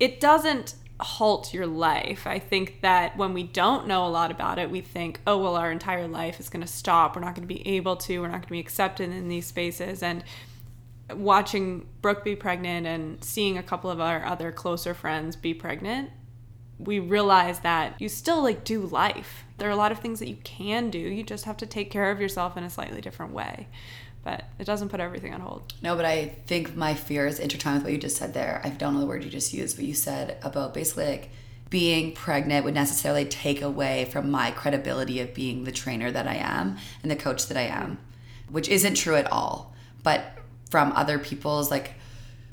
It 0.00 0.20
doesn't 0.20 0.74
halt 1.00 1.54
your 1.54 1.66
life. 1.66 2.26
I 2.26 2.38
think 2.38 2.80
that 2.80 3.16
when 3.16 3.32
we 3.32 3.44
don't 3.44 3.86
know 3.86 4.06
a 4.06 4.08
lot 4.08 4.30
about 4.30 4.58
it, 4.58 4.70
we 4.70 4.80
think, 4.80 5.20
oh, 5.26 5.38
well, 5.38 5.56
our 5.56 5.70
entire 5.70 6.08
life 6.08 6.40
is 6.40 6.48
going 6.48 6.62
to 6.62 6.72
stop. 6.72 7.14
We're 7.14 7.22
not 7.22 7.34
going 7.34 7.46
to 7.46 7.54
be 7.54 7.66
able 7.66 7.96
to. 7.96 8.20
We're 8.20 8.26
not 8.26 8.32
going 8.32 8.42
to 8.42 8.48
be 8.50 8.60
accepted 8.60 9.10
in 9.10 9.28
these 9.28 9.46
spaces. 9.46 10.02
And 10.02 10.24
watching 11.14 11.86
Brooke 12.02 12.24
be 12.24 12.36
pregnant 12.36 12.86
and 12.86 13.22
seeing 13.22 13.56
a 13.56 13.62
couple 13.62 13.90
of 13.90 14.00
our 14.00 14.24
other 14.24 14.50
closer 14.50 14.92
friends 14.92 15.36
be 15.36 15.54
pregnant, 15.54 16.10
we 16.78 16.98
realize 16.98 17.60
that 17.60 18.00
you 18.00 18.08
still 18.08 18.42
like 18.42 18.64
do 18.64 18.80
life. 18.82 19.44
There 19.58 19.68
are 19.68 19.72
a 19.72 19.76
lot 19.76 19.92
of 19.92 19.98
things 19.98 20.20
that 20.20 20.28
you 20.28 20.36
can 20.44 20.90
do. 20.90 20.98
You 20.98 21.22
just 21.22 21.44
have 21.44 21.56
to 21.58 21.66
take 21.66 21.90
care 21.90 22.10
of 22.10 22.20
yourself 22.20 22.56
in 22.56 22.64
a 22.64 22.70
slightly 22.70 23.00
different 23.00 23.32
way. 23.32 23.68
But 24.24 24.44
it 24.58 24.64
doesn't 24.64 24.88
put 24.88 25.00
everything 25.00 25.32
on 25.32 25.40
hold. 25.40 25.72
no, 25.82 25.96
but 25.96 26.04
I 26.04 26.36
think 26.46 26.76
my 26.76 26.94
fear 26.94 27.26
is 27.26 27.38
intertwined 27.38 27.78
with 27.78 27.84
what 27.84 27.92
you 27.92 27.98
just 27.98 28.16
said 28.16 28.34
there. 28.34 28.60
I 28.64 28.68
don't 28.70 28.94
know 28.94 29.00
the 29.00 29.06
word 29.06 29.24
you 29.24 29.30
just 29.30 29.54
used, 29.54 29.76
but 29.76 29.84
you 29.84 29.94
said 29.94 30.36
about 30.42 30.74
basically 30.74 31.06
like 31.06 31.30
being 31.70 32.12
pregnant 32.12 32.64
would 32.64 32.74
necessarily 32.74 33.24
take 33.24 33.62
away 33.62 34.06
from 34.06 34.30
my 34.30 34.50
credibility 34.50 35.20
of 35.20 35.34
being 35.34 35.64
the 35.64 35.72
trainer 35.72 36.10
that 36.10 36.26
I 36.26 36.36
am 36.36 36.78
and 37.02 37.10
the 37.10 37.16
coach 37.16 37.46
that 37.46 37.56
I 37.56 37.62
am, 37.62 37.98
which 38.48 38.68
isn't 38.68 38.94
true 38.94 39.16
at 39.16 39.30
all. 39.30 39.74
But 40.02 40.24
from 40.70 40.92
other 40.92 41.18
people's 41.18 41.70
like 41.70 41.94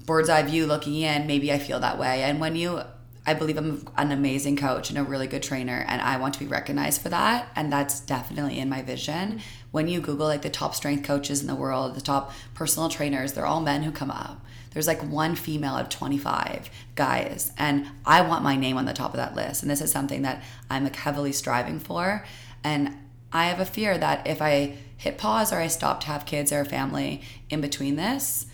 bird's 0.06 0.30
eye 0.30 0.44
view 0.44 0.68
looking 0.68 0.96
in, 0.96 1.28
maybe 1.28 1.52
I 1.52 1.60
feel 1.60 1.80
that 1.80 1.98
way. 1.98 2.24
And 2.24 2.40
when 2.40 2.56
you, 2.56 2.82
I 3.26 3.34
believe 3.34 3.58
I'm 3.58 3.88
an 3.98 4.12
amazing 4.12 4.58
coach 4.58 4.90
and 4.90 5.00
a 5.00 5.04
really 5.04 5.28
good 5.28 5.44
trainer, 5.44 5.86
and 5.88 6.02
I 6.02 6.18
want 6.18 6.34
to 6.36 6.40
be 6.40 6.48
recognized 6.48 7.02
for 7.02 7.10
that. 7.10 7.48
And 7.56 7.72
that's 7.72 8.00
definitely 8.02 8.60
in 8.60 8.70
my 8.70 8.82
vision. 8.82 9.42
When 9.76 9.90
you 9.90 10.00
Google 10.00 10.28
like 10.28 10.42
the 10.42 10.50
top 10.50 10.74
strength 10.74 11.04
coaches 11.04 11.42
in 11.42 11.48
the 11.48 11.54
world, 11.54 11.96
the 11.96 12.00
top 12.02 12.32
personal 12.54 12.88
trainers, 12.88 13.34
they're 13.34 13.46
all 13.46 13.60
men 13.60 13.84
who 13.84 13.92
come 13.92 14.10
up. 14.10 14.40
There's 14.72 14.88
like 14.88 15.02
one 15.04 15.36
female 15.36 15.76
of 15.76 15.90
25 15.90 16.70
guys, 16.96 17.52
and 17.58 17.88
I 18.06 18.22
want 18.22 18.42
my 18.42 18.56
name 18.56 18.78
on 18.78 18.86
the 18.86 18.94
top 18.94 19.12
of 19.12 19.18
that 19.18 19.36
list. 19.36 19.64
And 19.64 19.70
this 19.70 19.82
is 19.82 19.92
something 19.92 20.22
that 20.22 20.42
I'm 20.70 20.86
like 20.86 20.96
heavily 20.96 21.34
striving 21.34 21.80
for. 21.80 22.26
And 22.64 22.96
I 23.34 23.48
have 23.48 23.60
a 23.60 23.66
fear 23.66 23.98
that 23.98 24.26
if 24.26 24.42
I 24.42 24.78
hit 24.96 25.18
pause 25.18 25.52
or 25.52 25.58
I 25.58 25.68
stop 25.68 26.00
to 26.00 26.08
have 26.08 26.26
kids 26.26 26.54
or 26.54 26.62
a 26.62 26.66
family 26.66 27.22
in 27.50 27.60
between 27.60 27.98
this, 27.98 28.46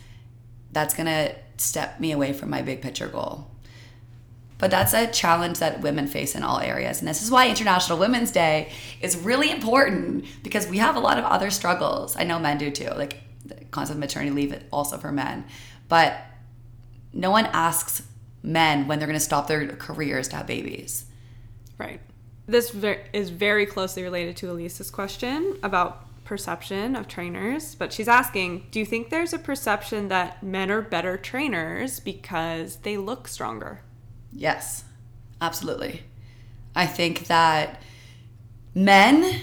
that's 0.71 0.95
gonna 0.95 1.35
step 1.57 1.99
me 1.99 2.11
away 2.11 2.33
from 2.33 2.49
my 2.49 2.63
big 2.63 2.81
picture 2.81 3.07
goal. 3.07 3.50
But 4.61 4.69
that's 4.69 4.93
a 4.93 5.07
challenge 5.07 5.57
that 5.57 5.81
women 5.81 6.07
face 6.07 6.35
in 6.35 6.43
all 6.43 6.59
areas. 6.59 6.99
And 6.99 7.07
this 7.07 7.23
is 7.23 7.31
why 7.31 7.49
International 7.49 7.97
Women's 7.97 8.31
Day 8.31 8.71
is 9.01 9.17
really 9.17 9.49
important 9.49 10.25
because 10.43 10.67
we 10.67 10.77
have 10.77 10.95
a 10.95 10.99
lot 10.99 11.17
of 11.17 11.25
other 11.25 11.49
struggles. 11.49 12.15
I 12.15 12.23
know 12.25 12.37
men 12.37 12.59
do 12.59 12.69
too, 12.69 12.91
like 12.95 13.17
the 13.43 13.55
concept 13.71 13.95
of 13.95 13.99
maternity 13.99 14.31
leave 14.31 14.63
also 14.71 14.99
for 14.99 15.11
men. 15.11 15.45
But 15.89 16.15
no 17.11 17.31
one 17.31 17.47
asks 17.47 18.03
men 18.43 18.87
when 18.87 18.99
they're 18.99 19.07
gonna 19.07 19.19
stop 19.19 19.47
their 19.47 19.67
careers 19.67 20.27
to 20.27 20.35
have 20.35 20.45
babies. 20.45 21.05
Right. 21.79 21.99
This 22.45 22.75
is 23.13 23.31
very 23.31 23.65
closely 23.65 24.03
related 24.03 24.37
to 24.37 24.51
Elisa's 24.51 24.91
question 24.91 25.57
about 25.63 26.23
perception 26.23 26.95
of 26.95 27.07
trainers, 27.07 27.73
but 27.73 27.91
she's 27.91 28.07
asking, 28.07 28.67
do 28.69 28.77
you 28.77 28.85
think 28.85 29.09
there's 29.09 29.33
a 29.33 29.39
perception 29.39 30.07
that 30.09 30.43
men 30.43 30.69
are 30.69 30.83
better 30.83 31.17
trainers 31.17 31.99
because 31.99 32.75
they 32.77 32.95
look 32.95 33.27
stronger? 33.27 33.81
Yes, 34.33 34.83
absolutely. 35.39 36.03
I 36.75 36.85
think 36.85 37.27
that 37.27 37.81
men 38.73 39.41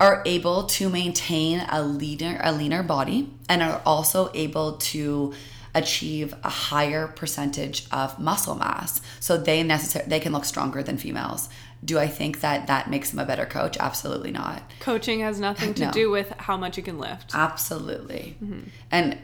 are 0.00 0.22
able 0.26 0.64
to 0.64 0.88
maintain 0.88 1.60
a 1.70 1.82
leaner 1.82 2.38
a 2.42 2.52
leaner 2.52 2.82
body 2.82 3.30
and 3.48 3.62
are 3.62 3.82
also 3.84 4.30
able 4.34 4.74
to 4.76 5.32
achieve 5.74 6.34
a 6.44 6.48
higher 6.48 7.06
percentage 7.08 7.86
of 7.92 8.18
muscle 8.18 8.54
mass. 8.54 9.00
So 9.20 9.36
they 9.36 9.62
necessarily 9.62 10.08
they 10.08 10.20
can 10.20 10.32
look 10.32 10.44
stronger 10.44 10.82
than 10.82 10.98
females. 10.98 11.48
Do 11.84 11.98
I 11.98 12.08
think 12.08 12.40
that 12.40 12.66
that 12.66 12.90
makes 12.90 13.10
them 13.10 13.20
a 13.20 13.24
better 13.24 13.46
coach? 13.46 13.76
Absolutely 13.78 14.32
not. 14.32 14.62
Coaching 14.80 15.20
has 15.20 15.38
nothing 15.38 15.74
to 15.74 15.86
No. 15.86 15.92
do 15.92 16.10
with 16.10 16.30
how 16.38 16.56
much 16.56 16.76
you 16.76 16.82
can 16.82 16.98
lift. 16.98 17.32
Absolutely. 17.34 18.36
Mm-hmm. 18.42 18.60
And 18.90 19.18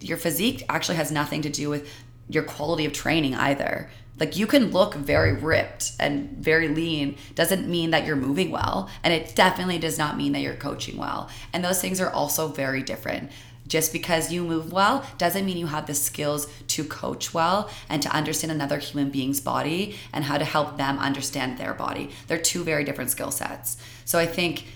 your 0.00 0.16
physique 0.16 0.64
actually 0.68 0.96
has 0.96 1.12
nothing 1.12 1.42
to 1.42 1.50
do 1.50 1.68
with 1.68 1.88
your 2.28 2.42
quality 2.42 2.84
of 2.84 2.92
training 2.92 3.34
either. 3.34 3.90
Like 4.18 4.36
you 4.36 4.46
can 4.46 4.70
look 4.70 4.94
very 4.94 5.32
ripped 5.32 5.92
and 5.98 6.30
very 6.36 6.68
lean 6.68 7.16
doesn't 7.34 7.66
mean 7.66 7.90
that 7.90 8.04
you're 8.04 8.16
moving 8.16 8.50
well 8.50 8.90
and 9.02 9.14
it 9.14 9.34
definitely 9.34 9.78
does 9.78 9.96
not 9.96 10.16
mean 10.16 10.32
that 10.32 10.40
you're 10.40 10.54
coaching 10.54 10.98
well. 10.98 11.30
And 11.54 11.64
those 11.64 11.80
things 11.80 12.00
are 12.00 12.10
also 12.10 12.48
very 12.48 12.82
different. 12.82 13.30
Just 13.66 13.92
because 13.92 14.32
you 14.32 14.42
move 14.42 14.72
well 14.72 15.06
doesn't 15.16 15.46
mean 15.46 15.56
you 15.56 15.68
have 15.68 15.86
the 15.86 15.94
skills 15.94 16.48
to 16.68 16.84
coach 16.84 17.32
well 17.32 17.70
and 17.88 18.02
to 18.02 18.10
understand 18.10 18.50
another 18.50 18.78
human 18.78 19.10
being's 19.10 19.40
body 19.40 19.96
and 20.12 20.24
how 20.24 20.36
to 20.36 20.44
help 20.44 20.76
them 20.76 20.98
understand 20.98 21.56
their 21.56 21.72
body. 21.72 22.10
They're 22.26 22.36
two 22.36 22.64
very 22.64 22.84
different 22.84 23.10
skill 23.10 23.30
sets. 23.30 23.76
So 24.04 24.18
I 24.18 24.26
think 24.26 24.66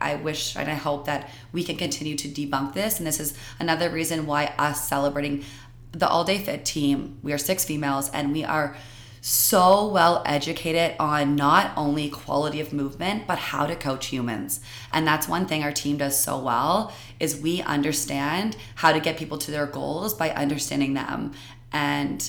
I 0.00 0.16
wish 0.16 0.56
and 0.56 0.68
I 0.68 0.74
hope 0.74 1.06
that 1.06 1.30
we 1.52 1.62
can 1.62 1.76
continue 1.76 2.16
to 2.16 2.28
debunk 2.28 2.74
this. 2.74 2.98
And 2.98 3.06
this 3.06 3.20
is 3.20 3.38
another 3.60 3.88
reason 3.88 4.26
why 4.26 4.52
us 4.58 4.88
celebrating 4.88 5.44
the 5.92 6.08
All 6.08 6.24
Day 6.24 6.38
Fit 6.38 6.64
team, 6.64 7.18
we 7.22 7.32
are 7.32 7.38
six 7.38 7.64
females 7.64 8.10
and 8.10 8.32
we 8.32 8.44
are 8.44 8.76
so 9.20 9.86
well 9.86 10.20
educated 10.26 10.96
on 10.98 11.36
not 11.36 11.70
only 11.76 12.10
quality 12.10 12.60
of 12.60 12.72
movement 12.72 13.24
but 13.26 13.38
how 13.38 13.66
to 13.66 13.76
coach 13.76 14.06
humans. 14.06 14.60
And 14.92 15.06
that's 15.06 15.28
one 15.28 15.46
thing 15.46 15.62
our 15.62 15.70
team 15.70 15.96
does 15.96 16.20
so 16.20 16.38
well 16.38 16.92
is 17.20 17.40
we 17.40 17.62
understand 17.62 18.56
how 18.76 18.92
to 18.92 18.98
get 18.98 19.16
people 19.16 19.38
to 19.38 19.50
their 19.52 19.66
goals 19.66 20.12
by 20.12 20.30
understanding 20.30 20.94
them. 20.94 21.32
And 21.72 22.28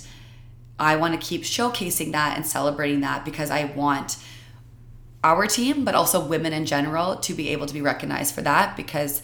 I 0.77 0.95
want 0.97 1.19
to 1.19 1.27
keep 1.27 1.41
showcasing 1.41 2.11
that 2.11 2.35
and 2.37 2.45
celebrating 2.45 3.01
that 3.01 3.25
because 3.25 3.49
I 3.49 3.65
want 3.65 4.17
our 5.23 5.47
team, 5.47 5.85
but 5.85 5.95
also 5.95 6.23
women 6.23 6.53
in 6.53 6.65
general, 6.65 7.15
to 7.15 7.33
be 7.33 7.49
able 7.49 7.65
to 7.65 7.73
be 7.73 7.81
recognized 7.81 8.35
for 8.35 8.41
that 8.41 8.75
because 8.75 9.23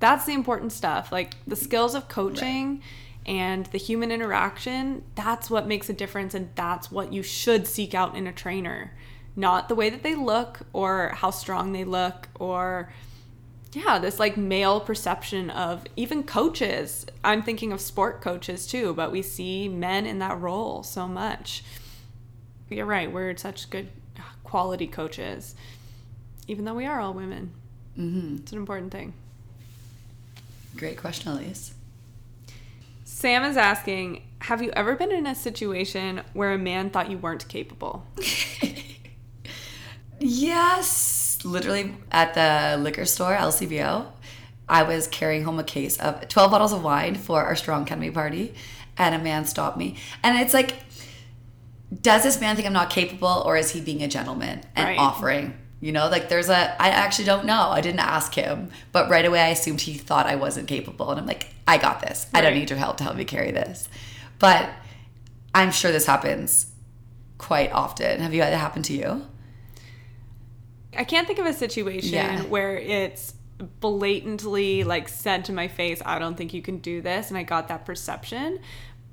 that's 0.00 0.24
the 0.24 0.32
important 0.32 0.72
stuff. 0.72 1.12
Like 1.12 1.36
the 1.46 1.56
skills 1.56 1.94
of 1.94 2.08
coaching 2.08 2.76
right. 2.76 2.82
and 3.26 3.66
the 3.66 3.78
human 3.78 4.10
interaction, 4.10 5.04
that's 5.14 5.50
what 5.50 5.68
makes 5.68 5.88
a 5.88 5.92
difference 5.92 6.34
and 6.34 6.50
that's 6.54 6.90
what 6.90 7.12
you 7.12 7.22
should 7.22 7.66
seek 7.66 7.94
out 7.94 8.16
in 8.16 8.26
a 8.26 8.32
trainer. 8.32 8.92
Not 9.36 9.68
the 9.68 9.74
way 9.74 9.90
that 9.90 10.02
they 10.02 10.14
look 10.14 10.60
or 10.72 11.12
how 11.14 11.30
strong 11.30 11.72
they 11.72 11.84
look 11.84 12.28
or 12.38 12.92
yeah, 13.72 14.00
this 14.00 14.18
like 14.18 14.36
male 14.36 14.80
perception 14.80 15.50
of 15.50 15.84
even 15.94 16.24
coaches. 16.24 17.06
I'm 17.22 17.42
thinking 17.42 17.72
of 17.72 17.80
sport 17.80 18.20
coaches 18.20 18.66
too, 18.66 18.94
but 18.94 19.12
we 19.12 19.22
see 19.22 19.68
men 19.68 20.06
in 20.06 20.18
that 20.18 20.40
role 20.40 20.82
so 20.82 21.06
much. 21.06 21.62
You're 22.68 22.86
right, 22.86 23.12
we're 23.12 23.36
such 23.36 23.70
good 23.70 23.88
quality 24.44 24.86
coaches, 24.86 25.54
even 26.48 26.64
though 26.64 26.74
we 26.74 26.86
are 26.86 27.00
all 27.00 27.14
women. 27.14 27.52
Mm-hmm. 27.96 28.36
It's 28.36 28.52
an 28.52 28.58
important 28.58 28.90
thing. 28.90 29.12
Great 30.76 30.96
question, 30.96 31.30
Elise. 31.32 31.74
Sam 33.04 33.44
is 33.44 33.56
asking 33.56 34.22
Have 34.42 34.62
you 34.62 34.70
ever 34.72 34.96
been 34.96 35.12
in 35.12 35.26
a 35.26 35.34
situation 35.34 36.22
where 36.32 36.52
a 36.52 36.58
man 36.58 36.90
thought 36.90 37.10
you 37.10 37.18
weren't 37.18 37.46
capable? 37.48 38.06
yes. 40.18 41.38
Literally 41.44 41.94
at 42.12 42.34
the 42.34 42.82
liquor 42.82 43.04
store, 43.04 43.34
LCBO, 43.34 44.06
I 44.68 44.84
was 44.84 45.08
carrying 45.08 45.44
home 45.44 45.58
a 45.58 45.64
case 45.64 45.98
of 45.98 46.28
12 46.28 46.50
bottles 46.50 46.72
of 46.72 46.84
wine 46.84 47.16
for 47.16 47.42
our 47.42 47.56
Strong 47.56 47.82
Academy 47.82 48.10
party, 48.10 48.54
and 48.96 49.14
a 49.14 49.18
man 49.18 49.44
stopped 49.44 49.76
me. 49.76 49.96
And 50.22 50.38
it's 50.38 50.54
like, 50.54 50.76
does 52.00 52.22
this 52.22 52.40
man 52.40 52.54
think 52.54 52.66
I'm 52.66 52.72
not 52.72 52.88
capable, 52.88 53.42
or 53.44 53.56
is 53.56 53.72
he 53.72 53.80
being 53.80 54.02
a 54.02 54.08
gentleman 54.08 54.62
and 54.76 54.88
right. 54.88 54.98
offering 54.98 55.58
you 55.80 55.92
know, 55.92 56.08
like 56.08 56.28
there's 56.28 56.50
a, 56.50 56.80
I 56.80 56.90
actually 56.90 57.24
don't 57.24 57.46
know. 57.46 57.70
I 57.70 57.80
didn't 57.80 58.00
ask 58.00 58.34
him, 58.34 58.70
but 58.92 59.08
right 59.08 59.24
away 59.24 59.40
I 59.40 59.48
assumed 59.48 59.80
he 59.80 59.94
thought 59.94 60.26
I 60.26 60.36
wasn't 60.36 60.68
capable. 60.68 61.10
And 61.10 61.18
I'm 61.18 61.26
like, 61.26 61.48
I 61.66 61.78
got 61.78 62.00
this. 62.00 62.26
Right. 62.32 62.40
I 62.40 62.44
don't 62.44 62.58
need 62.58 62.68
your 62.68 62.78
help 62.78 62.98
to 62.98 63.04
help 63.04 63.16
me 63.16 63.24
carry 63.24 63.50
this. 63.50 63.88
But 64.38 64.68
I'm 65.54 65.72
sure 65.72 65.90
this 65.90 66.06
happens 66.06 66.70
quite 67.38 67.72
often. 67.72 68.20
Have 68.20 68.34
you 68.34 68.42
had 68.42 68.52
it 68.52 68.56
happen 68.56 68.82
to 68.84 68.92
you? 68.92 69.26
I 70.96 71.04
can't 71.04 71.26
think 71.26 71.38
of 71.38 71.46
a 71.46 71.54
situation 71.54 72.12
yeah. 72.12 72.42
where 72.42 72.76
it's 72.76 73.34
blatantly 73.80 74.84
like 74.84 75.08
said 75.08 75.46
to 75.46 75.52
my 75.52 75.68
face, 75.68 76.02
I 76.04 76.18
don't 76.18 76.36
think 76.36 76.52
you 76.52 76.62
can 76.62 76.78
do 76.78 77.00
this. 77.00 77.30
And 77.30 77.38
I 77.38 77.42
got 77.42 77.68
that 77.68 77.86
perception. 77.86 78.60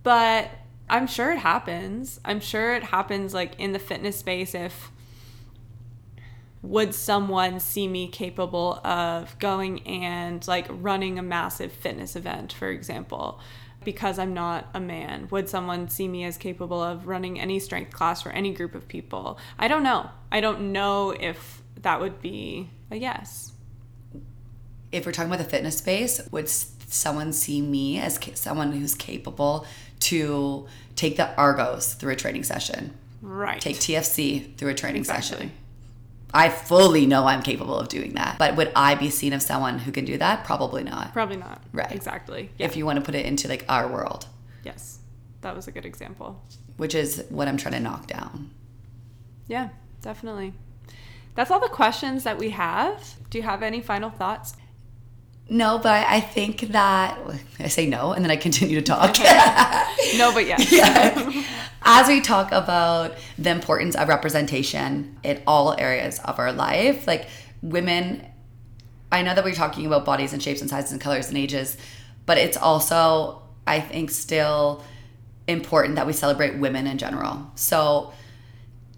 But 0.03 0.51
I'm 0.89 1.07
sure 1.07 1.31
it 1.31 1.39
happens. 1.39 2.19
I'm 2.25 2.41
sure 2.41 2.73
it 2.75 2.83
happens 2.83 3.33
like 3.33 3.57
in 3.57 3.71
the 3.71 3.79
fitness 3.79 4.17
space 4.17 4.53
if 4.53 4.91
would 6.61 6.93
someone 6.93 7.59
see 7.59 7.87
me 7.87 8.07
capable 8.07 8.81
of 8.83 9.37
going 9.39 9.85
and 9.87 10.45
like 10.47 10.67
running 10.69 11.19
a 11.19 11.21
massive 11.21 11.71
fitness 11.71 12.15
event, 12.15 12.53
for 12.53 12.69
example? 12.69 13.39
Because 13.83 14.19
I'm 14.19 14.33
not 14.33 14.67
a 14.73 14.79
man, 14.79 15.27
would 15.31 15.47
someone 15.47 15.87
see 15.87 16.07
me 16.07 16.23
as 16.25 16.37
capable 16.37 16.81
of 16.81 17.07
running 17.07 17.39
any 17.39 17.59
strength 17.59 17.93
class 17.93 18.21
for 18.21 18.31
any 18.31 18.53
group 18.53 18.75
of 18.75 18.87
people? 18.87 19.37
I 19.57 19.67
don't 19.67 19.83
know. 19.83 20.09
I 20.31 20.41
don't 20.41 20.73
know 20.73 21.11
if 21.11 21.61
that 21.81 22.01
would 22.01 22.21
be 22.21 22.69
a 22.91 22.97
yes. 22.97 23.53
If 24.91 25.05
we're 25.05 25.11
talking 25.11 25.31
about 25.31 25.43
the 25.43 25.49
fitness 25.49 25.77
space, 25.77 26.21
would 26.31 26.49
someone 26.49 27.33
see 27.33 27.61
me 27.61 27.99
as 27.99 28.19
someone 28.33 28.71
who's 28.71 28.95
capable 28.95 29.65
to 29.99 30.67
take 30.95 31.17
the 31.17 31.35
Argos 31.35 31.93
through 31.93 32.13
a 32.13 32.15
training 32.15 32.43
session? 32.43 32.93
Right. 33.21 33.61
Take 33.61 33.77
TFC 33.77 34.55
through 34.57 34.71
a 34.71 34.75
training 34.75 35.01
exactly. 35.01 35.37
session 35.37 35.51
I 36.33 36.49
fully 36.49 37.05
know 37.05 37.25
I'm 37.25 37.41
capable 37.41 37.79
of 37.79 37.87
doing 37.87 38.13
that. 38.13 38.37
But 38.37 38.55
would 38.55 38.71
I 38.75 38.95
be 38.95 39.09
seen 39.09 39.33
as 39.33 39.45
someone 39.45 39.79
who 39.79 39.91
can 39.91 40.05
do 40.05 40.17
that? 40.17 40.43
Probably 40.43 40.83
not. 40.83 41.13
Probably 41.13 41.37
not. 41.37 41.61
Right. 41.71 41.91
Exactly. 41.91 42.51
Yeah. 42.57 42.65
If 42.65 42.75
you 42.75 42.85
want 42.85 42.99
to 42.99 43.05
put 43.05 43.15
it 43.15 43.25
into 43.25 43.47
like 43.47 43.65
our 43.69 43.87
world. 43.87 44.27
Yes. 44.63 44.99
That 45.41 45.55
was 45.55 45.67
a 45.67 45.71
good 45.71 45.85
example. 45.85 46.41
Which 46.77 46.93
is 46.93 47.23
what 47.29 47.47
I'm 47.47 47.57
trying 47.57 47.73
to 47.73 47.79
knock 47.79 48.07
down. 48.07 48.51
Yeah, 49.47 49.69
definitely. 50.01 50.53
That's 51.35 51.51
all 51.51 51.59
the 51.59 51.69
questions 51.69 52.23
that 52.23 52.37
we 52.37 52.49
have. 52.49 53.15
Do 53.29 53.37
you 53.37 53.43
have 53.43 53.63
any 53.63 53.79
final 53.81 54.09
thoughts? 54.09 54.55
No, 55.49 55.77
but 55.77 56.05
I 56.07 56.19
think 56.19 56.59
that 56.71 57.17
I 57.59 57.67
say 57.67 57.87
no 57.87 58.11
and 58.11 58.23
then 58.23 58.31
I 58.31 58.35
continue 58.35 58.75
to 58.75 58.81
talk. 58.81 59.17
no, 60.17 60.33
but 60.33 60.45
yes. 60.45 60.71
yeah. 60.71 61.43
As 61.89 62.09
we 62.09 62.19
talk 62.19 62.51
about 62.51 63.15
the 63.37 63.49
importance 63.49 63.95
of 63.95 64.09
representation 64.09 65.17
in 65.23 65.41
all 65.47 65.73
areas 65.79 66.19
of 66.19 66.37
our 66.37 66.51
life, 66.51 67.07
like 67.07 67.29
women, 67.61 68.27
I 69.09 69.21
know 69.21 69.33
that 69.33 69.45
we're 69.45 69.53
talking 69.53 69.85
about 69.85 70.03
bodies 70.03 70.33
and 70.33 70.43
shapes 70.43 70.59
and 70.59 70.69
sizes 70.69 70.91
and 70.91 70.99
colors 70.99 71.29
and 71.29 71.37
ages, 71.37 71.77
but 72.25 72.37
it's 72.37 72.57
also, 72.57 73.41
I 73.65 73.79
think, 73.79 74.11
still 74.11 74.83
important 75.47 75.95
that 75.95 76.05
we 76.05 76.11
celebrate 76.11 76.59
women 76.59 76.87
in 76.87 76.97
general. 76.97 77.49
So, 77.55 78.11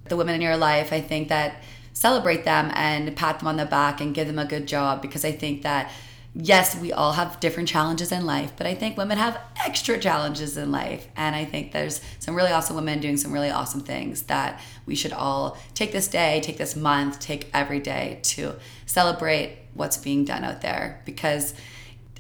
the 0.06 0.18
women 0.18 0.34
in 0.34 0.42
your 0.42 0.58
life, 0.58 0.92
I 0.92 1.00
think 1.00 1.30
that 1.30 1.62
celebrate 1.94 2.44
them 2.44 2.72
and 2.74 3.16
pat 3.16 3.38
them 3.38 3.48
on 3.48 3.58
the 3.58 3.68
back 3.68 4.02
and 4.02 4.16
give 4.16 4.26
them 4.26 4.40
a 4.40 4.46
good 4.46 4.66
job 4.68 5.04
because 5.04 5.24
I 5.24 5.32
think 5.32 5.62
that 5.62 5.92
yes, 6.36 6.80
we 6.80 6.92
all 6.92 7.14
have 7.14 7.40
different 7.40 7.70
challenges 7.70 8.12
in 8.12 8.26
life, 8.26 8.54
but 8.56 8.68
I 8.68 8.76
think 8.76 8.98
women 8.98 9.18
have 9.18 9.40
extra 9.66 9.98
challenges 9.98 10.58
in 10.58 10.72
life. 10.72 11.08
And 11.16 11.36
I 11.36 11.46
think 11.46 11.72
there's 11.72 12.02
some 12.20 12.36
really 12.36 12.52
awesome 12.52 12.76
women 12.76 13.00
doing 13.00 13.18
some 13.18 13.32
really 13.32 13.50
awesome 13.50 13.82
things 13.82 14.24
that 14.24 14.62
we 14.86 14.96
should 14.96 15.14
all 15.14 15.58
take 15.74 15.92
this 15.92 16.08
day, 16.08 16.40
take 16.42 16.58
this 16.58 16.76
month, 16.76 17.20
take 17.20 17.50
every 17.54 17.80
day 17.80 18.20
to 18.24 18.56
celebrate 18.86 19.58
what's 19.74 19.98
being 19.98 20.24
done 20.26 20.44
out 20.44 20.62
there. 20.62 21.02
Because 21.06 21.54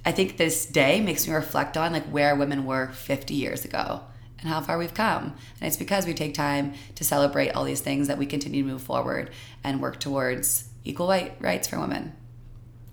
I 0.05 0.11
think 0.11 0.37
this 0.37 0.65
day 0.65 1.01
makes 1.01 1.27
me 1.27 1.33
reflect 1.33 1.77
on 1.77 1.93
like 1.93 2.05
where 2.05 2.35
women 2.35 2.65
were 2.65 2.87
50 2.87 3.33
years 3.33 3.63
ago 3.63 4.01
and 4.39 4.49
how 4.49 4.61
far 4.61 4.77
we've 4.77 4.93
come. 4.93 5.35
And 5.59 5.67
it's 5.67 5.77
because 5.77 6.05
we 6.05 6.13
take 6.13 6.33
time 6.33 6.73
to 6.95 7.03
celebrate 7.03 7.51
all 7.51 7.63
these 7.63 7.81
things 7.81 8.07
that 8.07 8.17
we 8.17 8.25
continue 8.25 8.63
to 8.63 8.69
move 8.69 8.81
forward 8.81 9.29
and 9.63 9.81
work 9.81 9.99
towards 9.99 10.69
equal 10.83 11.09
rights 11.39 11.67
for 11.67 11.79
women. 11.79 12.13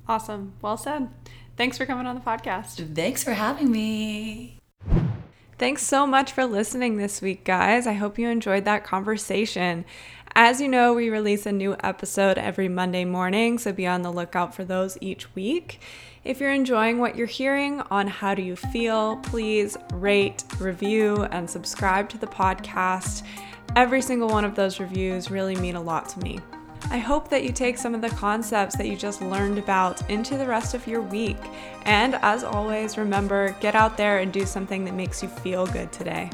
Awesome. 0.09 0.55
Well 0.63 0.77
said. 0.77 1.09
Thanks 1.57 1.79
for 1.79 1.87
coming 1.87 2.07
on 2.07 2.15
the 2.15 2.21
podcast. 2.21 2.95
Thanks 2.95 3.25
for 3.25 3.33
having 3.33 3.71
me. 3.71 4.59
Thanks 5.59 5.83
so 5.83 6.07
much 6.07 6.33
for 6.33 6.45
listening 6.45 6.99
this 6.99 7.23
week, 7.23 7.45
guys. 7.45 7.87
I 7.87 7.95
hope 7.95 8.19
you 8.19 8.29
enjoyed 8.29 8.67
that 8.67 8.85
conversation. 8.85 9.87
As 10.35 10.61
you 10.61 10.69
know, 10.69 10.93
we 10.93 11.09
release 11.09 11.47
a 11.47 11.53
new 11.53 11.77
episode 11.83 12.37
every 12.37 12.69
Monday 12.69 13.07
morning, 13.07 13.57
so 13.57 13.73
be 13.73 13.87
on 13.87 14.03
the 14.03 14.13
lookout 14.13 14.55
for 14.55 14.65
those 14.65 14.99
each 15.01 15.35
week. 15.35 15.81
If 16.25 16.41
you're 16.41 16.53
enjoying 16.53 16.99
what 16.99 17.17
you're 17.17 17.27
hearing 17.27 17.81
on 17.91 18.07
How 18.07 18.35
Do 18.35 18.43
You 18.43 18.55
Feel, 18.55 19.17
please 19.23 19.79
rate, 19.95 20.45
review, 20.61 21.23
and 21.31 21.49
subscribe 21.49 22.11
to 22.11 22.19
the 22.19 22.27
podcast. 22.27 23.23
Every 23.77 24.03
single 24.03 24.29
one 24.29 24.45
of 24.45 24.57
those 24.57 24.79
reviews 24.79 25.31
really 25.31 25.57
mean 25.57 25.75
a 25.75 25.83
lot 25.83 26.11
to 26.11 26.19
me. 26.19 26.41
I 26.89 26.99
hope 26.99 27.29
that 27.31 27.43
you 27.43 27.51
take 27.51 27.79
some 27.79 27.95
of 27.97 28.01
the 28.01 28.11
concepts 28.11 28.77
that 28.77 28.87
you 28.87 28.97
just 28.97 29.21
learned 29.21 29.59
about 29.59 30.09
into 30.09 30.39
the 30.39 30.47
rest 30.47 30.73
of 30.73 30.87
your 30.87 31.03
week. 31.03 31.37
And 31.85 32.15
as 32.17 32.45
always, 32.45 32.97
remember 32.97 33.57
get 33.61 33.75
out 33.75 33.97
there 33.97 34.19
and 34.21 34.33
do 34.33 34.47
something 34.47 34.85
that 34.85 34.95
makes 34.95 35.21
you 35.21 35.29
feel 35.29 35.67
good 35.67 35.91
today. 35.93 36.31